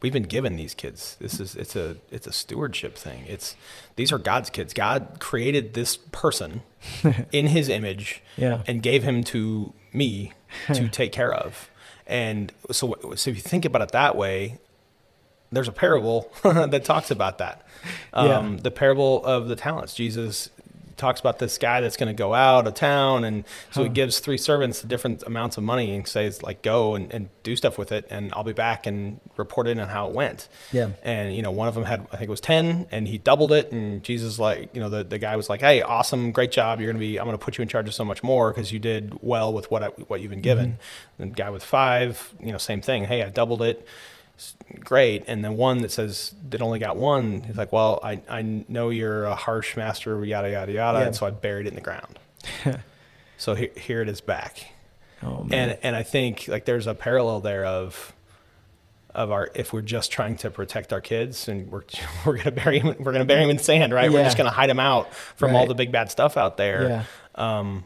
we've 0.00 0.12
been 0.12 0.22
given 0.24 0.56
these 0.56 0.74
kids. 0.74 1.16
This 1.20 1.40
is 1.40 1.56
it's 1.56 1.74
a 1.74 1.96
it's 2.10 2.26
a 2.26 2.32
stewardship 2.32 2.96
thing. 2.96 3.24
It's 3.26 3.56
these 3.96 4.12
are 4.12 4.18
God's 4.18 4.48
kids. 4.50 4.72
God 4.72 5.16
created 5.18 5.74
this 5.74 5.96
person 5.96 6.62
in 7.32 7.48
His 7.48 7.68
image, 7.68 8.22
Yeah. 8.36 8.62
and 8.66 8.82
gave 8.82 9.02
him 9.02 9.24
to 9.24 9.72
me 9.92 10.32
to 10.72 10.88
take 10.88 11.12
care 11.12 11.32
of. 11.34 11.68
And 12.08 12.52
so, 12.70 12.96
so 13.14 13.30
if 13.30 13.36
you 13.36 13.42
think 13.42 13.64
about 13.64 13.82
it 13.82 13.92
that 13.92 14.16
way, 14.16 14.58
there's 15.52 15.68
a 15.68 15.72
parable 15.72 16.30
that 16.42 16.84
talks 16.84 17.10
about 17.10 17.38
that. 17.38 17.66
Um, 18.12 18.26
Yeah. 18.26 18.62
The 18.62 18.70
parable 18.70 19.24
of 19.24 19.48
the 19.48 19.56
talents. 19.56 19.94
Jesus 19.94 20.50
talks 20.98 21.20
about 21.20 21.38
this 21.38 21.56
guy 21.56 21.80
that's 21.80 21.96
going 21.96 22.08
to 22.08 22.18
go 22.18 22.34
out 22.34 22.66
of 22.66 22.74
town, 22.74 23.24
and 23.24 23.44
so 23.70 23.82
he 23.84 23.88
gives 23.88 24.18
three 24.18 24.36
servants 24.36 24.82
different 24.82 25.22
amounts 25.22 25.56
of 25.56 25.62
money 25.62 25.94
and 25.94 26.06
says, 26.06 26.42
like, 26.42 26.62
go 26.62 26.94
and, 26.94 27.12
and 27.12 27.28
do 27.42 27.56
stuff 27.56 27.78
with 27.78 27.92
it, 27.92 28.06
and 28.10 28.32
I'll 28.34 28.44
be 28.44 28.52
back 28.52 28.86
and 28.86 29.20
report 29.36 29.68
in 29.68 29.80
on 29.80 29.88
how 29.88 30.08
it 30.08 30.14
went. 30.14 30.48
Yeah. 30.72 30.90
And 31.02 31.34
you 31.34 31.42
know, 31.42 31.50
one 31.50 31.68
of 31.68 31.74
them 31.74 31.84
had 31.84 32.00
I 32.12 32.16
think 32.16 32.28
it 32.28 32.30
was 32.30 32.40
ten, 32.40 32.86
and 32.90 33.08
he 33.08 33.18
doubled 33.18 33.52
it. 33.52 33.72
And 33.72 34.02
Jesus, 34.02 34.38
like, 34.38 34.74
you 34.74 34.80
know, 34.80 34.88
the, 34.88 35.04
the 35.04 35.18
guy 35.18 35.36
was 35.36 35.48
like, 35.48 35.60
"Hey, 35.60 35.82
awesome, 35.82 36.32
great 36.32 36.52
job. 36.52 36.80
You're 36.80 36.92
gonna 36.92 36.98
be. 36.98 37.18
I'm 37.18 37.26
gonna 37.26 37.38
put 37.38 37.56
you 37.56 37.62
in 37.62 37.68
charge 37.68 37.88
of 37.88 37.94
so 37.94 38.04
much 38.04 38.22
more 38.22 38.50
because 38.50 38.72
you 38.72 38.78
did 38.78 39.18
well 39.22 39.52
with 39.52 39.70
what 39.70 39.82
I, 39.82 39.86
what 40.08 40.20
you've 40.20 40.30
been 40.30 40.40
given." 40.40 40.78
And 41.18 41.32
the 41.32 41.36
guy 41.36 41.50
with 41.50 41.62
five, 41.62 42.34
you 42.40 42.52
know, 42.52 42.58
same 42.58 42.82
thing. 42.82 43.04
Hey, 43.04 43.22
I 43.22 43.30
doubled 43.30 43.62
it. 43.62 43.86
Great. 44.80 45.24
And 45.26 45.44
then 45.44 45.56
one 45.56 45.78
that 45.78 45.90
says 45.90 46.34
that 46.50 46.62
only 46.62 46.78
got 46.78 46.96
one. 46.96 47.42
He's 47.42 47.56
like, 47.56 47.72
"Well, 47.72 47.98
I 48.02 48.20
I 48.28 48.42
know 48.68 48.90
you're 48.90 49.24
a 49.24 49.34
harsh 49.34 49.76
master, 49.76 50.24
yada 50.24 50.50
yada 50.50 50.72
yada." 50.72 50.98
Yeah. 51.00 51.06
And 51.06 51.16
so 51.16 51.26
I 51.26 51.30
buried 51.30 51.66
it 51.66 51.70
in 51.70 51.74
the 51.74 51.80
ground. 51.80 52.18
so 53.36 53.54
here 53.54 53.70
here 53.76 54.02
it 54.02 54.08
is 54.08 54.20
back 54.20 54.72
Oh 55.22 55.42
man. 55.44 55.70
and 55.70 55.78
and 55.82 55.96
I 55.96 56.02
think 56.02 56.46
like 56.48 56.64
there's 56.64 56.86
a 56.86 56.94
parallel 56.94 57.40
there 57.40 57.64
of 57.64 58.12
of 59.14 59.30
our 59.32 59.50
if 59.54 59.72
we're 59.72 59.80
just 59.82 60.12
trying 60.12 60.36
to 60.38 60.50
protect 60.50 60.92
our 60.92 61.00
kids 61.00 61.48
and 61.48 61.70
we're 61.70 61.82
we're 62.26 62.36
gonna 62.36 62.52
bury 62.52 62.78
him 62.78 62.94
we're 63.00 63.12
gonna 63.12 63.24
bury 63.24 63.42
him 63.42 63.50
in 63.50 63.58
sand 63.58 63.92
right 63.92 64.12
we're 64.12 64.22
just 64.22 64.36
gonna 64.36 64.50
hide 64.50 64.70
him 64.70 64.78
out 64.80 65.12
from 65.14 65.56
all 65.56 65.66
the 65.66 65.74
big 65.74 65.90
bad 65.90 66.10
stuff 66.10 66.36
out 66.36 66.56
there 66.56 66.88
Yeah. 66.88 67.58
um, 67.58 67.84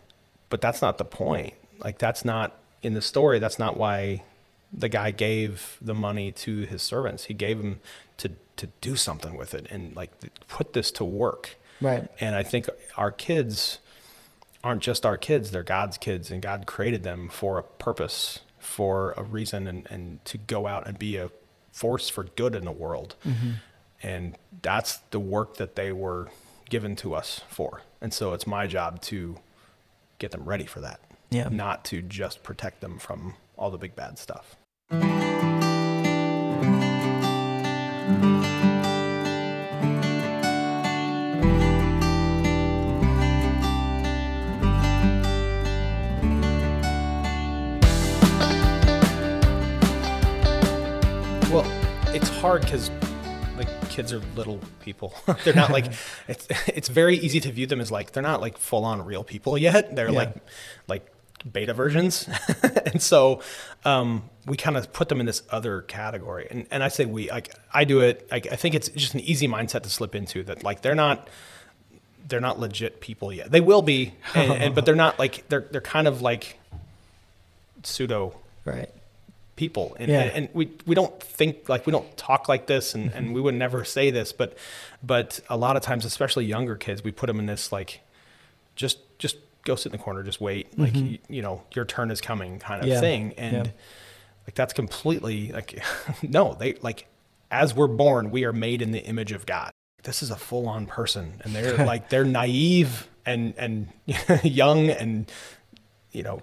but 0.50 0.60
that's 0.60 0.82
not 0.82 0.98
the 0.98 1.04
point 1.04 1.54
like 1.78 1.98
that's 1.98 2.24
not 2.24 2.56
in 2.82 2.92
the 2.94 3.02
story 3.02 3.38
that's 3.38 3.58
not 3.58 3.76
why 3.76 4.22
the 4.72 4.88
guy 4.88 5.10
gave 5.10 5.76
the 5.80 5.94
money 5.94 6.32
to 6.32 6.60
his 6.62 6.82
servants 6.82 7.24
he 7.24 7.34
gave 7.34 7.58
them 7.58 7.80
to 8.16 8.30
to 8.56 8.68
do 8.80 8.96
something 8.96 9.36
with 9.36 9.54
it 9.54 9.66
and 9.70 9.94
like 9.96 10.10
put 10.48 10.72
this 10.72 10.90
to 10.90 11.04
work 11.04 11.56
right. 11.80 12.08
and 12.20 12.34
I 12.34 12.42
think 12.42 12.68
our 12.96 13.10
kids 13.10 13.78
aren't 14.64 14.82
just 14.82 15.04
our 15.04 15.16
kids, 15.16 15.50
they're 15.50 15.62
God's 15.62 15.98
kids, 15.98 16.30
and 16.30 16.40
God 16.40 16.66
created 16.66 17.02
them 17.02 17.28
for 17.28 17.58
a 17.58 17.62
purpose, 17.62 18.40
for 18.58 19.12
a 19.16 19.22
reason, 19.22 19.66
and, 19.66 19.86
and 19.90 20.24
to 20.26 20.38
go 20.38 20.66
out 20.66 20.86
and 20.86 20.98
be 20.98 21.16
a 21.16 21.30
force 21.72 22.08
for 22.08 22.24
good 22.24 22.54
in 22.54 22.64
the 22.64 22.72
world. 22.72 23.16
Mm-hmm. 23.26 23.50
And 24.02 24.36
that's 24.62 24.98
the 25.10 25.20
work 25.20 25.56
that 25.56 25.74
they 25.76 25.92
were 25.92 26.28
given 26.68 26.96
to 26.96 27.14
us 27.14 27.40
for. 27.48 27.82
And 28.00 28.12
so 28.12 28.32
it's 28.34 28.46
my 28.46 28.66
job 28.66 29.00
to 29.02 29.36
get 30.18 30.30
them 30.30 30.44
ready 30.44 30.66
for 30.66 30.80
that, 30.80 31.00
Yeah. 31.30 31.48
not 31.48 31.84
to 31.86 32.02
just 32.02 32.42
protect 32.42 32.80
them 32.80 32.98
from 32.98 33.34
all 33.56 33.70
the 33.70 33.78
big 33.78 33.96
bad 33.96 34.18
stuff. 34.18 34.56
Well, 51.50 51.66
it's 52.14 52.30
hard 52.30 52.62
because 52.62 52.90
like 53.58 53.68
kids 53.90 54.10
are 54.12 54.20
little 54.34 54.58
people. 54.80 55.12
they're 55.44 55.52
not 55.54 55.70
like 55.70 55.92
it's 56.28 56.48
it's 56.66 56.88
very 56.88 57.16
easy 57.16 57.40
to 57.40 57.52
view 57.52 57.66
them 57.66 57.78
as 57.80 57.90
like 57.90 58.12
they're 58.12 58.22
not 58.22 58.40
like 58.40 58.56
full 58.56 58.86
on 58.86 59.04
real 59.04 59.22
people 59.22 59.58
yet. 59.58 59.94
They're 59.94 60.08
Yeah. 60.10 60.18
like 60.18 60.34
like 60.88 61.06
beta 61.50 61.74
versions, 61.74 62.28
and 62.86 63.00
so 63.02 63.40
um, 63.84 64.22
we 64.46 64.56
kind 64.56 64.76
of 64.76 64.92
put 64.92 65.08
them 65.08 65.20
in 65.20 65.26
this 65.26 65.42
other 65.50 65.82
category. 65.82 66.46
And 66.50 66.66
and 66.70 66.82
I 66.82 66.88
say 66.88 67.04
we 67.04 67.30
like 67.30 67.54
I 67.72 67.84
do 67.84 68.00
it. 68.00 68.28
Like 68.30 68.50
I 68.52 68.56
think 68.56 68.74
it's 68.74 68.88
just 68.90 69.14
an 69.14 69.20
easy 69.20 69.48
mindset 69.48 69.82
to 69.82 69.90
slip 69.90 70.14
into 70.14 70.42
that. 70.44 70.62
Like 70.62 70.82
they're 70.82 70.94
not 70.94 71.28
they're 72.28 72.40
not 72.40 72.60
legit 72.60 73.00
people 73.00 73.32
yet. 73.32 73.50
They 73.50 73.60
will 73.60 73.82
be, 73.82 74.14
and, 74.34 74.52
and 74.52 74.74
but 74.74 74.86
they're 74.86 74.94
not 74.94 75.18
like 75.18 75.48
they're 75.48 75.66
they're 75.70 75.80
kind 75.80 76.06
of 76.08 76.22
like 76.22 76.58
pseudo 77.82 78.34
Right. 78.64 78.88
people 79.56 79.96
and, 79.98 80.08
Yeah. 80.08 80.20
and, 80.20 80.30
and 80.46 80.48
we 80.54 80.70
we 80.86 80.94
don't 80.94 81.20
think 81.20 81.68
like 81.68 81.84
we 81.84 81.90
don't 81.90 82.16
talk 82.16 82.48
like 82.48 82.66
this 82.68 82.94
and, 82.94 83.10
and 83.12 83.34
we 83.34 83.40
would 83.40 83.56
never 83.56 83.84
say 83.84 84.12
this 84.12 84.32
but 84.32 84.56
but 85.02 85.40
a 85.50 85.56
lot 85.56 85.76
of 85.76 85.82
times 85.82 86.04
especially 86.04 86.44
younger 86.44 86.76
kids 86.76 87.02
we 87.02 87.10
put 87.10 87.26
them 87.26 87.40
in 87.40 87.46
this 87.46 87.72
like 87.72 88.00
just 88.76 88.98
just 89.18 89.36
go 89.64 89.74
sit 89.76 89.92
in 89.92 89.98
the 89.98 90.02
corner 90.02 90.22
just 90.22 90.40
wait 90.40 90.76
like 90.78 90.92
mm-hmm. 90.92 91.06
you, 91.06 91.18
you 91.28 91.42
know 91.42 91.62
your 91.74 91.84
turn 91.84 92.10
is 92.10 92.20
coming 92.20 92.58
kind 92.58 92.82
of 92.82 92.88
Yeah. 92.88 93.00
thing 93.00 93.34
and 93.38 93.66
Yeah. 93.66 93.72
like 94.46 94.54
that's 94.54 94.72
completely 94.72 95.52
like 95.52 95.82
no 96.22 96.54
they 96.54 96.74
like 96.82 97.06
as 97.50 97.74
we're 97.74 97.86
born 97.88 98.30
we 98.30 98.44
are 98.44 98.52
made 98.52 98.82
in 98.82 98.90
the 98.92 99.00
image 99.04 99.32
of 99.32 99.46
god 99.46 99.70
this 100.04 100.22
is 100.22 100.30
a 100.30 100.36
full-on 100.36 100.86
person 100.86 101.40
and 101.44 101.54
they're 101.54 101.76
like 101.86 102.08
they're 102.08 102.24
naive 102.24 103.08
and 103.24 103.54
and 103.56 103.88
young 104.42 104.90
and 104.90 105.30
you 106.10 106.22
know 106.22 106.40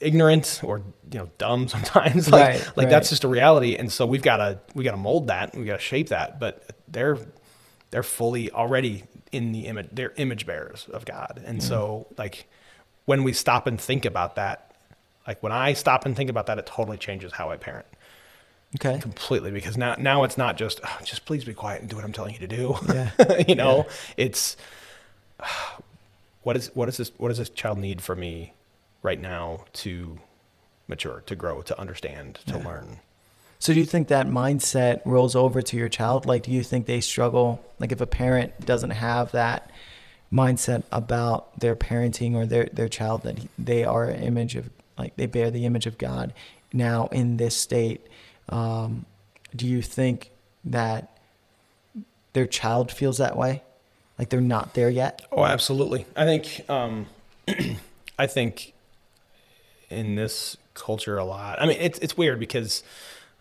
ignorant 0.00 0.60
or 0.64 0.78
you 1.12 1.18
know 1.18 1.30
dumb 1.36 1.68
sometimes 1.68 2.30
like 2.30 2.42
Right, 2.42 2.58
like 2.68 2.76
right. 2.76 2.88
that's 2.88 3.10
just 3.10 3.24
a 3.24 3.28
reality 3.28 3.76
and 3.76 3.92
so 3.92 4.06
we've 4.06 4.22
got 4.22 4.38
to 4.38 4.58
we 4.74 4.82
got 4.84 4.92
to 4.92 4.96
mold 4.96 5.26
that 5.26 5.54
we 5.54 5.64
got 5.66 5.74
to 5.78 5.84
shape 5.84 6.08
that 6.08 6.40
but 6.40 6.64
they're 6.88 7.18
they're 7.90 8.02
fully 8.02 8.50
already 8.50 9.04
in 9.32 9.52
the 9.52 9.66
image 9.66 9.88
they're 9.92 10.12
image 10.16 10.46
bearers 10.46 10.88
of 10.92 11.04
God. 11.04 11.42
And 11.44 11.62
hmm. 11.62 11.68
so 11.68 12.06
like 12.18 12.48
when 13.04 13.22
we 13.22 13.32
stop 13.32 13.66
and 13.66 13.80
think 13.80 14.04
about 14.04 14.36
that, 14.36 14.74
like 15.26 15.42
when 15.42 15.52
I 15.52 15.72
stop 15.72 16.06
and 16.06 16.16
think 16.16 16.30
about 16.30 16.46
that, 16.46 16.58
it 16.58 16.66
totally 16.66 16.96
changes 16.98 17.32
how 17.32 17.50
I 17.50 17.56
parent 17.56 17.86
Okay. 18.76 19.00
completely 19.00 19.50
because 19.50 19.76
now 19.76 19.96
now 19.98 20.22
it's 20.22 20.38
not 20.38 20.56
just 20.56 20.80
"Oh, 20.84 20.98
just 21.04 21.24
please 21.24 21.44
be 21.44 21.54
quiet 21.54 21.80
and 21.80 21.90
do 21.90 21.96
what 21.96 22.04
I'm 22.04 22.12
telling 22.12 22.34
you 22.34 22.40
to 22.40 22.46
do. 22.46 22.76
Yeah. 22.88 23.10
you 23.48 23.56
know, 23.56 23.86
it's 24.16 24.56
what 26.42 26.56
is 26.56 26.70
what 26.74 26.88
is 26.88 26.96
this 26.96 27.10
what 27.16 27.28
does 27.28 27.38
this 27.38 27.50
child 27.50 27.78
need 27.78 28.00
from 28.00 28.20
me 28.20 28.54
right 29.02 29.20
now 29.20 29.64
to 29.72 30.18
mature, 30.86 31.22
to 31.26 31.34
grow, 31.34 31.62
to 31.62 31.78
understand, 31.80 32.38
to 32.46 32.58
learn. 32.58 33.00
So 33.60 33.74
do 33.74 33.78
you 33.78 33.84
think 33.84 34.08
that 34.08 34.26
mindset 34.26 35.02
rolls 35.04 35.36
over 35.36 35.60
to 35.60 35.76
your 35.76 35.90
child? 35.90 36.24
Like, 36.24 36.44
do 36.44 36.50
you 36.50 36.62
think 36.62 36.86
they 36.86 37.02
struggle? 37.02 37.62
Like, 37.78 37.92
if 37.92 38.00
a 38.00 38.06
parent 38.06 38.64
doesn't 38.64 38.90
have 38.90 39.32
that 39.32 39.70
mindset 40.32 40.82
about 40.90 41.60
their 41.60 41.76
parenting 41.76 42.34
or 42.34 42.46
their 42.46 42.70
their 42.72 42.88
child 42.88 43.22
that 43.24 43.38
they 43.58 43.84
are 43.84 44.04
an 44.04 44.22
image 44.22 44.56
of, 44.56 44.70
like 44.96 45.14
they 45.16 45.26
bear 45.26 45.50
the 45.50 45.66
image 45.66 45.86
of 45.86 45.98
God 45.98 46.32
now 46.72 47.08
in 47.12 47.36
this 47.36 47.54
state, 47.54 48.06
um, 48.48 49.04
do 49.54 49.66
you 49.66 49.82
think 49.82 50.30
that 50.64 51.18
their 52.32 52.46
child 52.46 52.90
feels 52.90 53.18
that 53.18 53.36
way? 53.36 53.62
Like 54.18 54.30
they're 54.30 54.40
not 54.40 54.72
there 54.72 54.90
yet? 54.90 55.20
Oh, 55.30 55.44
absolutely. 55.44 56.06
I 56.16 56.24
think 56.24 56.64
um, 56.70 57.08
I 58.18 58.26
think 58.26 58.72
in 59.90 60.14
this 60.14 60.56
culture 60.72 61.18
a 61.18 61.24
lot. 61.24 61.60
I 61.60 61.66
mean, 61.66 61.76
it's 61.78 61.98
it's 61.98 62.16
weird 62.16 62.40
because 62.40 62.82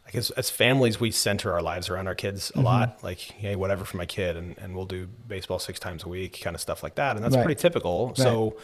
I 0.10 0.12
guess 0.12 0.32
as 0.32 0.50
families 0.50 1.00
we 1.00 1.12
center 1.12 1.54
our 1.54 1.62
lives 1.62 1.88
around 1.88 2.08
our 2.08 2.16
kids 2.16 2.52
a 2.56 2.62
lot. 2.62 3.04
Like, 3.04 3.20
hey, 3.20 3.56
whatever 3.56 3.86
for 3.86 3.98
my 3.98 4.08
kid, 4.08 4.36
and, 4.38 4.58
and 4.58 4.76
we'll 4.76 4.88
do 4.88 5.06
baseball 5.06 5.60
six 5.60 5.80
times 5.80 6.04
a 6.04 6.10
week, 6.10 6.42
kind 6.42 6.56
of 6.56 6.62
stuff 6.62 6.82
like 6.82 6.96
that, 6.96 7.16
and 7.16 7.24
that's 7.24 7.36
Right. 7.36 7.46
pretty 7.46 7.62
typical. 7.62 8.16
So 8.16 8.58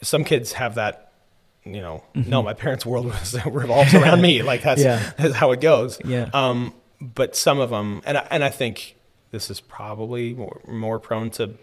some 0.00 0.24
kids 0.24 0.52
have 0.54 0.76
that. 0.76 1.12
You 1.64 1.82
know, 1.82 2.02
no, 2.14 2.42
my 2.42 2.54
parents' 2.54 2.86
world 2.86 3.04
was, 3.04 3.36
revolves 3.46 3.92
around 3.92 4.22
me. 4.22 4.42
Like 4.42 4.62
that's, 4.62 4.80
Yeah. 4.82 5.12
that's 5.18 5.34
how 5.34 5.52
it 5.52 5.60
goes. 5.60 6.00
Yeah. 6.02 6.30
Um, 6.32 6.72
but 7.02 7.36
some 7.36 7.60
of 7.60 7.68
them, 7.68 8.00
and 8.06 8.16
I, 8.16 8.26
and 8.30 8.42
I 8.42 8.48
think 8.48 8.96
this 9.30 9.50
is 9.50 9.60
probably 9.60 10.32
more, 10.32 10.62
more 10.66 10.98
prone 10.98 11.28
to 11.32 11.54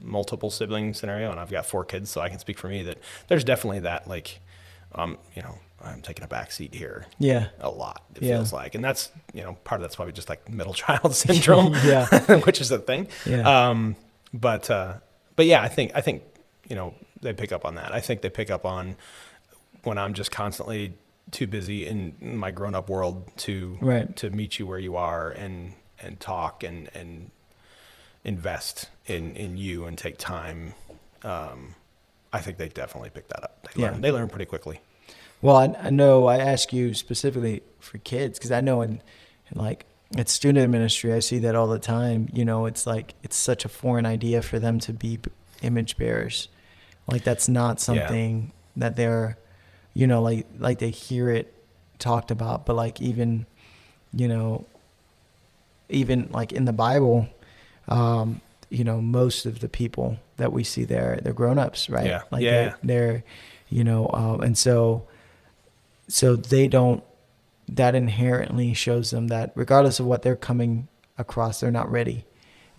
multiple 0.00 0.50
sibling 0.50 0.94
scenario, 0.94 1.30
and 1.30 1.38
I've 1.38 1.50
got 1.50 1.66
four 1.66 1.84
kids, 1.84 2.10
so 2.10 2.20
I 2.20 2.28
can 2.28 2.40
speak 2.40 2.58
for 2.58 2.66
me 2.68 2.82
that 2.84 2.98
there's 3.28 3.44
definitely 3.44 3.80
that 3.80 4.08
like, 4.08 4.40
um, 4.96 5.18
you 5.36 5.42
know, 5.42 5.58
I'm 5.82 6.02
taking 6.02 6.24
a 6.24 6.28
back 6.28 6.50
seat 6.50 6.74
here 6.74 7.06
Yeah. 7.18 7.48
a 7.60 7.70
lot. 7.70 8.02
It 8.16 8.22
Yeah. 8.22 8.36
feels 8.36 8.52
like, 8.52 8.74
and 8.74 8.84
that's 8.84 9.10
you 9.32 9.42
know 9.42 9.54
part 9.64 9.80
of 9.80 9.82
that's 9.82 9.96
probably 9.96 10.12
just 10.12 10.28
like 10.28 10.48
middle 10.48 10.74
child 10.84 11.14
syndrome, 11.24 11.74
Yeah. 11.84 12.06
which 12.44 12.60
is 12.60 12.70
a 12.70 12.78
thing. 12.78 13.08
Yeah. 13.24 13.68
Um, 13.70 13.96
but 14.34 14.70
uh, 14.70 14.94
but 15.36 15.46
yeah, 15.46 15.62
I 15.62 15.68
think 15.68 15.92
I 15.94 16.00
think 16.00 16.22
you 16.68 16.76
know 16.76 16.94
they 17.20 17.32
pick 17.32 17.52
up 17.52 17.64
on 17.64 17.76
that. 17.76 17.92
I 17.94 18.00
think 18.00 18.22
they 18.22 18.30
pick 18.30 18.50
up 18.50 18.64
on 18.64 18.96
when 19.84 19.98
I'm 19.98 20.14
just 20.14 20.30
constantly 20.30 20.94
too 21.30 21.46
busy 21.46 21.86
in 21.86 22.14
my 22.20 22.50
grown 22.50 22.74
up 22.74 22.88
world 22.88 23.30
to 23.38 23.78
Right. 23.80 24.14
to 24.16 24.30
meet 24.30 24.58
you 24.58 24.66
where 24.66 24.78
you 24.78 24.96
are 24.96 25.30
and 25.30 25.74
and 26.00 26.18
talk 26.20 26.62
and 26.64 26.88
and 26.94 27.30
invest 28.24 28.88
in 29.06 29.36
in 29.36 29.56
you 29.56 29.84
and 29.84 29.96
take 29.96 30.18
time. 30.18 30.74
Um, 31.22 31.74
I 32.32 32.40
think 32.40 32.58
they 32.58 32.68
definitely 32.68 33.10
pick 33.10 33.28
that 33.28 33.42
up. 33.44 33.68
They 33.74 33.82
Yeah. 33.82 33.90
learn, 33.92 34.00
they 34.00 34.10
learn 34.10 34.28
pretty 34.28 34.44
quickly. 34.44 34.80
Well, 35.40 35.56
I, 35.56 35.74
I 35.80 35.90
know 35.90 36.26
I 36.26 36.38
ask 36.38 36.72
you 36.72 36.94
specifically 36.94 37.62
for 37.80 37.98
kids 37.98 38.38
because 38.38 38.50
I 38.50 38.60
know 38.60 38.82
in, 38.82 39.00
in 39.50 39.58
like 39.60 39.86
at 40.16 40.28
student 40.28 40.70
ministry, 40.70 41.12
I 41.12 41.20
see 41.20 41.38
that 41.40 41.54
all 41.54 41.68
the 41.68 41.78
time. 41.78 42.28
You 42.32 42.44
know, 42.44 42.66
it's 42.66 42.86
like 42.86 43.14
it's 43.22 43.36
such 43.36 43.64
a 43.64 43.68
foreign 43.68 44.06
idea 44.06 44.42
for 44.42 44.58
them 44.58 44.80
to 44.80 44.92
be 44.92 45.18
image 45.62 45.96
bearers. 45.96 46.48
Like 47.06 47.24
that's 47.24 47.48
not 47.48 47.76
Yeah. 47.76 47.82
something 47.82 48.52
that 48.76 48.96
they're, 48.96 49.38
you 49.94 50.06
know, 50.06 50.22
like 50.22 50.46
like 50.58 50.78
they 50.78 50.90
hear 50.90 51.30
it 51.30 51.54
talked 51.98 52.30
about, 52.30 52.66
but 52.66 52.74
like 52.74 53.00
even, 53.00 53.46
you 54.12 54.28
know, 54.28 54.64
even 55.88 56.28
like 56.32 56.52
in 56.52 56.64
the 56.64 56.72
Bible, 56.72 57.28
um, 57.88 58.40
you 58.70 58.84
know, 58.84 59.00
most 59.00 59.46
of 59.46 59.60
the 59.60 59.68
people 59.68 60.18
that 60.36 60.52
we 60.52 60.62
see 60.64 60.84
there, 60.84 61.18
they're 61.22 61.32
grown 61.32 61.58
ups, 61.58 61.88
right? 61.88 62.06
Yeah. 62.06 62.22
Like 62.30 62.42
Yeah. 62.42 62.50
They're, 62.52 62.78
they're, 62.82 63.24
you 63.70 63.84
know, 63.84 64.10
um, 64.12 64.40
and 64.42 64.56
so, 64.56 65.06
so 66.08 66.36
they 66.36 66.68
don't. 66.68 67.02
That 67.68 67.94
inherently 67.94 68.72
shows 68.72 69.10
them 69.10 69.28
that 69.28 69.52
regardless 69.54 70.00
of 70.00 70.06
what 70.06 70.22
they're 70.22 70.36
coming 70.36 70.88
across, 71.18 71.60
they're 71.60 71.70
not 71.70 71.90
ready. 71.90 72.24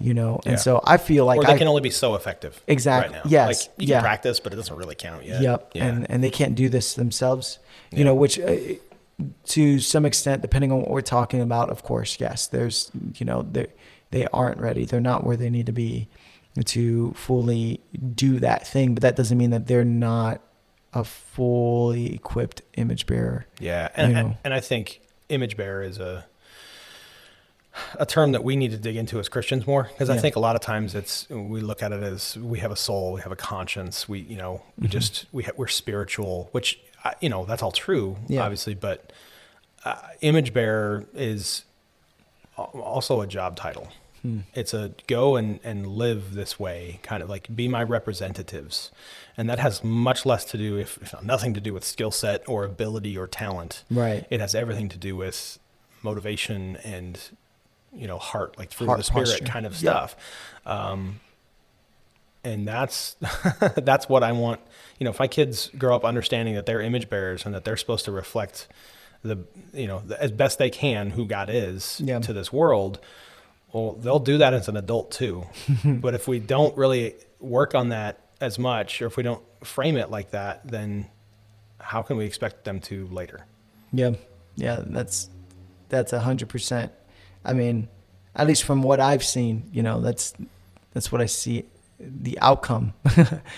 You 0.02 0.14
know, 0.14 0.40
and 0.46 0.54
Yeah. 0.54 0.58
so 0.58 0.82
I 0.86 0.98
feel 0.98 1.26
like 1.26 1.40
or 1.40 1.44
they 1.44 1.54
I, 1.54 1.58
can 1.58 1.68
only 1.68 1.82
be 1.82 1.90
so 1.90 2.16
effective. 2.16 2.60
Exactly. 2.68 3.14
Right 3.16 3.26
now. 3.26 3.30
yes, 3.30 3.68
Like 3.68 3.80
you 3.80 3.88
yeah. 3.90 3.98
can 3.98 4.04
practice, 4.06 4.40
but 4.40 4.54
it 4.54 4.56
doesn't 4.56 4.76
really 4.78 4.96
count 4.96 5.26
yet. 5.26 5.42
Yep. 5.42 5.72
Yeah. 5.76 5.86
And 5.86 6.10
and 6.10 6.24
they 6.24 6.30
can't 6.32 6.56
do 6.56 6.70
this 6.70 6.94
themselves. 6.94 7.60
You 7.92 8.04
know, 8.06 8.16
which 8.16 8.40
uh, 8.40 8.56
to 9.46 9.80
some 9.80 10.06
extent, 10.06 10.42
depending 10.42 10.72
on 10.72 10.80
what 10.80 10.90
we're 10.90 11.02
talking 11.02 11.42
about, 11.42 11.70
of 11.70 11.84
course, 11.84 12.18
yes. 12.20 12.48
There's 12.48 12.90
you 13.16 13.26
know 13.26 13.42
they 13.44 13.68
they 14.12 14.26
aren't 14.28 14.60
ready. 14.60 14.86
They're 14.86 15.02
not 15.02 15.26
where 15.26 15.36
they 15.38 15.50
need 15.50 15.66
to 15.66 15.74
be 15.74 16.08
to 16.66 17.12
fully 17.12 17.82
do 18.16 18.40
that 18.40 18.66
thing. 18.68 18.96
But 18.96 19.02
that 19.04 19.16
doesn't 19.18 19.38
mean 19.38 19.50
that 19.52 19.68
they're 19.68 19.84
not 19.86 20.42
a 20.94 21.04
fully 21.04 22.14
equipped 22.16 22.62
image 22.76 23.06
bearer. 23.06 23.46
Yeah, 23.60 23.90
and, 23.96 24.18
and 24.18 24.38
and 24.44 24.54
I 24.54 24.60
think 24.60 25.02
image 25.30 25.56
bearer 25.58 25.84
is 25.84 25.98
a 26.00 26.26
a 27.98 28.06
term 28.06 28.32
that 28.34 28.44
we 28.44 28.56
need 28.56 28.72
to 28.72 28.78
dig 28.78 28.96
into 28.98 29.20
as 29.20 29.30
Christians 29.30 29.66
more 29.66 29.84
because 29.84 30.10
I 30.10 30.18
think 30.18 30.36
a 30.36 30.40
lot 30.40 30.56
of 30.56 30.62
times 30.62 30.96
it's 30.96 31.30
we 31.30 31.62
look 31.62 31.82
at 31.84 31.92
it 31.92 32.02
as 32.04 32.36
we 32.38 32.60
have 32.60 32.72
a 32.72 32.76
soul, 32.76 33.14
we 33.14 33.22
have 33.22 33.32
a 33.32 33.36
conscience, 33.38 34.10
we 34.10 34.20
you 34.22 34.38
know 34.38 34.64
we 34.78 34.88
Mm-hmm. 34.88 34.92
just 34.92 35.26
we 35.32 35.44
ha- 35.44 35.52
we're 35.56 35.68
spiritual, 35.68 36.50
which 36.52 36.80
you 37.22 37.30
know 37.30 37.46
that's 37.46 37.62
all 37.64 37.72
true, 37.72 38.18
Yeah. 38.28 38.42
obviously, 38.44 38.74
but 38.74 39.14
uh, 39.86 39.96
image 40.22 40.52
bearer 40.54 41.06
is 41.14 41.64
also 42.58 43.22
a 43.22 43.28
job 43.28 43.56
title. 43.56 43.88
Hmm. 44.22 44.40
It's 44.54 44.74
a 44.74 44.92
go 45.08 45.36
and, 45.38 45.60
and 45.64 45.88
live 45.88 46.34
this 46.34 46.60
way, 46.60 47.00
kind 47.04 47.24
of 47.24 47.30
like 47.30 47.54
be 47.56 47.68
my 47.68 47.84
representatives. 47.84 48.92
And 49.38 49.50
that 49.50 49.60
has 49.60 49.84
much 49.84 50.26
less 50.26 50.44
to 50.46 50.58
do, 50.58 50.78
if, 50.78 50.98
if 51.02 51.14
not 51.14 51.24
nothing 51.26 51.54
to 51.54 51.62
do 51.62 51.74
with 51.74 51.84
skill 51.86 52.12
set 52.12 52.48
or 52.48 52.66
ability 52.66 53.18
or 53.18 53.28
talent. 53.28 53.84
Right. 53.90 54.26
It 54.30 54.42
has 54.42 54.54
everything 54.56 54.90
to 54.90 54.98
do 54.98 55.16
with 55.16 55.58
motivation 56.04 56.76
and, 56.84 57.20
you 57.94 58.08
know, 58.08 58.18
heart, 58.18 58.58
like 58.58 58.70
through 58.72 58.88
Heart 58.88 58.98
the 59.00 59.04
spirit 59.04 59.28
posture. 59.30 59.46
kind 59.46 59.66
of 59.66 59.72
Yep. 59.74 59.80
stuff. 59.80 60.16
Um, 60.66 61.20
and 62.44 62.68
that's 62.68 63.16
that's 63.76 64.08
what 64.10 64.24
I 64.24 64.32
want. 64.32 64.60
You 64.98 65.06
know, 65.06 65.12
if 65.12 65.20
my 65.20 65.28
kids 65.28 65.70
grow 65.78 65.96
up 65.96 66.04
understanding 66.06 66.56
that 66.56 66.66
they're 66.66 66.82
image 66.82 67.10
bearers 67.10 67.46
and 67.46 67.54
that 67.56 67.64
they're 67.66 67.78
supposed 67.78 68.06
to 68.06 68.12
reflect 68.12 68.68
the, 69.24 69.38
you 69.74 69.88
know, 69.88 70.02
the, 70.06 70.22
as 70.22 70.32
best 70.32 70.58
they 70.60 70.70
can 70.70 71.12
who 71.12 71.26
God 71.26 71.50
is 71.50 72.02
Yeah. 72.04 72.20
to 72.20 72.32
this 72.34 72.52
world, 72.54 73.00
well, 73.72 73.94
they'll 73.94 74.20
do 74.20 74.40
that 74.40 74.54
as 74.54 74.68
an 74.68 74.78
adult 74.78 75.12
too. 75.12 75.46
but 75.86 76.14
if 76.14 76.28
we 76.28 76.40
don't 76.40 76.76
really 76.78 77.16
work 77.40 77.76
on 77.76 77.90
that 77.90 78.20
as 78.42 78.58
much, 78.58 79.02
or 79.02 79.08
if 79.08 79.18
we 79.18 79.24
don't 79.24 79.44
frame 79.64 79.98
it 79.98 80.10
like 80.10 80.32
that, 80.32 80.68
then 80.68 81.08
how 81.80 82.02
can 82.02 82.18
we 82.18 82.26
expect 82.26 82.64
them 82.64 82.80
to 82.82 83.08
later? 83.08 83.46
Yeah, 83.92 84.12
yeah, 84.56 84.84
that's 84.86 85.30
that's 85.90 86.14
a 86.14 86.20
hundred 86.20 86.50
percent. 86.50 86.92
I 87.44 87.54
mean, 87.54 87.88
at 88.36 88.48
least 88.48 88.64
from 88.64 88.84
what 88.84 89.00
I've 89.00 89.24
seen, 89.24 89.70
you 89.72 89.84
know, 89.84 90.02
that's 90.02 90.34
that's 90.94 91.12
what 91.12 91.22
I 91.22 91.26
see 91.26 91.66
the 92.00 92.38
outcome. 92.42 92.94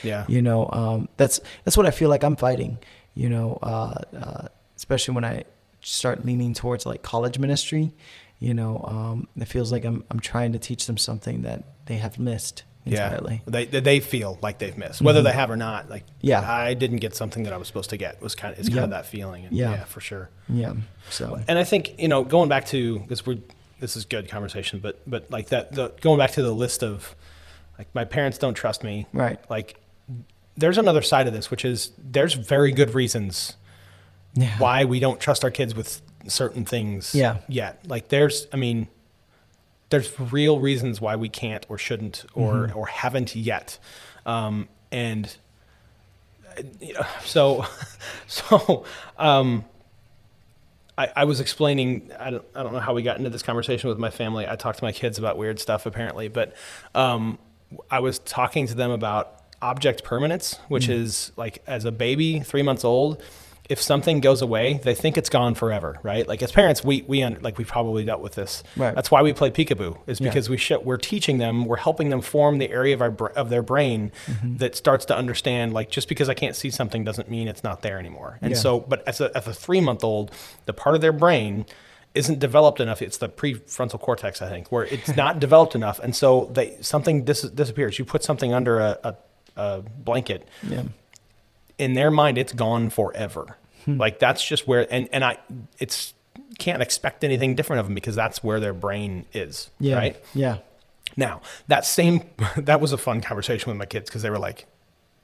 Yeah. 0.03 0.25
you 0.27 0.41
know, 0.41 0.67
um, 0.71 1.09
that's 1.17 1.39
that's 1.63 1.77
what 1.77 1.85
I 1.85 1.91
feel 1.91 2.09
like 2.09 2.23
I'm 2.23 2.35
fighting. 2.35 2.79
You 3.13 3.29
know, 3.29 3.59
uh, 3.61 4.01
uh, 4.17 4.47
especially 4.75 5.13
when 5.15 5.25
I 5.25 5.43
start 5.81 6.25
leaning 6.25 6.53
towards 6.53 6.85
like 6.85 7.01
college 7.01 7.37
ministry. 7.39 7.93
You 8.41 8.53
know, 8.55 8.83
um, 8.87 9.27
it 9.37 9.45
feels 9.47 9.71
like 9.71 9.85
I'm 9.85 10.03
I'm 10.11 10.19
trying 10.19 10.53
to 10.53 10.59
teach 10.59 10.87
them 10.87 10.97
something 10.97 11.43
that 11.43 11.63
they 11.85 11.97
have 11.97 12.17
missed 12.19 12.63
entirely. 12.85 13.43
Yeah, 13.45 13.51
they 13.51 13.65
they- 13.65 13.79
they 13.79 13.99
feel 13.99 14.39
like 14.41 14.57
they've 14.57 14.75
missed, 14.75 14.99
whether 14.99 15.21
they 15.21 15.31
have 15.31 15.51
or 15.51 15.55
not. 15.55 15.91
Like, 15.91 16.05
Yeah. 16.21 16.41
I 16.41 16.73
didn't 16.73 16.97
get 16.97 17.15
something 17.15 17.43
that 17.43 17.53
I 17.53 17.57
was 17.57 17.67
supposed 17.67 17.91
to 17.91 17.97
get. 17.97 18.19
Was 18.19 18.33
kind 18.33 18.51
of 18.53 18.59
it's 18.59 18.69
kind 18.69 18.81
of 18.83 18.89
that 18.89 19.05
feeling. 19.05 19.45
And 19.45 19.55
Yeah. 19.55 19.71
yeah, 19.71 19.83
for 19.83 20.01
sure. 20.01 20.31
Yeah. 20.49 20.73
So 21.11 21.39
And 21.47 21.59
I 21.59 21.63
think 21.63 21.99
you 22.01 22.07
know, 22.07 22.23
going 22.23 22.49
back 22.49 22.65
to 22.67 22.97
because 22.99 23.23
we 23.27 23.43
this 23.79 23.95
is 23.95 24.05
good 24.05 24.27
conversation, 24.27 24.79
but 24.79 24.99
but 25.07 25.29
like 25.29 25.49
that 25.49 25.73
the 25.73 25.93
going 26.01 26.17
back 26.17 26.31
to 26.31 26.41
the 26.41 26.53
list 26.53 26.83
of 26.83 27.15
like 27.77 27.93
my 27.93 28.05
parents 28.05 28.39
don't 28.39 28.55
trust 28.55 28.83
me. 28.83 29.05
Right. 29.13 29.39
Like, 29.51 29.79
there's 30.57 30.79
another 30.79 31.03
side 31.03 31.27
of 31.27 31.33
this, 31.33 31.51
which 31.51 31.63
is 31.63 31.91
there's 31.97 32.33
very 32.33 32.71
good 32.71 32.95
reasons 32.95 33.55
yeah. 34.33 34.57
why 34.57 34.85
we 34.85 34.99
don't 34.99 35.19
trust 35.19 35.43
our 35.43 35.51
kids 35.51 35.75
with 35.75 36.01
certain 36.27 36.65
things 36.65 37.13
Yeah. 37.15 37.37
yet. 37.47 37.79
Like 37.87 38.09
there's 38.09 38.47
I 38.53 38.57
mean 38.57 38.87
there's 39.89 40.17
real 40.19 40.59
reasons 40.59 41.01
why 41.01 41.15
we 41.17 41.27
can't 41.29 41.65
or 41.69 41.77
shouldn't 41.77 42.25
or 42.33 42.53
Mm-hmm. 42.67 42.77
or 42.77 42.87
haven't 42.87 43.35
yet. 43.35 43.77
Um, 44.25 44.67
and 44.91 45.35
you 46.79 46.93
know, 46.93 47.05
so 47.23 47.65
so 48.27 48.85
um, 49.17 49.65
I, 50.97 51.09
I 51.15 51.23
was 51.25 51.39
explaining 51.39 52.11
I 52.19 52.31
don't, 52.31 52.45
I 52.55 52.63
don't 52.63 52.73
know 52.73 52.79
how 52.79 52.93
we 52.93 53.01
got 53.03 53.17
into 53.17 53.29
this 53.29 53.43
conversation 53.43 53.89
with 53.89 53.97
my 53.97 54.09
family. 54.09 54.47
I 54.47 54.55
talked 54.55 54.79
to 54.79 54.83
my 54.83 54.91
kids 54.91 55.17
about 55.17 55.37
weird 55.37 55.59
stuff 55.59 55.85
apparently, 55.85 56.27
but 56.27 56.53
um, 56.93 57.39
I 57.89 57.99
was 57.99 58.19
talking 58.19 58.67
to 58.67 58.75
them 58.75 58.91
about 58.91 59.37
object 59.61 60.03
permanence, 60.03 60.59
which 60.67 60.87
Mm. 60.87 60.93
is 60.93 61.31
like 61.37 61.61
as 61.67 61.85
a 61.85 61.91
baby, 61.91 62.39
three 62.41 62.63
months 62.63 62.83
old, 62.83 63.21
if 63.71 63.81
something 63.81 64.19
goes 64.19 64.41
away, 64.41 64.79
they 64.83 64.93
think 64.93 65.17
it's 65.17 65.29
gone 65.29 65.55
forever, 65.55 65.97
right? 66.03 66.27
Like 66.27 66.41
as 66.43 66.51
parents, 66.51 66.83
we 66.83 67.03
we 67.07 67.23
un- 67.23 67.37
like 67.41 67.57
we 67.57 67.63
probably 67.63 68.03
dealt 68.03 68.21
with 68.21 68.35
this. 68.35 68.63
Right. 68.75 68.93
That's 68.93 69.09
why 69.09 69.21
we 69.21 69.31
play 69.33 69.49
peekaboo, 69.51 69.97
is 70.07 70.19
Yeah. 70.19 70.27
because 70.29 70.49
we 70.49 70.57
sh- 70.57 70.81
we're 70.83 70.97
teaching 70.97 71.37
them, 71.37 71.65
we're 71.65 71.77
helping 71.87 72.09
them 72.09 72.21
form 72.21 72.57
the 72.57 72.69
area 72.69 72.93
of 72.93 73.01
our 73.01 73.11
br- 73.11 73.27
of 73.41 73.49
their 73.49 73.61
brain 73.63 74.11
Mm-hmm. 74.27 74.57
that 74.57 74.75
starts 74.75 75.05
to 75.05 75.15
understand 75.15 75.73
like 75.73 75.89
just 75.89 76.07
because 76.09 76.27
I 76.29 76.33
can't 76.33 76.55
see 76.55 76.69
something 76.69 77.03
doesn't 77.05 77.29
mean 77.29 77.47
it's 77.47 77.63
not 77.63 77.81
there 77.81 77.97
anymore. 77.97 78.37
And 78.41 78.51
Yeah. 78.51 78.57
so, 78.57 78.79
but 78.81 79.07
as 79.07 79.21
a 79.21 79.31
as 79.35 79.47
a 79.47 79.53
three 79.53 79.81
month 79.81 80.03
old, 80.03 80.31
the 80.65 80.73
part 80.73 80.95
of 80.95 81.01
their 81.01 81.13
brain 81.13 81.65
isn't 82.13 82.39
developed 82.39 82.81
enough. 82.81 83.01
It's 83.01 83.17
the 83.17 83.29
prefrontal 83.29 83.99
cortex, 84.01 84.41
I 84.41 84.49
think, 84.49 84.69
where 84.71 84.83
it's 84.85 85.15
not 85.23 85.39
developed 85.39 85.75
enough, 85.75 85.97
and 85.99 86.13
so 86.13 86.49
they 86.53 86.75
something 86.81 87.23
dis- 87.23 87.43
disappears. 87.61 87.97
You 87.99 88.03
put 88.05 88.21
something 88.23 88.53
under 88.53 88.79
a, 88.79 88.91
a, 89.03 89.15
a 89.55 89.81
blanket, 89.81 90.45
Yeah. 90.67 90.83
in 91.77 91.93
their 91.93 92.11
mind, 92.11 92.37
it's 92.37 92.51
gone 92.53 92.89
forever. 92.89 93.55
Hmm. 93.85 93.97
Like 93.97 94.19
that's 94.19 94.45
just 94.45 94.67
where, 94.67 94.85
and 94.93 95.09
and 95.11 95.23
I, 95.23 95.37
it's 95.79 96.13
can't 96.59 96.81
expect 96.81 97.23
anything 97.23 97.55
different 97.55 97.79
of 97.79 97.85
them 97.87 97.95
because 97.95 98.15
that's 98.15 98.43
where 98.43 98.59
their 98.59 98.73
brain 98.73 99.25
is. 99.33 99.69
Yeah. 99.79 99.95
Right 99.95 100.23
Yeah. 100.33 100.57
now, 101.17 101.41
that 101.67 101.85
same 101.85 102.23
that 102.57 102.79
was 102.81 102.93
a 102.93 102.97
fun 102.97 103.21
conversation 103.21 103.69
with 103.69 103.77
my 103.77 103.85
kids 103.85 104.09
because 104.09 104.21
they 104.21 104.29
were 104.29 104.39
like, 104.39 104.67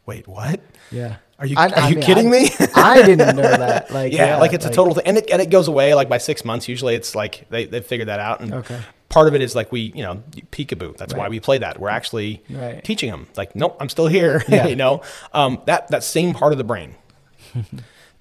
"Wait, 0.05 0.27
what? 0.27 0.59
Yeah. 0.91 1.17
Are 1.39 1.45
you 1.45 1.55
I- 1.57 1.67
are 1.67 1.77
I 1.77 1.87
you 1.89 1.95
mean, 1.97 2.03
kidding 2.03 2.27
I- 2.27 2.31
me?" 2.31 2.49
I 2.75 3.01
didn't 3.03 3.35
know 3.35 3.41
that. 3.43 3.91
Like, 3.97 4.11
yeah, 4.13 4.37
like 4.37 4.53
it's 4.53 4.65
a 4.65 4.71
total 4.71 4.95
thing, 4.95 5.03
and 5.05 5.17
it 5.17 5.29
and 5.31 5.41
it 5.41 5.49
goes 5.51 5.67
away 5.67 5.93
like 5.93 6.09
by 6.09 6.17
six 6.17 6.43
months. 6.43 6.67
Usually, 6.67 6.95
it's 6.95 7.13
like 7.13 7.45
they 7.49 7.65
they 7.65 7.81
figured 7.81 8.07
that 8.07 8.19
out, 8.19 8.39
and 8.41 8.53
Okay. 8.55 8.79
part 9.09 9.27
of 9.27 9.35
it 9.35 9.41
is 9.43 9.55
like 9.55 9.71
we 9.71 9.91
you 9.95 10.01
know 10.01 10.23
peekaboo. 10.51 10.97
That's 10.97 11.13
why 11.13 11.29
we 11.29 11.39
play 11.39 11.59
that. 11.59 11.79
We're 11.79 11.89
actually 11.89 12.41
Right. 12.49 12.83
teaching 12.83 13.11
them 13.11 13.27
like, 13.37 13.55
nope, 13.55 13.77
I'm 13.79 13.89
still 13.89 14.07
here. 14.07 14.43
Yeah. 14.47 14.65
you 14.65 14.75
know, 14.75 15.03
um, 15.33 15.61
that 15.65 15.89
that 15.89 16.03
same 16.03 16.33
part 16.33 16.51
of 16.53 16.57
the 16.57 16.63
brain, 16.63 16.95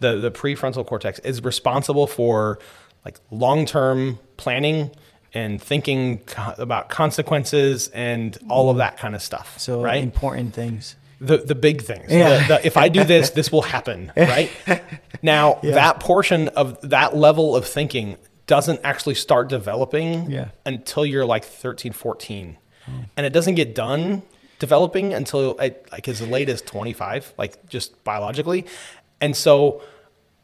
the 0.01 0.17
the 0.17 0.31
prefrontal 0.31 0.87
cortex, 0.87 1.19
is 1.21 1.43
responsible 1.43 2.07
for 2.07 2.59
like 3.05 3.19
long 3.31 3.67
term 3.67 4.19
planning 4.37 4.91
and 5.35 5.61
thinking 5.63 6.19
co- 6.21 6.55
about 6.59 6.89
consequences 6.89 7.89
and 7.89 8.39
all 8.49 8.71
of 8.71 8.79
that 8.79 8.97
kind 8.99 9.15
of 9.15 9.23
stuff. 9.23 9.59
So 9.59 9.83
right, 9.83 10.03
important 10.03 10.55
things. 10.55 10.97
the 11.21 11.39
the 11.39 11.55
big 11.55 11.83
things. 11.83 12.11
Yeah. 12.11 12.47
The- 12.47 12.55
the, 12.55 12.67
if 12.67 12.77
I 12.77 12.89
do 12.89 13.05
this, 13.05 13.31
this 13.31 13.51
will 13.53 13.63
happen, 13.63 14.13
right? 14.17 14.51
Now, 15.23 15.59
Yeah. 15.63 15.75
that 15.75 16.01
portion 16.01 16.49
of 16.49 16.79
that 16.89 17.17
level 17.17 17.57
of 17.57 17.67
thinking 17.67 18.17
doesn't 18.47 18.81
actually 18.85 19.15
start 19.17 19.49
developing 19.49 20.31
Yeah. 20.31 20.49
until 20.65 21.05
you're 21.05 21.27
like 21.27 21.45
13, 21.45 21.93
14. 21.93 22.57
And 23.17 23.27
it 23.27 23.33
doesn't 23.33 23.57
get 23.57 23.75
done 23.75 24.23
developing 24.61 25.13
until 25.13 25.57
I, 25.61 25.75
like 25.91 26.07
as 26.07 26.23
late 26.23 26.49
as 26.49 26.63
25, 26.63 27.35
like 27.37 27.69
just 27.69 28.05
biologically. 28.05 28.65
And 29.21 29.35
so 29.37 29.83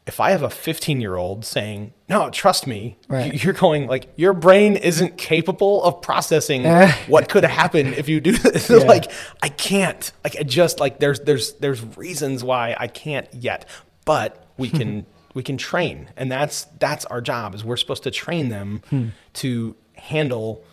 if 0.05 0.19
I 0.19 0.31
have 0.31 0.43
a 0.43 0.49
15 0.49 0.99
year 0.99 1.15
old 1.15 1.45
saying, 1.45 1.93
no, 2.09 2.29
trust 2.29 2.67
me, 2.67 2.97
Right. 3.07 3.41
you're 3.43 3.53
going 3.53 3.87
like, 3.87 4.09
your 4.17 4.33
brain 4.33 4.75
isn't 4.75 5.17
capable 5.17 5.81
of 5.83 6.01
processing 6.01 6.63
what 7.07 7.29
could 7.29 7.45
happen 7.45 7.93
if 7.93 8.09
you 8.09 8.19
do 8.19 8.31
this. 8.37 8.69
Yeah. 8.69 8.77
like, 8.79 9.09
I 9.41 9.47
can't, 9.49 10.11
like, 10.23 10.35
I 10.37 10.43
just 10.43 10.79
like, 10.81 10.99
there's, 10.99 11.21
there's, 11.21 11.53
there's 11.53 11.81
reasons 11.97 12.43
why 12.43 12.75
I 12.77 12.87
can't 12.87 13.27
yet, 13.33 13.65
but 14.03 14.45
we 14.57 14.69
can, 14.69 15.05
we 15.33 15.41
can 15.41 15.57
train. 15.57 16.09
And 16.17 16.29
that's, 16.31 16.65
that's 16.79 17.05
our 17.05 17.21
job 17.21 17.55
is 17.55 17.63
we're 17.63 17.77
supposed 17.77 18.03
to 18.03 18.11
train 18.11 18.49
them 18.49 18.81
Hmm. 18.89 19.07
to 19.35 19.75
handle 19.95 20.63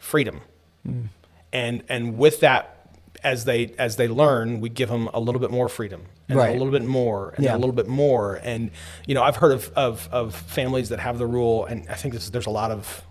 freedom. 0.00 0.40
And, 1.52 1.82
and 1.88 2.18
with 2.18 2.40
that, 2.40 2.75
as 3.32 3.44
they 3.44 3.74
as 3.78 3.96
they 3.96 4.08
learn, 4.08 4.60
we 4.60 4.68
give 4.68 4.88
them 4.88 5.08
a 5.12 5.20
little 5.20 5.40
bit 5.40 5.50
more 5.50 5.68
freedom 5.68 6.02
and 6.28 6.38
Right. 6.38 6.50
a 6.50 6.58
little 6.58 6.72
bit 6.72 6.84
more 6.84 7.32
and 7.36 7.44
Yeah. 7.44 7.56
a 7.56 7.58
little 7.58 7.74
bit 7.80 7.88
more. 7.88 8.40
And 8.42 8.70
you 9.06 9.14
know, 9.16 9.22
I've 9.22 9.36
heard 9.36 9.52
of, 9.52 9.70
of 9.76 10.08
of 10.12 10.34
families 10.34 10.88
that 10.90 11.00
have 11.00 11.18
the 11.18 11.26
rule, 11.26 11.64
and 11.66 11.86
I 11.90 11.94
think 11.94 12.14
this, 12.14 12.30
there's 12.30 12.46
a 12.46 12.50
lot 12.62 12.70
of 12.70 13.02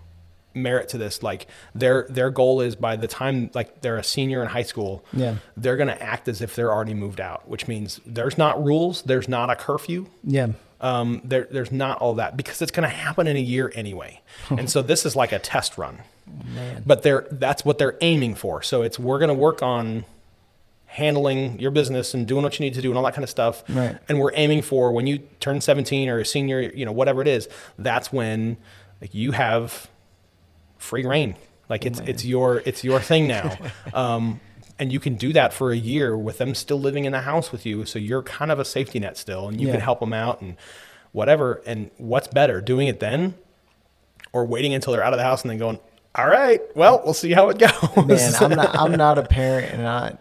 merit 0.54 0.88
to 0.88 0.98
this. 0.98 1.22
Like 1.22 1.46
their 1.74 2.06
their 2.08 2.30
goal 2.30 2.62
is 2.62 2.76
by 2.76 2.96
the 2.96 3.06
time 3.08 3.50
like 3.54 3.82
they're 3.82 3.98
a 3.98 4.04
senior 4.04 4.40
in 4.42 4.48
high 4.48 4.62
school, 4.62 5.04
Yeah. 5.12 5.34
they're 5.56 5.76
going 5.76 5.88
to 5.96 6.02
act 6.02 6.28
as 6.28 6.40
if 6.40 6.56
they're 6.56 6.72
already 6.72 6.94
moved 6.94 7.20
out, 7.20 7.46
which 7.46 7.68
means 7.68 8.00
there's 8.06 8.38
not 8.38 8.54
rules, 8.64 9.02
there's 9.02 9.28
not 9.28 9.50
a 9.50 9.54
curfew, 9.56 10.06
Yeah. 10.24 10.48
Um, 10.80 11.22
there, 11.24 11.48
there's 11.50 11.72
not 11.72 11.98
all 11.98 12.14
that 12.14 12.36
because 12.36 12.60
it's 12.60 12.72
going 12.72 12.88
to 12.88 12.94
happen 12.94 13.26
in 13.26 13.36
a 13.36 13.40
year 13.40 13.72
anyway. 13.74 14.20
and 14.50 14.68
so 14.68 14.82
this 14.82 15.06
is 15.06 15.16
like 15.16 15.32
a 15.32 15.38
test 15.38 15.78
run. 15.78 15.98
Man. 16.54 16.82
But 16.84 17.02
they're 17.02 17.26
that's 17.30 17.64
what 17.64 17.78
they're 17.78 17.96
aiming 18.00 18.34
for. 18.34 18.62
So 18.62 18.82
it's 18.82 18.98
we're 18.98 19.18
going 19.18 19.28
to 19.28 19.34
work 19.34 19.62
on 19.62 20.04
handling 20.86 21.60
your 21.60 21.70
business 21.70 22.14
and 22.14 22.26
doing 22.26 22.42
what 22.42 22.58
you 22.58 22.64
need 22.64 22.74
to 22.74 22.82
do 22.82 22.88
and 22.90 22.96
all 22.96 23.04
that 23.04 23.14
kind 23.14 23.22
of 23.22 23.30
stuff. 23.30 23.62
Right. 23.68 23.98
And 24.08 24.18
we're 24.18 24.32
aiming 24.34 24.62
for 24.62 24.92
when 24.92 25.06
you 25.06 25.18
turn 25.40 25.60
17 25.60 26.08
or 26.08 26.18
a 26.18 26.24
senior, 26.24 26.60
you 26.60 26.84
know, 26.84 26.92
whatever 26.92 27.20
it 27.20 27.28
is, 27.28 27.48
that's 27.78 28.12
when 28.12 28.56
like 29.00 29.14
you 29.14 29.32
have 29.32 29.88
free 30.78 31.04
rein. 31.04 31.36
Like 31.68 31.84
it's 31.84 32.00
it's 32.00 32.24
your 32.24 32.62
it's 32.64 32.84
your 32.84 33.00
thing 33.00 33.26
now. 33.26 33.56
um, 33.94 34.40
and 34.78 34.92
you 34.92 35.00
can 35.00 35.14
do 35.14 35.32
that 35.32 35.52
for 35.52 35.70
a 35.70 35.76
year 35.76 36.16
with 36.16 36.38
them 36.38 36.54
still 36.54 36.80
living 36.80 37.04
in 37.04 37.12
the 37.12 37.22
house 37.22 37.50
with 37.52 37.64
you. 37.64 37.84
So 37.84 37.98
you're 37.98 38.22
kind 38.22 38.50
of 38.50 38.58
a 38.58 38.64
safety 38.64 38.98
net 38.98 39.16
still, 39.16 39.48
and 39.48 39.60
you 39.60 39.68
can 39.68 39.80
help 39.80 40.00
them 40.00 40.12
out 40.12 40.40
and 40.40 40.56
whatever. 41.12 41.62
And 41.66 41.90
what's 41.96 42.28
better, 42.28 42.60
doing 42.60 42.88
it 42.88 43.00
then, 43.00 43.34
or 44.32 44.44
waiting 44.44 44.74
until 44.74 44.92
they're 44.92 45.04
out 45.04 45.12
of 45.12 45.18
the 45.18 45.24
house 45.24 45.42
and 45.42 45.50
then 45.50 45.58
going, 45.58 45.78
"All 46.14 46.28
right, 46.28 46.60
well, 46.76 47.00
we'll 47.04 47.14
see 47.14 47.32
how 47.32 47.48
it 47.48 47.58
goes." 47.58 48.06
Man, 48.06 48.34
I'm 48.40 48.50
not. 48.50 48.76
I'm 48.76 48.92
not 48.96 49.18
a 49.18 49.22
parent, 49.22 49.72
and 49.72 49.86
I, 49.86 50.16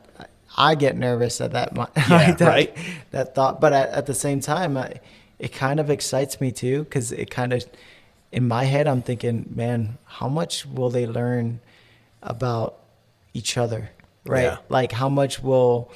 I 0.56 0.76
get 0.76 0.96
nervous 0.98 1.42
at 1.42 1.52
that. 1.52 1.74
Yeah, 1.76 2.08
like 2.10 2.38
that, 2.38 2.48
right? 2.48 2.78
That 3.12 3.36
thought, 3.36 3.60
but 3.60 3.74
at, 3.74 3.90
at 3.90 4.06
the 4.06 4.14
same 4.14 4.40
time, 4.40 4.78
I, 4.78 5.00
it 5.40 5.52
kind 5.52 5.80
of 5.80 5.90
excites 5.90 6.40
me 6.40 6.52
too, 6.52 6.84
because 6.84 7.12
it 7.12 7.30
kind 7.30 7.52
of, 7.54 7.66
in 8.32 8.48
my 8.48 8.64
head, 8.64 8.88
I'm 8.88 9.02
thinking, 9.02 9.52
man, 9.54 9.98
how 10.06 10.30
much 10.30 10.66
will 10.66 10.90
they 10.90 11.06
learn 11.06 11.60
about 12.22 12.78
each 13.34 13.58
other, 13.58 13.92
right? 14.26 14.44
Yeah. 14.44 14.58
Like, 14.70 14.92
how 14.92 15.10
much 15.10 15.42
will 15.42 15.92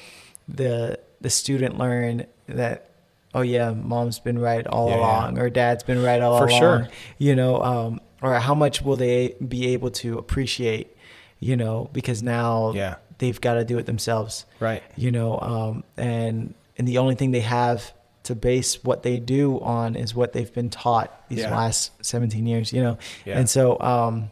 the 0.48 0.98
the 1.20 1.30
student 1.30 1.78
learn 1.78 2.26
that? 2.46 2.86
Oh 3.32 3.42
yeah, 3.42 3.70
mom's 3.70 4.18
been 4.18 4.38
right 4.40 4.66
all 4.66 4.88
Yeah, 4.88 4.96
yeah. 4.96 5.00
along, 5.00 5.38
or 5.38 5.50
dad's 5.50 5.84
been 5.84 6.02
right 6.02 6.20
all 6.20 6.38
For 6.38 6.46
along. 6.48 6.60
sure. 6.60 6.88
You 7.18 7.36
know, 7.36 7.62
um, 7.62 8.00
or 8.22 8.34
how 8.34 8.54
much 8.56 8.82
will 8.82 8.96
they 8.96 9.36
be 9.46 9.68
able 9.68 9.90
to 10.02 10.18
appreciate? 10.18 10.96
You 11.38 11.56
know, 11.56 11.88
because 11.92 12.22
now 12.24 12.72
Yeah. 12.74 12.96
they've 13.18 13.40
got 13.40 13.54
to 13.54 13.64
do 13.64 13.78
it 13.78 13.86
themselves. 13.86 14.46
Right. 14.58 14.82
You 14.96 15.12
know, 15.12 15.38
um, 15.40 15.84
and 15.96 16.54
and 16.76 16.88
the 16.88 16.98
only 16.98 17.14
thing 17.14 17.30
they 17.30 17.40
have 17.40 17.92
to 18.24 18.34
base 18.34 18.82
what 18.84 19.02
they 19.04 19.18
do 19.18 19.60
on 19.60 19.94
is 19.94 20.14
what 20.14 20.32
they've 20.32 20.52
been 20.52 20.68
taught 20.68 21.28
these 21.28 21.38
Yeah. 21.40 21.54
last 21.56 21.92
17 22.04 22.46
years. 22.46 22.72
You 22.72 22.82
know, 22.82 22.98
Yeah. 23.24 23.38
and 23.38 23.48
so 23.48 23.80
um, 23.80 24.30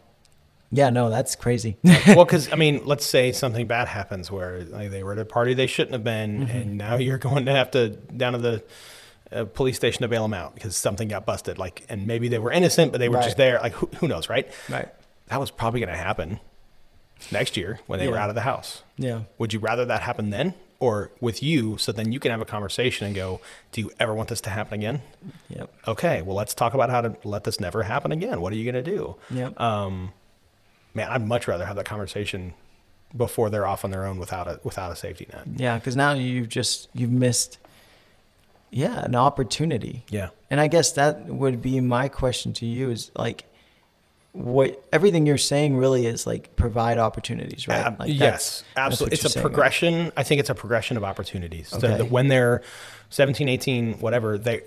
yeah, 0.70 0.90
no, 0.90 1.10
that's 1.10 1.34
crazy. 1.36 1.76
well, 1.82 2.24
because 2.26 2.52
I 2.52 2.56
mean, 2.56 2.82
let's 2.84 3.06
say 3.06 3.32
something 3.32 3.66
bad 3.66 3.88
happens 3.88 4.30
where 4.30 4.60
like, 4.64 4.90
they 4.90 5.02
were 5.02 5.12
at 5.12 5.18
a 5.18 5.24
party 5.24 5.54
they 5.54 5.66
shouldn't 5.66 5.92
have 5.94 6.04
been, 6.04 6.40
Mm-hmm. 6.46 6.56
and 6.56 6.78
now 6.78 6.96
you're 7.06 7.18
going 7.18 7.46
to 7.46 7.52
have 7.52 7.70
to 7.72 7.88
down 7.90 8.32
to 8.34 8.38
the 8.38 8.62
uh, 9.32 9.44
police 9.44 9.76
station 9.76 10.02
to 10.02 10.08
bail 10.08 10.22
them 10.22 10.34
out 10.34 10.54
because 10.54 10.76
something 10.76 11.08
got 11.08 11.26
busted. 11.26 11.58
Like, 11.58 11.84
and 11.88 12.06
maybe 12.06 12.28
they 12.28 12.38
were 12.38 12.50
innocent, 12.52 12.92
but 12.92 12.98
they 12.98 13.08
were 13.08 13.16
Right. 13.16 13.24
just 13.24 13.36
there. 13.36 13.58
Like, 13.60 13.72
who, 13.72 13.86
who 13.98 14.08
knows, 14.08 14.28
right? 14.28 14.48
right. 14.70 14.88
That 15.28 15.38
was 15.40 15.50
probably 15.50 15.80
going 15.80 15.90
to 15.92 15.96
happen 15.98 16.40
next 17.30 17.56
year 17.56 17.80
when 17.86 17.98
they 17.98 18.08
were 18.08 18.16
out 18.16 18.28
of 18.30 18.34
the 18.34 18.40
house. 18.42 18.82
Yeah. 18.96 19.22
Would 19.38 19.52
you 19.52 19.58
rather 19.58 19.84
that 19.84 20.02
happen 20.02 20.30
then 20.30 20.54
or 20.80 21.10
with 21.20 21.42
you 21.42 21.76
so 21.76 21.90
then 21.92 22.12
you 22.12 22.20
can 22.20 22.30
have 22.30 22.40
a 22.40 22.44
conversation 22.46 23.06
and 23.06 23.14
go, 23.16 23.40
do 23.72 23.80
you 23.80 23.90
ever 23.98 24.14
want 24.14 24.28
this 24.28 24.40
to 24.42 24.50
happen 24.50 24.74
again? 24.74 25.02
Yep. 25.50 25.74
Okay, 25.88 26.22
well, 26.22 26.36
let's 26.36 26.54
talk 26.54 26.72
about 26.74 26.88
how 26.88 27.00
to 27.02 27.16
let 27.24 27.44
this 27.44 27.58
never 27.60 27.82
happen 27.82 28.12
again. 28.12 28.40
What 28.40 28.52
are 28.52 28.56
you 28.56 28.70
going 28.70 28.82
to 28.82 28.90
do? 28.90 29.16
Yep. 29.30 29.60
Um, 29.60 30.12
man, 30.98 31.08
I'd 31.10 31.26
much 31.26 31.48
rather 31.48 31.64
have 31.66 31.76
that 31.76 31.86
conversation 31.86 32.54
before 33.16 33.48
they're 33.50 33.66
off 33.66 33.84
on 33.84 33.90
their 33.90 34.04
own 34.04 34.18
without 34.18 34.46
a 34.46 34.60
without 34.64 34.92
a 34.92 34.96
safety 34.96 35.26
net. 35.32 35.44
yeah, 35.56 35.76
because 35.78 35.96
now 35.96 36.12
you've 36.12 36.48
just 36.48 36.88
you've 36.94 37.10
missed. 37.12 37.58
Yeah, 38.70 39.02
an 39.02 39.14
opportunity. 39.14 40.04
Yeah. 40.10 40.28
And 40.50 40.60
I 40.60 40.68
guess 40.68 40.92
that 40.92 41.24
would 41.24 41.62
be 41.62 41.80
my 41.80 42.08
question 42.08 42.52
to 42.54 42.66
you 42.66 42.90
is 42.90 43.10
like 43.16 43.44
what 44.32 44.84
everything 44.92 45.24
you're 45.26 45.38
saying 45.38 45.74
really 45.78 46.04
is 46.06 46.26
like 46.26 46.54
provide 46.54 46.98
opportunities, 46.98 47.66
right? 47.66 47.78
Ab- 47.86 47.98
Like 47.98 48.10
yes, 48.12 48.62
absolutely. 48.76 49.14
It's 49.14 49.24
a 49.24 49.30
saying, 49.30 49.42
right? 49.42 49.50
progression. 49.50 50.12
I 50.18 50.22
think 50.22 50.38
it's 50.40 50.50
a 50.50 50.54
progression 50.54 50.98
of 50.98 51.02
opportunities. 51.04 51.68
So 51.68 51.78
Okay. 51.78 51.96
that 51.96 52.10
when 52.10 52.28
they're 52.28 52.60
17, 53.08 53.48
18, 53.48 53.94
whatever, 54.00 54.36
they 54.36 54.62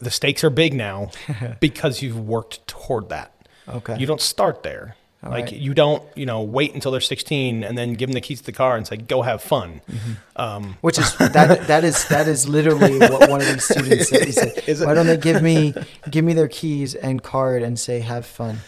the 0.00 0.10
stakes 0.10 0.44
are 0.44 0.50
big 0.50 0.74
now 0.74 1.10
because 1.60 2.02
you've 2.02 2.20
worked 2.20 2.66
toward 2.66 3.08
that. 3.08 3.32
Okay. 3.66 3.96
You 3.98 4.06
don't 4.06 4.20
start 4.20 4.62
there. 4.64 4.96
All 5.24 5.30
like 5.30 5.46
right. 5.46 5.52
you 5.54 5.74
don't, 5.74 6.02
you 6.14 6.26
know, 6.26 6.42
wait 6.42 6.74
until 6.74 6.92
they're 6.92 7.00
16 7.00 7.64
and 7.64 7.76
then 7.76 7.94
give 7.94 8.08
them 8.10 8.14
the 8.14 8.20
keys 8.20 8.40
to 8.40 8.46
the 8.46 8.52
car 8.52 8.76
and 8.76 8.86
say, 8.86 8.96
"Go 8.96 9.22
have 9.22 9.42
fun." 9.42 9.80
Mm-hmm. 9.90 10.12
Um, 10.36 10.76
Which 10.82 10.98
is 10.98 11.16
that 11.16 11.66
that 11.66 11.84
is 11.84 12.06
that 12.08 12.28
is 12.28 12.48
literally 12.48 12.98
what 13.00 13.28
one 13.30 13.40
of 13.40 13.46
these 13.46 13.64
students 13.64 14.08
said. 14.10 14.24
He 14.26 14.32
said? 14.32 14.52
"Why 14.86 14.94
don't 14.94 15.06
they 15.06 15.16
give 15.16 15.42
me 15.42 15.74
give 16.10 16.24
me 16.24 16.32
their 16.34 16.48
keys 16.48 16.94
and 16.94 17.22
card 17.22 17.62
and 17.62 17.78
say 17.78 18.00
have 18.00 18.26
fun?" 18.26 18.58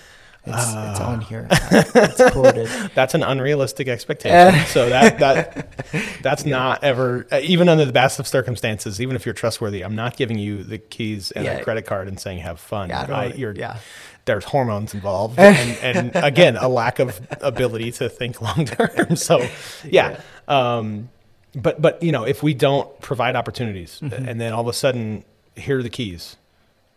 It's, 0.46 0.56
it's 0.56 1.00
on 1.00 1.20
here. 1.20 1.46
It's 1.50 2.30
quoted. 2.30 2.68
That's 2.94 3.12
an 3.12 3.22
unrealistic 3.22 3.86
expectation. 3.86 4.64
so 4.68 4.88
that 4.88 5.18
that 5.18 5.68
that's 6.22 6.46
not 6.46 6.82
ever 6.82 7.26
uh, 7.30 7.40
even 7.42 7.68
under 7.68 7.84
the 7.84 7.92
best 7.92 8.18
of 8.18 8.26
circumstances. 8.26 8.98
Even 8.98 9.14
if 9.14 9.26
you're 9.26 9.34
trustworthy, 9.34 9.82
I'm 9.82 9.94
not 9.94 10.16
giving 10.16 10.38
you 10.38 10.64
the 10.64 10.78
keys 10.78 11.32
and 11.32 11.44
Yeah. 11.44 11.58
a 11.58 11.64
credit 11.64 11.84
card 11.84 12.08
and 12.08 12.18
saying 12.18 12.38
have 12.38 12.58
fun. 12.60 12.88
Yeah, 12.88 13.06
I- 13.10 13.26
you're, 13.34 13.52
yeah. 13.52 13.76
There's 14.28 14.44
hormones 14.44 14.94
involved, 14.94 15.38
and, 15.40 15.76
and 16.14 16.24
again, 16.24 16.56
a 16.56 16.68
lack 16.68 16.98
of 17.00 17.20
ability 17.40 17.90
to 17.92 18.08
think 18.08 18.40
long 18.40 18.64
term. 18.66 19.16
So, 19.16 19.44
yeah. 19.84 20.20
Um, 20.46 21.08
but 21.54 21.80
but 21.82 22.02
you 22.02 22.12
know, 22.12 22.22
if 22.24 22.42
we 22.42 22.54
don't 22.54 22.88
provide 23.00 23.34
opportunities, 23.36 23.98
Mm-hmm. 24.00 24.28
and 24.28 24.40
then 24.40 24.52
all 24.52 24.60
of 24.60 24.68
a 24.68 24.72
sudden, 24.72 25.24
here 25.56 25.78
are 25.78 25.82
the 25.82 25.90
keys. 25.90 26.36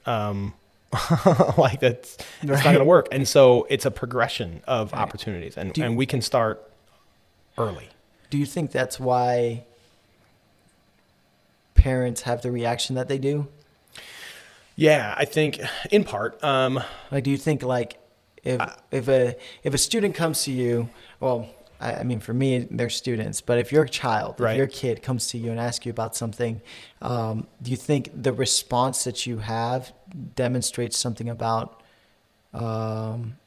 Um, 0.05 0.53
like 1.57 1.79
that's 1.79 2.17
it's 2.41 2.51
not 2.51 2.63
going 2.63 2.77
to 2.79 2.83
work. 2.83 3.07
And 3.13 3.25
so 3.27 3.65
it's 3.69 3.85
a 3.85 3.91
progression 3.91 4.61
of 4.67 4.93
opportunities, 4.93 5.55
and, 5.57 5.75
you- 5.77 5.83
and 5.85 5.95
we 5.97 6.05
can 6.05 6.21
start 6.21 6.61
early. 7.57 7.87
Do 8.29 8.37
you 8.37 8.45
think 8.45 8.71
that's 8.71 8.99
why 8.99 9.63
parents 11.75 12.21
have 12.23 12.41
the 12.41 12.51
reaction 12.51 12.95
that 12.95 13.07
they 13.07 13.17
do? 13.17 13.47
Yeah, 14.75 15.13
I 15.17 15.25
think 15.25 15.59
in 15.91 16.03
part. 16.03 16.43
Um, 16.43 16.81
Like, 17.11 17.23
do 17.23 17.31
you 17.31 17.37
think 17.37 17.63
like 17.63 17.97
if 18.43 18.59
if 18.91 19.07
a 19.07 19.35
if 19.63 19.73
a 19.73 19.77
student 19.77 20.15
comes 20.15 20.43
to 20.45 20.51
you, 20.51 20.89
well, 21.19 21.47
I, 21.79 21.95
I 21.95 22.03
mean, 22.03 22.19
for 22.19 22.33
me, 22.33 22.67
they're 22.71 22.89
students, 22.89 23.41
but 23.41 23.57
if 23.59 23.71
your 23.71 23.85
child, 23.85 24.39
Right. 24.39 24.51
if 24.53 24.57
your 24.57 24.67
kid 24.67 25.01
comes 25.03 25.27
to 25.27 25.37
you 25.37 25.51
and 25.51 25.59
asks 25.59 25.85
you 25.85 25.91
about 25.91 26.15
something, 26.15 26.61
um, 27.01 27.47
do 27.61 27.71
you 27.71 27.77
think 27.77 28.09
the 28.23 28.33
response 28.33 29.03
that 29.03 29.25
you 29.27 29.39
have 29.39 29.93
demonstrates 30.35 30.97
something 30.97 31.29
about? 31.29 31.81
Um, 32.53 33.37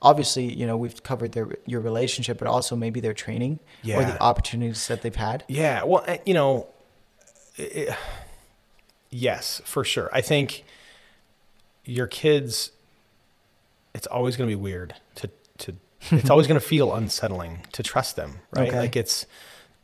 obviously, 0.00 0.52
you 0.52 0.66
know, 0.66 0.76
we've 0.76 1.02
covered 1.02 1.32
their 1.32 1.48
your 1.66 1.80
relationship, 1.80 2.38
but 2.38 2.46
also 2.48 2.76
maybe 2.76 3.00
their 3.00 3.14
training 3.14 3.58
or 3.84 4.04
the 4.04 4.20
opportunities 4.22 4.86
that 4.88 5.02
they've 5.02 5.14
had. 5.16 5.44
Yeah, 5.48 5.82
well, 5.84 6.04
you 6.24 6.34
know, 6.34 6.66
it, 7.56 7.94
yes, 9.10 9.60
for 9.64 9.84
sure. 9.84 10.08
I 10.12 10.20
think 10.20 10.64
your 11.84 12.06
kids, 12.06 12.72
it's 13.94 14.06
always 14.06 14.36
going 14.36 14.48
to 14.48 14.56
be 14.56 14.60
weird 14.60 14.94
to 15.16 15.30
to. 15.58 15.74
It's 16.10 16.30
always 16.30 16.46
going 16.46 16.60
to 16.60 16.64
feel 16.66 16.94
unsettling 16.94 17.62
to 17.72 17.82
trust 17.82 18.14
them, 18.16 18.38
right? 18.52 18.68
Okay. 18.68 18.78
Like 18.78 18.94
it's 18.96 19.26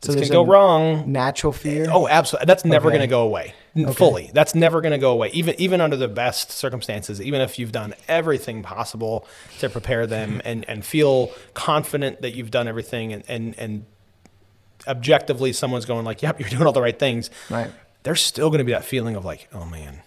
So 0.01 0.13
it's 0.13 0.27
to 0.27 0.31
go 0.31 0.45
wrong. 0.45 1.11
Natural 1.11 1.51
fear. 1.51 1.87
Oh, 1.91 2.07
absolutely. 2.07 2.45
That's 2.45 2.63
never 2.63 2.87
Okay. 2.87 2.97
going 2.97 3.09
to 3.09 3.11
go 3.13 3.21
away 3.23 3.53
Okay. 3.77 3.91
fully. 3.91 4.31
That's 4.33 4.55
never 4.55 4.79
going 4.79 4.93
to 4.93 4.97
go 4.97 5.11
away. 5.11 5.29
Even 5.33 5.55
even 5.59 5.81
under 5.81 5.97
the 5.97 6.07
best 6.07 6.51
circumstances, 6.51 7.21
even 7.21 7.41
if 7.41 7.59
you've 7.59 7.73
done 7.73 7.95
everything 8.07 8.63
possible 8.63 9.27
to 9.59 9.69
prepare 9.69 10.07
them 10.07 10.41
and 10.45 10.63
and 10.69 10.85
feel 10.85 11.31
confident 11.53 12.21
that 12.21 12.33
you've 12.35 12.51
done 12.51 12.67
everything 12.67 13.11
and 13.11 13.23
and 13.27 13.55
and 13.59 13.85
objectively 14.87 15.51
someone's 15.53 15.85
going 15.85 16.05
like, 16.05 16.21
"Yep, 16.21 16.39
you're 16.39 16.49
doing 16.49 16.63
all 16.65 16.71
the 16.73 16.81
right 16.81 16.97
things." 16.97 17.29
right. 17.49 17.71
There's 18.05 18.21
still 18.21 18.49
going 18.49 18.59
to 18.59 18.63
be 18.63 18.71
that 18.71 18.85
feeling 18.85 19.15
of 19.17 19.25
like, 19.25 19.49
"Oh 19.53 19.65
man, 19.65 20.01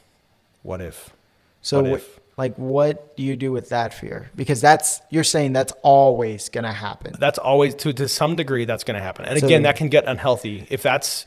what 0.63 0.81
if?" 0.81 1.11
So, 1.61 1.83
What 1.83 1.93
if? 2.01 2.21
like, 2.39 2.55
what 2.57 3.17
do 3.17 3.23
you 3.25 3.37
do 3.37 3.51
with 3.53 3.69
that 3.71 3.93
fear? 3.93 4.31
Because 4.37 4.61
that's 4.61 5.01
you're 5.11 5.25
saying 5.25 5.53
that's 5.53 5.73
always 5.83 6.49
gonna 6.49 6.73
happen. 6.73 7.15
That's 7.19 7.39
always 7.39 7.75
to 7.77 7.93
to 7.93 8.09
some 8.09 8.37
degree 8.37 8.65
that's 8.65 8.85
going 8.85 8.97
to 8.97 9.03
happen. 9.03 9.25
And 9.27 9.39
So- 9.41 9.47
again, 9.47 9.63
that 9.65 9.77
can 9.77 9.89
get 9.89 10.05
unhealthy 10.07 10.67
if 10.71 10.81
that's 10.83 11.27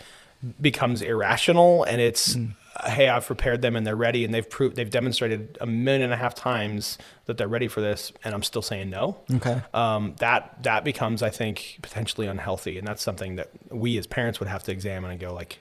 becomes 0.59 1.01
irrational 1.03 1.83
and 1.83 2.01
it's 2.01 2.35
Mm. 2.35 2.55
hey, 2.87 3.09
I've 3.09 3.25
prepared 3.27 3.61
them 3.61 3.75
and 3.75 3.85
they're 3.85 3.95
ready 3.97 4.23
and 4.25 4.33
they've 4.33 4.49
proved 4.49 4.75
they've 4.77 4.89
demonstrated 4.89 5.57
a 5.61 5.67
million 5.67 6.01
and 6.03 6.13
a 6.13 6.15
half 6.15 6.33
times 6.33 6.97
that 7.25 7.37
they're 7.37 7.47
ready 7.47 7.67
for 7.67 7.81
this 7.81 8.11
and 8.23 8.33
I'm 8.33 8.41
still 8.41 8.61
saying 8.63 8.89
no. 8.89 9.17
Okay. 9.35 9.61
Um, 9.73 10.15
that 10.19 10.63
that 10.63 10.83
becomes, 10.83 11.21
I 11.21 11.29
think, 11.29 11.77
potentially 11.83 12.25
unhealthy, 12.27 12.79
and 12.79 12.87
that's 12.87 13.03
something 13.03 13.35
that 13.35 13.49
we 13.69 13.97
as 13.99 14.07
parents 14.07 14.39
would 14.39 14.49
have 14.49 14.63
to 14.63 14.71
examine 14.71 15.11
and 15.11 15.19
go 15.19 15.31
like, 15.33 15.59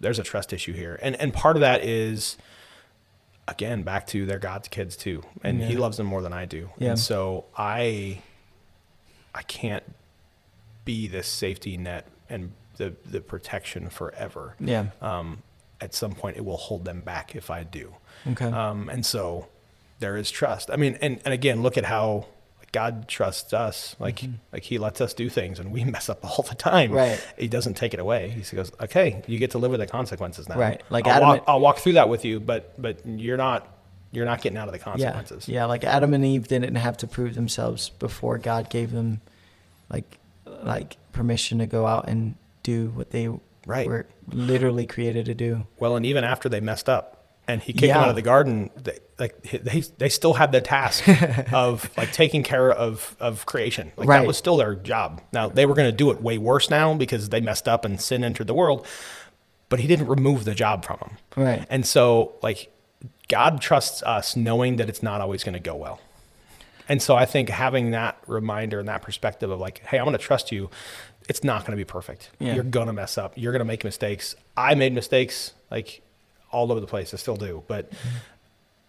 there's 0.00 0.18
a 0.18 0.22
trust 0.22 0.52
issue 0.52 0.72
here, 0.72 0.98
and 1.02 1.14
and 1.16 1.32
part 1.32 1.56
of 1.56 1.60
that 1.60 1.84
is, 1.84 2.36
again, 3.46 3.82
back 3.82 4.06
to 4.08 4.26
they're 4.26 4.38
God's 4.38 4.68
kids 4.68 4.96
too, 4.96 5.22
and 5.44 5.62
He 5.62 5.76
loves 5.76 5.96
them 5.96 6.06
more 6.06 6.22
than 6.22 6.32
I 6.32 6.44
do, 6.46 6.70
Yeah. 6.78 6.90
and 6.90 6.98
so 6.98 7.44
I, 7.56 8.22
I 9.34 9.42
can't 9.42 9.84
be 10.84 11.06
this 11.06 11.26
safety 11.28 11.76
net 11.76 12.06
and 12.28 12.52
the 12.76 12.94
the 13.04 13.20
protection 13.20 13.90
forever. 13.90 14.56
Yeah. 14.58 14.86
Um, 15.02 15.42
at 15.82 15.94
some 15.94 16.12
point, 16.12 16.36
it 16.36 16.44
will 16.44 16.56
hold 16.58 16.84
them 16.84 17.00
back 17.00 17.34
if 17.34 17.50
I 17.50 17.62
do. 17.64 17.94
Okay. 18.32 18.46
Um, 18.46 18.88
and 18.90 19.04
so 19.06 19.48
there 19.98 20.16
is 20.16 20.30
trust. 20.30 20.70
I 20.70 20.76
mean, 20.76 20.98
and, 21.00 21.20
and 21.24 21.32
again, 21.32 21.62
look 21.62 21.78
at 21.78 21.86
how 21.86 22.26
God 22.72 23.08
trusts 23.08 23.52
us. 23.52 23.96
Like, 23.98 24.22
like 24.52 24.62
he 24.62 24.78
lets 24.78 25.00
us 25.00 25.12
do 25.14 25.28
things 25.28 25.58
and 25.58 25.72
we 25.72 25.84
mess 25.96 26.08
up 26.08 26.24
all 26.24 26.44
the 26.48 26.54
time. 26.54 26.90
Mm-hmm. 26.90 26.96
Right. 26.96 27.26
He 27.38 27.48
doesn't 27.48 27.74
take 27.74 27.94
it 27.94 28.00
away. 28.00 28.28
He 28.30 28.56
goes, 28.56 28.70
okay, 28.80 29.22
you 29.26 29.38
get 29.38 29.52
to 29.52 29.58
live 29.58 29.70
with 29.70 29.80
the 29.80 29.86
consequences 29.86 30.48
now. 30.48 30.56
Right. 30.58 30.82
Like 30.90 31.06
I'll 31.06 31.12
Adam 31.14 31.28
walk, 31.28 31.38
and- 31.38 31.44
I'll 31.48 31.60
walk 31.60 31.78
through 31.78 31.94
that 31.94 32.08
with 32.08 32.24
you, 32.24 32.40
but, 32.40 32.80
but 32.80 33.04
you're 33.06 33.36
not, 33.36 33.66
you're 34.12 34.24
not 34.24 34.40
getting 34.42 34.58
out 34.58 34.68
of 34.68 34.72
the 34.72 34.78
yeah. 34.78 34.84
consequences. 34.84 35.48
Yeah. 35.48 35.64
Like 35.66 35.84
Adam 35.84 36.14
and 36.14 36.24
Eve 36.24 36.48
didn't 36.48 36.74
have 36.76 36.96
to 36.98 37.06
prove 37.06 37.34
themselves 37.34 37.90
before 37.90 38.38
God 38.38 38.70
gave 38.70 38.92
them, 38.92 39.20
like, 39.90 40.18
like 40.62 40.96
permission 41.12 41.58
to 41.58 41.66
go 41.66 41.86
out 41.86 42.08
and 42.08 42.34
do 42.62 42.90
what 42.90 43.10
they 43.10 43.28
Right. 43.66 43.86
were 43.86 44.06
literally 44.32 44.86
created 44.86 45.26
to 45.26 45.34
do. 45.34 45.66
Well, 45.78 45.94
and 45.96 46.06
even 46.06 46.24
after 46.24 46.48
they 46.48 46.60
messed 46.60 46.88
up 46.88 47.19
and 47.48 47.62
he 47.62 47.72
kicked 47.72 47.80
them 47.82 47.88
Yeah. 47.88 47.98
out 48.02 48.08
of 48.10 48.16
the 48.16 48.22
garden, 48.22 48.70
they, 48.76 48.98
like 49.18 49.42
they, 49.42 49.80
they 49.98 50.08
still 50.08 50.34
had 50.34 50.52
the 50.52 50.60
task 50.60 51.04
of 51.52 51.90
like 51.96 52.12
taking 52.12 52.42
care 52.42 52.70
of, 52.70 53.16
of 53.20 53.44
creation. 53.46 53.92
Like 53.96 54.08
Right. 54.08 54.20
that 54.20 54.26
was 54.26 54.36
still 54.36 54.56
their 54.56 54.74
job. 54.74 55.20
Now 55.32 55.48
they 55.48 55.66
were 55.66 55.74
going 55.74 55.90
to 55.90 55.96
do 55.96 56.10
it 56.10 56.22
way 56.22 56.38
worse 56.38 56.70
now 56.70 56.94
because 56.94 57.28
they 57.30 57.40
messed 57.40 57.66
up 57.68 57.84
and 57.84 58.00
sin 58.00 58.22
entered 58.24 58.46
the 58.46 58.54
world, 58.54 58.86
but 59.68 59.80
he 59.80 59.86
didn't 59.88 60.06
remove 60.06 60.44
the 60.44 60.54
job 60.54 60.84
from 60.84 60.98
them. 61.00 61.16
Right. 61.36 61.66
And 61.68 61.84
so 61.86 62.32
like 62.42 62.72
God 63.28 63.60
trusts 63.60 64.02
us 64.04 64.36
knowing 64.36 64.76
that 64.76 64.88
it's 64.88 65.02
not 65.02 65.20
always 65.20 65.42
going 65.44 65.54
to 65.54 65.60
go 65.60 65.74
well. 65.76 66.00
And 66.88 67.00
so 67.00 67.14
I 67.14 67.24
think 67.24 67.48
having 67.50 67.92
that 67.92 68.18
reminder 68.26 68.80
and 68.80 68.88
that 68.88 69.02
perspective 69.02 69.48
of 69.50 69.60
like, 69.60 69.78
hey, 69.86 69.98
I'm 69.98 70.04
going 70.04 70.16
to 70.16 70.22
trust 70.22 70.50
you. 70.50 70.70
It's 71.28 71.44
not 71.44 71.60
going 71.60 71.70
to 71.72 71.76
be 71.76 71.84
perfect. 71.84 72.30
Yeah. 72.40 72.54
You're 72.56 72.64
going 72.64 72.88
to 72.88 72.92
mess 72.92 73.16
up. 73.16 73.34
You're 73.36 73.52
going 73.52 73.60
to 73.60 73.64
make 73.64 73.84
mistakes. 73.84 74.34
I 74.56 74.74
made 74.74 74.92
mistakes 74.92 75.52
like 75.70 76.02
all 76.52 76.70
over 76.70 76.80
the 76.80 76.86
place. 76.86 77.12
I 77.14 77.16
still 77.16 77.36
do, 77.36 77.62
but 77.68 77.90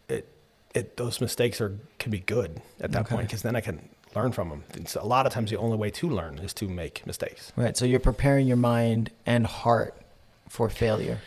it, 0.09 0.27
it, 0.73 0.97
those 0.97 1.21
mistakes 1.21 1.61
are, 1.61 1.77
can 1.99 2.11
be 2.11 2.19
good 2.19 2.61
at 2.79 2.91
that 2.91 3.01
Okay. 3.01 3.15
point 3.15 3.27
because 3.27 3.41
then 3.41 3.55
I 3.55 3.61
can 3.61 3.87
learn 4.15 4.31
from 4.31 4.49
them. 4.49 4.63
It's 4.75 4.95
a 4.95 5.03
lot 5.03 5.25
of 5.25 5.33
times 5.33 5.49
the 5.51 5.57
only 5.57 5.77
way 5.77 5.89
to 5.91 6.09
learn 6.09 6.39
is 6.39 6.53
to 6.55 6.67
make 6.67 7.05
mistakes. 7.07 7.51
Right. 7.55 7.77
So 7.77 7.85
you're 7.85 7.99
preparing 7.99 8.47
your 8.47 8.57
mind 8.57 9.11
and 9.25 9.45
heart 9.45 9.95
for 10.49 10.69
failure. 10.69 11.19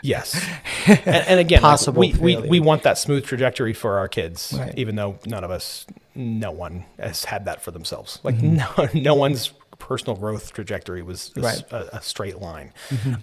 Yes. 0.00 0.34
and, 0.86 0.98
and 1.06 1.40
again, 1.40 1.62
like, 1.62 1.70
Possible 1.72 2.00
we, 2.00 2.12
we, 2.14 2.34
failure. 2.34 2.48
we 2.50 2.60
want 2.60 2.82
that 2.84 2.98
smooth 2.98 3.24
trajectory 3.24 3.72
for 3.74 3.98
our 3.98 4.08
kids, 4.08 4.54
Right. 4.56 4.72
even 4.76 4.96
though 4.96 5.18
none 5.26 5.44
of 5.44 5.50
us, 5.50 5.86
no 6.14 6.50
one 6.50 6.84
has 6.98 7.24
had 7.24 7.44
that 7.44 7.62
for 7.62 7.70
themselves. 7.70 8.18
Like 8.22 8.36
Mm-hmm. 8.36 8.94
no, 8.96 9.00
no 9.12 9.14
one's 9.14 9.48
personal 9.78 10.16
growth 10.16 10.52
trajectory 10.52 11.02
was 11.02 11.32
a, 11.36 11.40
Right. 11.42 11.54
Mm-hmm. 11.68 11.94
a, 11.96 11.98
a 11.98 12.02
straight 12.02 12.38
line. 12.40 12.72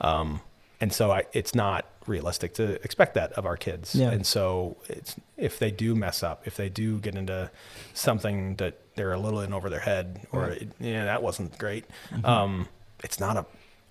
Um, 0.02 0.42
and 0.82 0.92
so 0.94 1.12
I, 1.12 1.24
it's 1.34 1.54
not 1.54 1.86
realistic 2.08 2.54
to 2.56 2.82
expect 2.84 3.14
that 3.16 3.34
of 3.34 3.46
our 3.46 3.58
kids. 3.58 3.94
Yeah. 3.94 4.10
And 4.12 4.26
so 4.26 4.78
it's, 4.88 5.16
if 5.38 5.60
they 5.60 5.72
do 5.72 5.94
mess 5.96 6.24
up, 6.24 6.48
if 6.48 6.56
they 6.58 6.70
do 6.70 6.98
get 7.00 7.16
into 7.16 7.52
something 7.94 8.56
that 8.56 8.80
they're 8.96 9.14
a 9.14 9.20
little 9.20 9.42
in 9.42 9.54
over 9.54 9.70
their 9.70 9.80
head 9.82 10.26
or, 10.32 10.42
Right. 10.42 10.62
it, 10.64 10.70
yeah, 10.80 11.06
that 11.06 11.22
wasn't 11.22 11.58
great. 11.58 11.86
Mm-hmm. 12.12 12.26
Um, 12.26 12.68
it's 13.04 13.20
not 13.20 13.38
a, 13.38 13.46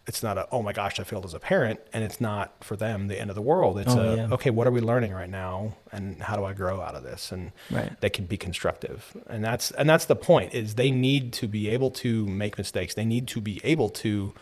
it's 0.07 0.23
not 0.23 0.39
a, 0.39 0.49
oh 0.51 0.63
my 0.63 0.73
gosh, 0.73 0.99
I 0.99 1.05
failed 1.05 1.27
as 1.27 1.35
a 1.35 1.39
parent. 1.39 1.81
And 1.93 2.03
it's 2.03 2.21
not 2.21 2.65
for 2.65 2.77
them 2.77 3.09
the 3.09 3.21
end 3.21 3.29
of 3.31 3.37
the 3.37 3.43
world. 3.43 3.79
It's 3.79 3.95
Oh, 3.95 4.01
a, 4.01 4.17
yeah. 4.17 4.29
okay, 4.33 4.51
what 4.51 4.67
are 4.67 4.71
we 4.71 4.81
learning 4.81 5.13
right 5.13 5.29
now? 5.29 5.77
And 5.93 6.21
how 6.23 6.35
do 6.37 6.45
I 6.45 6.55
grow 6.55 6.81
out 6.81 6.95
of 6.95 7.03
this? 7.05 7.31
And 7.31 7.53
Right. 7.71 7.93
they 8.01 8.09
can 8.11 8.25
be 8.25 8.39
constructive. 8.39 9.15
And 9.29 9.45
that's, 9.45 9.71
and 9.73 9.89
that's 9.89 10.07
the 10.07 10.17
point 10.17 10.55
is 10.55 10.75
they 10.77 10.91
need 10.91 11.33
to 11.35 11.47
be 11.47 11.69
able 11.69 11.91
to 11.93 12.27
make 12.27 12.57
mistakes. 12.59 12.95
They 12.95 13.05
need 13.05 13.29
to 13.29 13.41
be 13.41 13.61
able 13.63 13.91
to 13.91 14.33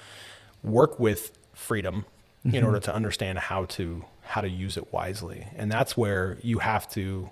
work 0.63 0.99
with 1.01 1.37
freedom 1.53 2.07
in 2.47 2.53
Mm-hmm. 2.53 2.67
order 2.67 2.81
to 2.81 2.95
understand 2.95 3.39
how 3.39 3.65
to, 3.77 4.05
how 4.23 4.41
to 4.41 4.49
use 4.49 4.77
it 4.77 4.93
wisely. 4.93 5.47
And 5.57 5.71
that's 5.71 5.97
where 5.97 6.39
you 6.43 6.59
have 6.61 6.89
to, 6.91 7.31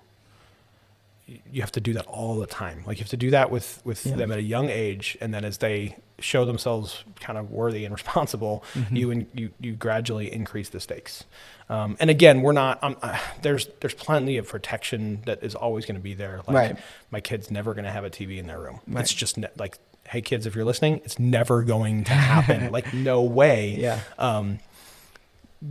you 1.51 1.61
have 1.61 1.71
to 1.71 1.81
do 1.81 1.93
that 1.93 2.05
all 2.05 2.35
the 2.37 2.45
time. 2.45 2.83
Like 2.85 2.97
you 2.97 3.03
have 3.03 3.09
to 3.09 3.17
do 3.17 3.31
that 3.31 3.49
with 3.49 3.81
with 3.83 4.05
Yeah. 4.05 4.15
them 4.15 4.31
at 4.31 4.37
a 4.37 4.43
young 4.43 4.69
age, 4.69 5.17
and 5.21 5.33
then 5.33 5.43
as 5.43 5.57
they 5.57 5.95
show 6.19 6.45
themselves 6.45 7.03
kind 7.19 7.37
of 7.39 7.49
worthy 7.51 7.83
and 7.85 7.93
responsible, 7.99 8.63
Mm-hmm. 8.75 8.95
you 8.95 9.11
in, 9.11 9.27
you 9.33 9.49
you 9.59 9.71
gradually 9.73 10.31
increase 10.31 10.69
the 10.69 10.79
stakes. 10.79 11.23
Um, 11.67 11.97
and 11.99 12.11
again, 12.11 12.41
we're 12.43 12.51
not. 12.51 12.77
Um, 12.83 12.95
uh, 13.01 13.17
there's 13.41 13.67
there's 13.81 13.95
plenty 13.95 14.37
of 14.37 14.47
protection 14.47 15.21
that 15.25 15.41
is 15.43 15.55
always 15.55 15.85
going 15.85 15.95
to 15.95 16.03
be 16.03 16.13
there. 16.13 16.41
Like 16.47 16.55
Right. 16.55 16.77
my 17.09 17.21
kid's 17.21 17.49
never 17.49 17.73
going 17.73 17.85
to 17.85 17.91
have 17.91 18.03
a 18.03 18.09
TV 18.11 18.37
in 18.37 18.45
their 18.45 18.59
room. 18.59 18.79
Right. 18.87 19.01
It's 19.01 19.11
just 19.13 19.35
ne- 19.39 19.47
like, 19.57 19.79
hey 20.07 20.21
kids, 20.21 20.45
if 20.45 20.53
you're 20.55 20.63
listening, 20.65 21.01
it's 21.05 21.17
never 21.17 21.63
going 21.63 22.03
to 22.03 22.13
happen. 22.13 22.71
like 22.77 22.93
no 22.93 23.23
way 23.23 23.77
Yeah. 23.79 23.99
um, 24.19 24.59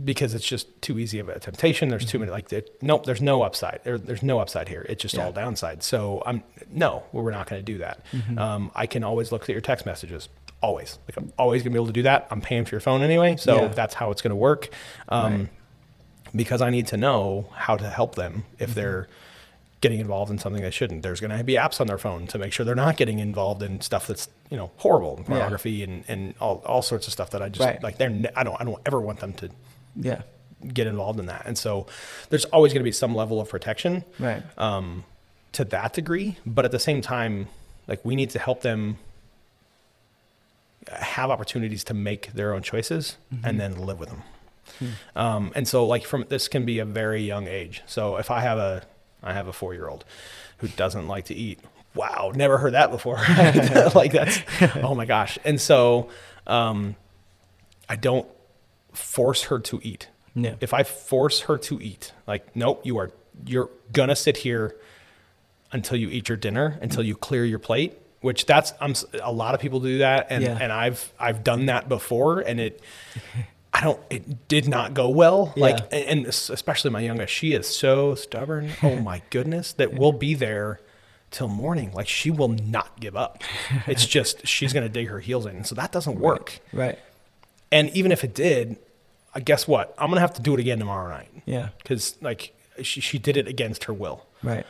because 0.03 0.33
it's 0.33 0.45
just 0.45 0.81
too 0.81 0.99
easy 0.99 1.19
of 1.19 1.29
a 1.29 1.39
temptation. 1.39 1.89
There's 1.89 2.05
too 2.05 2.19
many 2.19 2.31
like 2.31 2.49
there, 2.49 2.63
nope. 2.81 3.05
There's 3.05 3.21
no 3.21 3.43
upside. 3.43 3.79
There, 3.83 3.97
there's 3.97 4.23
no 4.23 4.39
upside 4.39 4.67
here. 4.67 4.85
It's 4.89 5.01
just 5.01 5.15
Yeah. 5.15 5.25
all 5.25 5.31
downside. 5.31 5.83
So 5.83 6.21
I'm 6.25 6.43
no, 6.71 7.03
we're 7.11 7.31
not 7.31 7.47
going 7.49 7.63
to 7.63 7.71
do 7.71 7.77
that. 7.79 8.01
Um, 8.37 8.71
I 8.75 8.87
can 8.87 9.03
always 9.03 9.31
look 9.31 9.43
at 9.43 9.49
your 9.49 9.61
text 9.61 9.85
messages. 9.85 10.27
Always, 10.61 10.97
like 11.07 11.17
I'm 11.17 11.31
always 11.37 11.61
going 11.61 11.71
to 11.71 11.75
be 11.75 11.77
able 11.77 11.87
to 11.87 11.93
do 11.93 12.03
that. 12.03 12.27
I'm 12.31 12.41
paying 12.41 12.65
for 12.65 12.73
your 12.75 12.81
phone 12.81 13.01
anyway, 13.03 13.35
so 13.37 13.55
Yeah. 13.63 13.67
that's 13.69 13.93
how 13.93 14.09
it's 14.11 14.21
going 14.21 14.31
to 14.31 14.35
work. 14.35 14.69
Um, 15.09 15.33
Right. 15.33 15.49
Because 16.35 16.61
I 16.61 16.69
need 16.69 16.87
to 16.87 16.97
know 16.97 17.47
how 17.53 17.77
to 17.77 17.89
help 17.89 18.15
them 18.15 18.43
if 18.59 18.75
they're 18.75 19.07
getting 19.79 19.99
involved 19.99 20.31
in 20.31 20.37
something 20.39 20.61
they 20.61 20.71
shouldn't. 20.71 21.01
There's 21.03 21.21
going 21.21 21.37
to 21.37 21.43
be 21.45 21.53
apps 21.53 21.79
on 21.79 21.87
their 21.87 21.97
phone 21.97 22.27
to 22.27 22.37
make 22.39 22.51
sure 22.51 22.65
they're 22.65 22.75
not 22.75 22.97
getting 22.97 23.19
involved 23.19 23.61
in 23.63 23.79
stuff 23.79 24.07
that's 24.07 24.27
you 24.49 24.57
know 24.57 24.71
horrible, 24.77 25.21
pornography 25.25 25.83
and, 25.83 26.03
and 26.09 26.33
all, 26.41 26.61
all 26.65 26.81
sorts 26.81 27.07
of 27.07 27.13
stuff 27.13 27.29
that 27.31 27.41
I 27.41 27.47
just 27.49 27.65
Right. 27.65 27.81
like. 27.81 27.97
They're 27.97 28.13
I 28.35 28.43
don't 28.43 28.59
I 28.59 28.63
don't 28.65 28.81
ever 28.85 28.99
want 28.99 29.19
them 29.19 29.31
to 29.33 29.49
Yeah. 29.95 30.21
get 30.73 30.87
involved 30.87 31.19
in 31.19 31.25
that. 31.27 31.43
And 31.45 31.57
so 31.57 31.85
there's 32.29 32.45
always 32.45 32.73
going 32.73 32.81
to 32.81 32.85
be 32.87 32.91
some 32.91 33.13
level 33.15 33.39
of 33.41 33.49
protection 33.49 34.03
Right. 34.19 34.41
um, 34.57 35.03
to 35.53 35.63
that 35.65 35.93
degree. 35.93 36.37
But 36.45 36.65
at 36.65 36.71
the 36.71 36.79
same 36.79 37.01
time, 37.01 37.47
like 37.87 38.03
we 38.03 38.15
need 38.15 38.29
to 38.31 38.39
help 38.39 38.61
them 38.61 38.97
have 40.91 41.31
opportunities 41.31 41.83
to 41.85 41.93
make 41.93 42.31
their 42.33 42.53
own 42.53 42.61
choices 42.61 43.17
and 43.43 43.59
then 43.59 43.75
live 43.85 43.99
with 43.99 44.09
them. 44.09 44.23
Um, 45.15 45.51
and 45.55 45.67
so 45.67 45.85
like 45.85 46.05
from 46.05 46.25
this 46.29 46.47
can 46.47 46.65
be 46.65 46.79
a 46.79 46.85
very 46.85 47.21
young 47.23 47.47
age. 47.47 47.81
So 47.85 48.17
if 48.17 48.29
I 48.31 48.41
have 48.41 48.57
a 48.57 48.83
I 49.23 49.33
have 49.33 49.47
a 49.47 49.53
four 49.53 49.73
year 49.73 49.87
old 49.87 50.05
who 50.57 50.67
doesn't 50.67 51.07
like 51.07 51.25
to 51.25 51.33
eat. 51.35 51.59
Wow, 51.95 52.31
never 52.35 52.57
heard 52.57 52.73
that 52.73 52.91
before. 52.91 53.17
like 53.95 54.11
that's 54.11 54.41
oh 54.83 54.93
my 54.95 55.05
gosh. 55.05 55.39
And 55.45 55.59
so 55.61 56.09
um, 56.45 56.95
I 57.89 57.95
don't 57.95 58.27
force 58.95 59.43
her 59.43 59.59
to 59.59 59.79
eat. 59.83 60.09
Yeah. 60.35 60.55
If 60.59 60.73
I 60.73 60.83
force 60.83 61.41
her 61.41 61.57
to 61.59 61.79
eat, 61.81 62.11
like, 62.27 62.55
nope, 62.55 62.81
you 62.85 62.97
are 62.97 63.11
you're 63.45 63.69
gonna 63.91 64.15
sit 64.15 64.37
here 64.37 64.75
until 65.71 65.97
you 65.97 66.09
eat 66.09 66.29
your 66.29 66.37
dinner, 66.37 66.77
until 66.81 67.03
you 67.03 67.15
clear 67.15 67.45
your 67.45 67.59
plate. 67.59 67.97
Which 68.21 68.45
that's 68.45 68.73
I'm 68.81 68.95
a 69.21 69.31
lot 69.31 69.53
of 69.53 69.61
people 69.61 69.79
do 69.79 69.99
that, 69.99 70.27
and 70.29 70.43
Yeah. 70.43 70.57
and 70.59 70.71
I've 70.71 71.13
I've 71.19 71.43
done 71.43 71.67
that 71.67 71.87
before, 71.87 72.39
and 72.39 72.59
it 72.59 72.81
I 73.73 73.81
don't 73.81 73.99
it 74.09 74.47
did 74.47 74.67
not 74.67 74.93
go 74.93 75.09
well. 75.09 75.53
Like 75.55 75.77
Yeah. 75.91 75.97
and 75.99 76.19
and 76.19 76.25
especially 76.27 76.89
my 76.91 77.01
youngest, 77.01 77.31
she 77.33 77.53
is 77.53 77.67
so 77.67 78.15
stubborn. 78.15 78.71
Oh 78.83 78.95
my 78.95 79.21
goodness, 79.29 79.73
that 79.73 79.93
we'll 79.93 80.11
be 80.13 80.33
there 80.33 80.79
till 81.29 81.47
morning. 81.49 81.91
Like 81.93 82.07
she 82.07 82.31
will 82.31 82.47
not 82.47 82.99
give 82.99 83.15
up. 83.15 83.43
It's 83.85 84.05
just 84.17 84.47
she's 84.47 84.73
gonna 84.73 84.89
dig 84.89 85.07
her 85.09 85.19
heels 85.19 85.45
in, 85.45 85.63
so 85.63 85.75
that 85.75 85.91
doesn't 85.91 86.19
work. 86.19 86.59
Right. 86.73 86.97
And 87.71 87.89
even 87.91 88.11
if 88.11 88.23
it 88.23 88.33
did, 88.33 88.77
guess 89.39 89.67
what? 89.67 89.93
I'm 89.97 90.09
gonna 90.09 90.21
have 90.21 90.33
to 90.35 90.41
do 90.41 90.53
it 90.53 90.59
again 90.59 90.79
tomorrow 90.79 91.09
night 91.09 91.29
Yeah. 91.45 91.69
because 91.77 92.15
like 92.21 92.53
she, 92.81 93.01
she 93.01 93.17
did 93.17 93.37
it 93.37 93.47
against 93.47 93.85
her 93.85 93.93
will. 93.93 94.25
Right. 94.43 94.65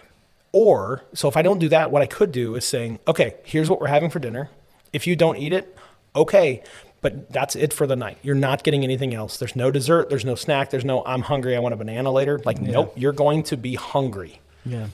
Or 0.52 1.04
so 1.14 1.28
if 1.28 1.36
I 1.38 1.42
don't 1.42 1.60
do 1.60 1.70
that, 1.70 1.92
what 1.92 2.02
I 2.02 2.06
could 2.06 2.32
do 2.32 2.56
is 2.56 2.66
saying, 2.66 3.00
okay, 3.08 3.36
here's 3.44 3.70
what 3.70 3.82
we're 3.82 3.88
having 3.88 4.10
for 4.10 4.20
dinner. 4.20 4.50
If 4.94 5.06
you 5.08 5.16
don't 5.16 5.36
eat 5.38 5.52
it, 5.52 5.76
okay, 6.16 6.64
but 7.02 7.30
that's 7.32 7.56
it 7.58 7.74
for 7.74 7.86
the 7.86 7.96
night. 7.96 8.18
You're 8.24 8.36
not 8.36 8.64
getting 8.64 8.84
anything 8.84 9.14
else. 9.14 9.38
There's 9.38 9.56
no 9.56 9.70
dessert. 9.70 10.10
There's 10.10 10.24
no 10.26 10.36
snack. 10.36 10.70
There's 10.70 10.86
no 10.86 11.04
I'm 11.06 11.22
hungry. 11.24 11.56
I 11.56 11.60
want 11.60 11.74
a 11.74 11.78
banana 11.78 12.12
later. 12.12 12.40
Like 12.46 12.62
nope, 12.62 12.94
you're 12.96 13.12
going 13.12 13.44
to 13.44 13.58
be 13.58 13.76
hungry. 13.76 14.40
Yeah. 14.66 14.88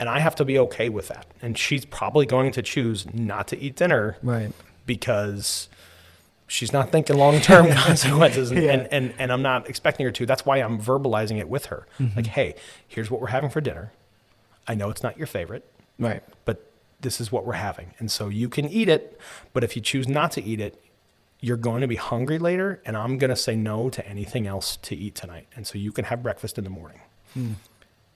And 0.00 0.08
I 0.08 0.18
have 0.18 0.34
to 0.36 0.44
be 0.44 0.58
okay 0.58 0.88
with 0.88 1.08
that. 1.08 1.26
And 1.42 1.56
she's 1.56 1.84
probably 1.84 2.26
going 2.26 2.50
to 2.52 2.62
choose 2.62 3.06
not 3.14 3.46
to 3.48 3.58
eat 3.58 3.76
dinner 3.76 4.16
Right. 4.22 4.50
because 4.86 5.68
she's 6.52 6.72
not 6.72 6.92
thinking 6.92 7.16
long 7.16 7.40
term 7.40 7.70
consequences 7.88 8.50
and, 8.50 8.62
Yeah. 8.62 8.72
and, 8.72 8.88
and, 8.92 9.14
and 9.18 9.32
I'm 9.32 9.42
not 9.42 9.68
expecting 9.68 10.04
her 10.06 10.12
to. 10.12 10.26
That's 10.26 10.44
why 10.44 10.58
I'm 10.58 10.78
verbalizing 10.80 11.38
it 11.38 11.48
with 11.48 11.66
her. 11.66 11.86
Mm-hmm. 11.98 12.16
Like, 12.16 12.26
hey, 12.26 12.54
here's 12.86 13.10
what 13.10 13.20
we're 13.20 13.28
having 13.28 13.50
for 13.50 13.60
dinner. 13.60 13.92
I 14.68 14.74
know 14.74 14.90
it's 14.90 15.02
not 15.02 15.16
your 15.18 15.26
favorite, 15.26 15.64
Right. 15.98 16.22
but 16.44 16.70
this 17.00 17.20
is 17.20 17.32
what 17.32 17.44
we're 17.46 17.54
having. 17.54 17.94
And 17.98 18.10
so 18.10 18.28
you 18.28 18.48
can 18.48 18.66
eat 18.68 18.88
it, 18.88 19.18
but 19.52 19.64
if 19.64 19.74
you 19.76 19.82
choose 19.82 20.06
not 20.08 20.30
to 20.32 20.42
eat 20.42 20.60
it, 20.60 20.78
you're 21.40 21.56
going 21.56 21.80
to 21.80 21.88
be 21.88 21.96
hungry 21.96 22.38
later, 22.38 22.80
and 22.86 22.96
I'm 22.96 23.18
going 23.18 23.30
to 23.30 23.36
say 23.36 23.56
no 23.56 23.90
to 23.90 24.06
anything 24.06 24.46
else 24.46 24.76
to 24.82 24.94
eat 24.94 25.16
tonight. 25.16 25.48
And 25.56 25.66
so 25.66 25.76
you 25.78 25.90
can 25.90 26.04
have 26.04 26.22
breakfast 26.22 26.56
in 26.58 26.62
the 26.64 26.70
morning. 26.70 27.00
Hmm. 27.34 27.52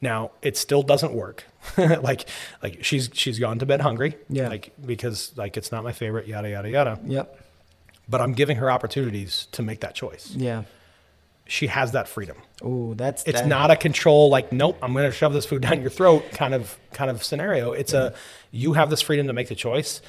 Now 0.01 0.31
it 0.43 0.57
still 0.57 0.83
doesn't 0.83 1.13
work. 1.15 1.45
like 1.79 2.29
like 2.63 2.85
she's 2.85 3.09
she's 3.15 3.39
gone 3.41 3.59
to 3.59 3.67
bed 3.67 3.81
hungry. 3.81 4.15
Yeah. 4.29 4.49
Like 4.49 4.73
because 4.85 5.33
like 5.37 5.57
it's 5.57 5.73
not 5.73 5.83
my 5.83 5.93
favorite, 5.93 6.29
yada 6.29 6.51
yada 6.51 6.69
yada 6.71 7.01
Yep. 7.05 7.43
But 8.09 8.21
I'm 8.21 8.33
giving 8.33 8.57
her 8.59 8.71
opportunities 8.71 9.47
to 9.53 9.63
make 9.63 9.81
that 9.81 9.95
choice. 9.95 10.33
Yeah. 10.37 10.65
She 11.49 11.69
has 11.69 11.93
that 11.93 12.09
freedom. 12.09 12.37
Oh, 12.63 12.95
that's 12.95 13.23
It's 13.25 13.41
that- 13.41 13.47
not 13.49 13.71
a 13.71 13.77
control 13.77 14.31
like 14.31 14.51
nope, 14.53 14.79
I'm 14.83 14.93
going 14.93 15.05
to 15.05 15.13
shove 15.17 15.33
this 15.33 15.47
food 15.47 15.63
down 15.67 15.81
your 15.81 15.91
throat 15.91 16.25
kind 16.33 16.55
of 16.55 16.79
kind 16.93 17.11
of 17.11 17.23
scenario. 17.23 17.73
It's 17.73 17.93
a 17.93 18.15
you 18.51 18.73
have 18.73 18.91
this 18.91 19.03
freedom 19.03 19.27
to 19.29 19.33
make 19.33 19.49
the 19.49 19.55
choice 19.55 20.03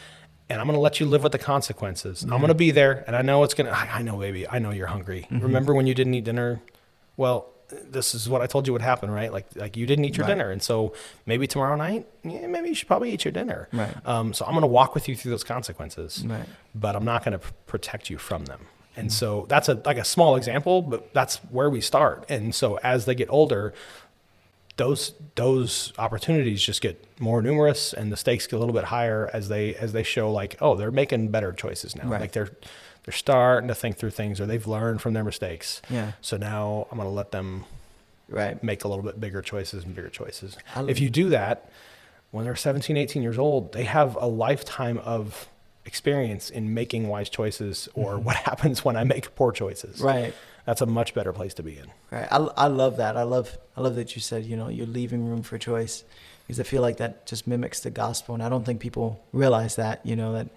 and 0.49 0.59
I'm 0.61 0.65
going 0.67 0.77
to 0.77 0.81
let 0.81 0.99
you 0.99 1.05
live 1.05 1.23
with 1.23 1.33
the 1.33 1.37
consequences. 1.39 2.23
I'm 2.23 2.29
going 2.29 2.47
to 2.47 2.53
be 2.55 2.71
there 2.71 3.03
and 3.05 3.15
I 3.15 3.21
know 3.21 3.43
it's 3.43 3.53
going 3.53 3.67
to 3.67 3.77
I 3.77 3.97
I 3.99 4.01
know 4.01 4.17
baby, 4.17 4.47
I 4.47 4.57
know 4.59 4.71
you're 4.71 4.87
hungry. 4.87 5.27
Mm-hmm. 5.29 5.43
Remember 5.43 5.73
when 5.75 5.85
you 5.85 5.93
didn't 5.93 6.13
eat 6.15 6.23
dinner? 6.23 6.59
Well, 7.17 7.49
this 7.69 8.15
is 8.15 8.29
what 8.29 8.41
I 8.41 8.47
told 8.47 8.65
you 8.67 8.73
would 8.73 8.81
happen, 8.81 9.11
right? 9.11 9.31
Like 9.31 9.47
like 9.55 9.75
you 9.77 9.85
didn't 9.85 10.05
eat 10.05 10.17
your 10.17 10.25
Right. 10.25 10.33
dinner 10.35 10.51
and 10.51 10.61
so 10.63 10.93
maybe 11.25 11.47
tomorrow 11.47 11.75
night, 11.75 12.07
yeah, 12.23 12.47
maybe 12.47 12.69
you 12.69 12.75
should 12.75 12.87
probably 12.87 13.11
eat 13.11 13.25
your 13.25 13.31
dinner. 13.33 13.67
Right. 13.73 13.93
Um, 14.05 14.33
so 14.33 14.45
I'm 14.45 14.51
going 14.51 14.61
to 14.61 14.67
walk 14.67 14.93
with 14.95 15.07
you 15.09 15.15
through 15.15 15.31
those 15.31 15.43
consequences 15.43 16.23
Right. 16.25 16.45
but 16.73 16.95
I'm 16.95 17.05
not 17.05 17.25
going 17.25 17.37
to 17.37 17.45
protect 17.65 18.09
you 18.09 18.17
from 18.17 18.45
them. 18.45 18.61
And 18.95 19.13
so 19.13 19.45
that's 19.47 19.69
a 19.69 19.75
like 19.85 19.97
a 19.97 20.03
small 20.05 20.35
example, 20.37 20.81
but 20.81 21.13
that's 21.13 21.37
where 21.51 21.69
we 21.69 21.81
start. 21.81 22.25
And 22.29 22.55
so 22.55 22.79
as 22.83 23.05
they 23.05 23.13
get 23.13 23.29
older, 23.29 23.73
those 24.77 25.13
those 25.35 25.91
opportunities 25.97 26.61
just 26.61 26.81
get 26.81 27.03
more 27.19 27.41
numerous 27.41 27.93
and 27.93 28.11
the 28.11 28.17
stakes 28.17 28.47
get 28.47 28.55
a 28.55 28.59
little 28.59 28.73
bit 28.73 28.85
higher 28.85 29.29
as 29.33 29.49
they 29.49 29.75
as 29.75 29.91
they 29.93 30.03
show 30.03 30.31
like, 30.31 30.55
oh, 30.61 30.75
they're 30.75 30.91
making 30.91 31.29
better 31.29 31.51
choices 31.51 31.95
now. 31.95 32.07
Right. 32.07 32.21
Like 32.21 32.31
they're 32.31 32.51
they're 33.03 33.13
starting 33.13 33.67
to 33.69 33.75
think 33.75 33.97
through 33.97 34.11
things 34.11 34.39
or 34.41 34.45
they've 34.45 34.65
learned 34.67 35.01
from 35.01 35.13
their 35.13 35.23
mistakes. 35.23 35.81
Yeah. 35.89 36.11
So 36.21 36.37
now 36.37 36.87
I'm 36.91 36.97
going 36.97 37.07
to 37.09 37.13
let 37.13 37.31
them 37.31 37.65
Right. 38.29 38.61
make 38.61 38.83
a 38.83 38.89
little 38.89 39.05
bit 39.05 39.21
bigger 39.21 39.41
choices 39.41 39.85
and 39.85 39.95
bigger 39.95 40.09
choices. 40.09 40.57
If 40.75 40.99
you 40.99 41.09
do 41.09 41.29
that, 41.29 41.69
when 42.31 42.43
they're 42.43 42.57
17, 42.57 42.97
18 42.97 43.23
years 43.23 43.37
old, 43.37 43.71
they 43.71 43.85
have 43.85 44.17
a 44.17 44.25
lifetime 44.27 44.97
of 44.97 45.47
experience 45.85 46.49
in 46.49 46.73
making 46.73 47.07
wise 47.07 47.29
choices 47.29 47.87
or 47.93 48.17
what 48.19 48.35
happens 48.49 48.83
when 48.83 48.97
I 48.97 49.05
make 49.05 49.33
poor 49.35 49.53
choices. 49.53 49.97
Mm-hmm. 49.99 50.05
Right. 50.05 50.33
That's 50.67 50.81
a 50.81 50.85
much 50.85 51.13
better 51.13 51.31
place 51.31 51.53
to 51.55 51.63
be 51.63 51.77
in. 51.77 51.87
Right. 52.11 52.27
I, 52.29 52.37
I 52.37 52.67
love 52.67 52.97
that. 52.97 53.15
I 53.15 53.23
love 53.23 53.57
I 53.77 53.81
love 53.81 53.95
that 53.95 54.15
you 54.15 54.21
said 54.21 54.43
you 54.45 54.57
know 54.57 54.67
you're 54.67 54.85
leaving 54.99 55.25
room 55.29 55.41
for 55.41 55.57
choice 55.57 56.03
because 56.45 56.59
I 56.59 56.63
feel 56.63 56.81
like 56.81 56.97
that 56.97 57.25
just 57.25 57.47
mimics 57.47 57.79
the 57.79 57.89
gospel, 57.89 58.35
and 58.35 58.43
I 58.43 58.49
don't 58.49 58.65
think 58.65 58.79
people 58.81 59.23
realize 59.31 59.77
that. 59.77 60.05
You 60.05 60.15
know 60.17 60.33
that. 60.33 60.49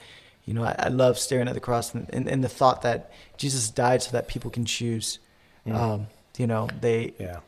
You 0.46 0.54
know, 0.54 0.64
I, 0.64 0.74
I 0.86 0.88
love 0.88 1.16
staring 1.16 1.46
at 1.48 1.54
the 1.54 1.60
cross 1.60 1.94
and, 1.94 2.08
and, 2.12 2.26
and 2.28 2.42
the 2.42 2.48
thought 2.48 2.82
that 2.82 3.12
Jesus 3.36 3.70
died 3.70 4.02
so 4.02 4.10
that 4.12 4.26
people 4.26 4.50
can 4.50 4.64
choose. 4.64 5.20
Um, 5.66 6.08
you 6.38 6.46
know, 6.48 6.68
they 6.80 7.12
Yeah. 7.20 7.40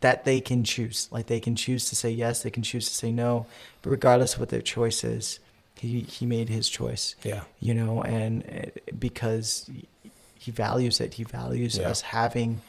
that 0.00 0.24
they 0.24 0.40
can 0.40 0.64
choose. 0.64 1.08
Like 1.12 1.26
they 1.26 1.38
can 1.40 1.54
choose 1.54 1.88
to 1.90 1.94
say 1.94 2.10
yes, 2.10 2.42
they 2.42 2.50
can 2.50 2.64
choose 2.64 2.88
to 2.88 2.94
say 2.94 3.12
no, 3.12 3.46
but 3.82 3.90
regardless 3.90 4.34
of 4.34 4.40
what 4.40 4.48
their 4.48 4.62
choice 4.62 5.04
is, 5.04 5.38
he 5.78 6.00
he 6.00 6.26
made 6.26 6.48
his 6.48 6.68
choice. 6.68 7.14
Yeah. 7.22 7.42
You 7.60 7.74
know, 7.74 8.02
and 8.02 8.42
uh, 8.42 8.80
because 8.98 9.70
he 10.46 10.52
values 10.52 11.00
it, 11.00 11.14
he 11.14 11.24
values 11.24 11.76
Yeah. 11.76 11.90
us 11.90 12.00
having 12.02 12.60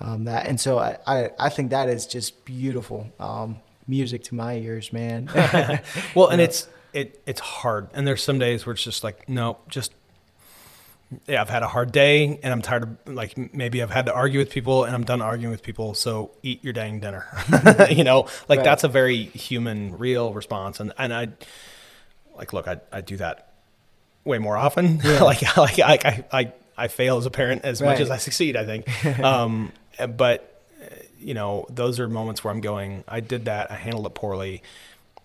um, 0.00 0.24
that, 0.24 0.46
and 0.46 0.58
so 0.60 0.78
I, 0.78 0.98
I 1.06 1.30
I 1.38 1.48
think 1.48 1.70
that 1.70 1.88
is 1.88 2.06
just 2.06 2.44
beautiful. 2.44 3.06
Um, 3.20 3.58
music 3.86 4.22
to 4.24 4.34
my 4.34 4.54
ears, 4.56 4.92
man. 4.92 5.28
Well, 6.14 6.28
and 6.28 6.40
it's 6.40 6.68
it 6.92 7.20
it's 7.26 7.40
hard. 7.40 7.88
And 7.94 8.06
there's 8.06 8.22
some 8.22 8.38
days 8.38 8.66
where 8.66 8.72
it's 8.74 8.82
just 8.82 9.04
like, 9.04 9.28
no, 9.28 9.58
just 9.68 9.92
yeah, 11.26 11.40
I've 11.40 11.50
had 11.50 11.62
a 11.62 11.68
hard 11.68 11.90
day 11.92 12.38
and 12.42 12.52
I'm 12.52 12.62
tired 12.62 12.82
of 12.84 13.14
like 13.14 13.36
maybe 13.54 13.82
I've 13.82 13.90
had 13.90 14.06
to 14.06 14.14
argue 14.14 14.38
with 14.38 14.50
people 14.50 14.84
and 14.84 14.94
I'm 14.94 15.04
done 15.04 15.20
arguing 15.22 15.50
with 15.50 15.62
people, 15.62 15.94
so 15.94 16.30
eat 16.42 16.62
your 16.64 16.72
dang 16.72 17.00
dinner. 17.00 17.26
you 17.90 18.04
know, 18.04 18.26
like 18.48 18.58
Right. 18.58 18.64
that's 18.64 18.84
a 18.84 18.88
very 18.88 19.22
human, 19.24 19.98
real 19.98 20.32
response. 20.32 20.80
And 20.80 20.92
and 20.98 21.12
I 21.12 21.28
like 22.36 22.52
look, 22.52 22.66
I 22.68 22.80
I 22.92 23.00
do 23.02 23.16
that 23.18 23.52
way 24.24 24.38
more 24.38 24.56
often. 24.56 24.98
like 25.20 25.42
like 25.56 25.78
I, 25.80 25.98
I 26.04 26.24
I 26.40 26.52
I 26.84 26.88
fail 26.88 27.16
as 27.18 27.26
a 27.26 27.30
parent 27.30 27.64
as 27.64 27.80
much 27.82 28.00
as 28.00 28.10
I 28.10 28.16
succeed, 28.18 28.56
I 28.56 28.64
think. 28.64 28.82
um 29.20 29.72
but 29.98 30.62
uh, 30.82 30.86
you 31.18 31.34
know, 31.34 31.66
those 31.68 32.00
are 32.00 32.08
moments 32.08 32.42
where 32.42 32.52
I'm 32.52 32.60
going, 32.62 33.04
I 33.06 33.20
did 33.20 33.44
that, 33.44 33.70
I 33.70 33.74
handled 33.74 34.06
it 34.06 34.14
poorly. 34.14 34.62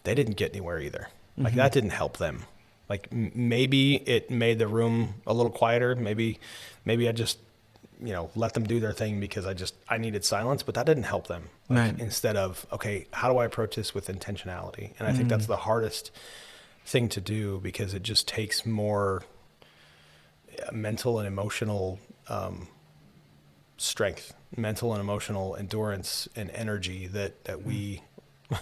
They 0.04 0.14
didn't 0.16 0.36
get 0.36 0.52
anywhere 0.52 0.80
either. 0.80 1.08
Like 1.38 1.56
that 1.56 1.72
didn't 1.72 1.92
help 1.92 2.18
them. 2.18 2.44
Like 2.90 3.08
m- 3.12 3.32
maybe 3.34 3.96
it 3.96 4.30
made 4.30 4.60
the 4.60 4.68
room 4.68 5.16
a 5.26 5.34
little 5.34 5.52
quieter. 5.52 5.96
Maybe, 5.96 6.40
maybe 6.86 7.10
I 7.10 7.12
just, 7.14 7.40
you 8.02 8.14
know, 8.14 8.30
let 8.36 8.54
them 8.54 8.64
do 8.66 8.80
their 8.80 8.94
thing 8.94 9.20
because 9.20 9.46
I 9.46 9.54
just 9.54 9.74
I 9.90 9.98
needed 9.98 10.24
silence. 10.24 10.62
But 10.64 10.76
that 10.76 10.86
didn't 10.86 11.04
help 11.04 11.28
them. 11.28 11.44
Like, 11.70 11.78
Right. 11.80 12.00
Instead 12.00 12.36
of 12.38 12.66
okay, 12.72 13.08
how 13.12 13.32
do 13.32 13.38
I 13.40 13.46
approach 13.46 13.76
this 13.76 13.94
with 13.96 14.08
intentionality? 14.08 14.92
And 15.00 15.08
I 15.08 15.14
think 15.14 15.28
that's 15.30 15.48
the 15.48 15.58
hardest 15.58 16.12
thing 16.86 17.10
to 17.10 17.22
do 17.22 17.60
because 17.64 17.94
it 17.94 18.04
just 18.04 18.28
takes 18.28 18.66
more 18.66 19.24
mental 20.72 21.20
and 21.20 21.28
emotional 21.28 22.00
um, 22.28 22.68
strength, 23.78 24.34
mental 24.56 24.94
and 24.94 25.02
emotional 25.02 25.56
endurance 25.56 26.28
and 26.36 26.50
energy 26.52 27.08
that 27.08 27.44
that 27.46 27.64
we 27.64 28.02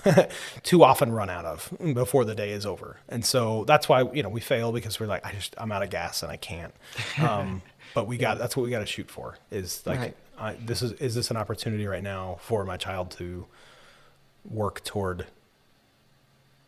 too 0.63 0.83
often 0.83 1.11
run 1.11 1.29
out 1.29 1.45
of 1.45 1.71
before 1.93 2.25
the 2.25 2.35
day 2.35 2.51
is 2.51 2.65
over. 2.65 2.97
And 3.09 3.25
so 3.25 3.65
that's 3.65 3.89
why 3.89 4.01
you 4.13 4.23
know 4.23 4.29
we 4.29 4.41
fail 4.41 4.71
because 4.71 4.99
we're 4.99 5.07
like 5.07 5.25
I 5.25 5.31
just 5.31 5.55
I'm 5.57 5.71
out 5.71 5.83
of 5.83 5.89
gas 5.89 6.23
and 6.23 6.31
I 6.31 6.37
can't. 6.37 6.73
Um, 7.21 7.61
but 7.93 8.07
we 8.07 8.17
got 8.17 8.37
that's 8.37 8.55
what 8.55 8.63
we 8.63 8.69
got 8.69 8.79
to 8.79 8.85
shoot 8.85 9.09
for 9.09 9.37
is 9.51 9.85
like 9.85 9.99
Right. 9.99 10.15
I, 10.37 10.53
this 10.65 10.81
is 10.81 10.93
is 10.93 11.15
this 11.15 11.31
an 11.31 11.37
opportunity 11.37 11.85
right 11.85 12.03
now 12.03 12.37
for 12.41 12.65
my 12.65 12.77
child 12.77 13.11
to 13.11 13.45
work 14.45 14.83
toward 14.83 15.27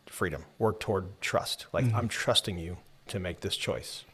freedom, 0.06 0.46
work 0.60 0.80
toward 0.80 1.20
trust. 1.22 1.66
Like 1.74 1.92
I'm 1.94 2.08
trusting 2.08 2.58
you 2.58 2.78
to 3.08 3.20
make 3.20 3.42
this 3.42 3.58
choice. 3.58 4.06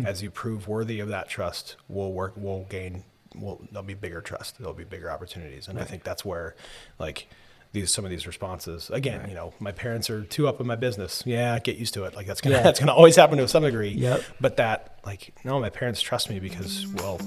Hmm. 0.00 0.06
As 0.06 0.22
you 0.22 0.30
prove 0.30 0.68
worthy 0.68 1.00
of 1.00 1.08
that 1.08 1.28
trust, 1.28 1.76
we'll 1.88 2.12
work, 2.12 2.34
we'll 2.36 2.64
gain, 2.68 3.04
we'll, 3.34 3.60
there'll 3.70 3.82
be 3.86 3.94
bigger 3.94 4.20
trust. 4.20 4.58
There'll 4.58 4.74
be 4.74 4.84
bigger 4.84 5.10
opportunities. 5.10 5.68
And 5.68 5.78
I 5.78 5.84
think 5.84 6.02
that's 6.04 6.24
where 6.24 6.54
like 6.98 7.28
these, 7.72 7.90
some 7.92 8.04
of 8.04 8.10
these 8.10 8.26
responses, 8.26 8.90
again, 8.90 9.28
you 9.28 9.34
know, 9.34 9.52
my 9.60 9.72
parents 9.72 10.08
are 10.10 10.24
too 10.24 10.48
up 10.48 10.60
in 10.60 10.66
my 10.66 10.76
business. 10.76 11.22
Yeah. 11.26 11.58
Get 11.58 11.76
used 11.76 11.94
to 11.94 12.04
it. 12.04 12.14
Like 12.16 12.26
that's 12.26 12.40
going 12.40 12.52
to, 12.52 12.58
Yeah. 12.58 12.62
that's 12.64 12.78
going 12.80 12.88
to 12.88 12.94
always 12.94 13.16
happen 13.16 13.38
to 13.38 13.48
some 13.48 13.62
degree. 13.62 13.90
Yep. 13.90 14.22
But 14.40 14.56
that 14.56 14.98
like, 15.04 15.34
no, 15.44 15.60
my 15.60 15.70
parents 15.70 16.00
trust 16.00 16.30
me 16.30 16.38
because, 16.40 16.86
well, 16.96 17.20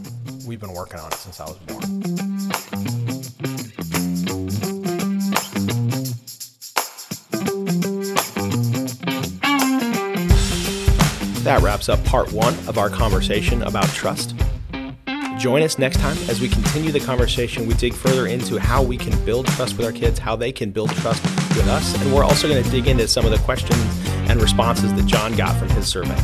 we've 0.47 0.59
been 0.59 0.73
working 0.73 0.99
on 0.99 1.07
it 1.11 1.15
since 1.15 1.39
I 1.39 1.45
was 1.45 1.57
born. 1.57 2.90
That 11.51 11.63
wraps 11.63 11.89
up 11.89 12.01
part 12.05 12.31
one 12.31 12.53
of 12.69 12.77
our 12.77 12.89
conversation 12.89 13.61
about 13.63 13.89
trust. 13.89 14.33
Join 15.37 15.63
us 15.63 15.77
next 15.77 15.99
time 15.99 16.15
as 16.29 16.39
we 16.39 16.47
continue 16.47 16.93
the 16.93 17.01
conversation. 17.01 17.67
We 17.67 17.73
dig 17.73 17.93
further 17.93 18.27
into 18.27 18.57
how 18.57 18.81
we 18.81 18.95
can 18.95 19.13
build 19.25 19.47
trust 19.47 19.75
with 19.75 19.85
our 19.85 19.91
kids, 19.91 20.17
how 20.17 20.37
they 20.37 20.53
can 20.53 20.71
build 20.71 20.91
trust 20.91 21.21
with 21.49 21.67
us, 21.67 22.01
and 22.01 22.13
we're 22.15 22.23
also 22.23 22.47
going 22.47 22.63
to 22.63 22.69
dig 22.71 22.87
into 22.87 23.05
some 23.05 23.25
of 23.25 23.31
the 23.31 23.37
questions 23.39 23.77
and 24.29 24.41
responses 24.41 24.93
that 24.93 25.05
John 25.07 25.35
got 25.35 25.53
from 25.57 25.67
his 25.71 25.89
survey. 25.89 26.17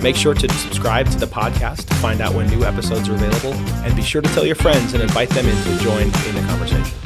Make 0.00 0.14
sure 0.14 0.34
to 0.34 0.48
subscribe 0.52 1.10
to 1.10 1.18
the 1.18 1.26
podcast 1.26 1.88
to 1.88 1.94
find 1.96 2.20
out 2.20 2.32
when 2.32 2.46
new 2.48 2.62
episodes 2.62 3.08
are 3.08 3.14
available, 3.14 3.54
and 3.54 3.96
be 3.96 4.02
sure 4.02 4.22
to 4.22 4.28
tell 4.34 4.46
your 4.46 4.54
friends 4.54 4.92
and 4.92 5.02
invite 5.02 5.30
them 5.30 5.46
in 5.46 5.56
to 5.64 5.82
join 5.82 6.02
in 6.02 6.34
the 6.36 6.44
conversation. 6.46 7.05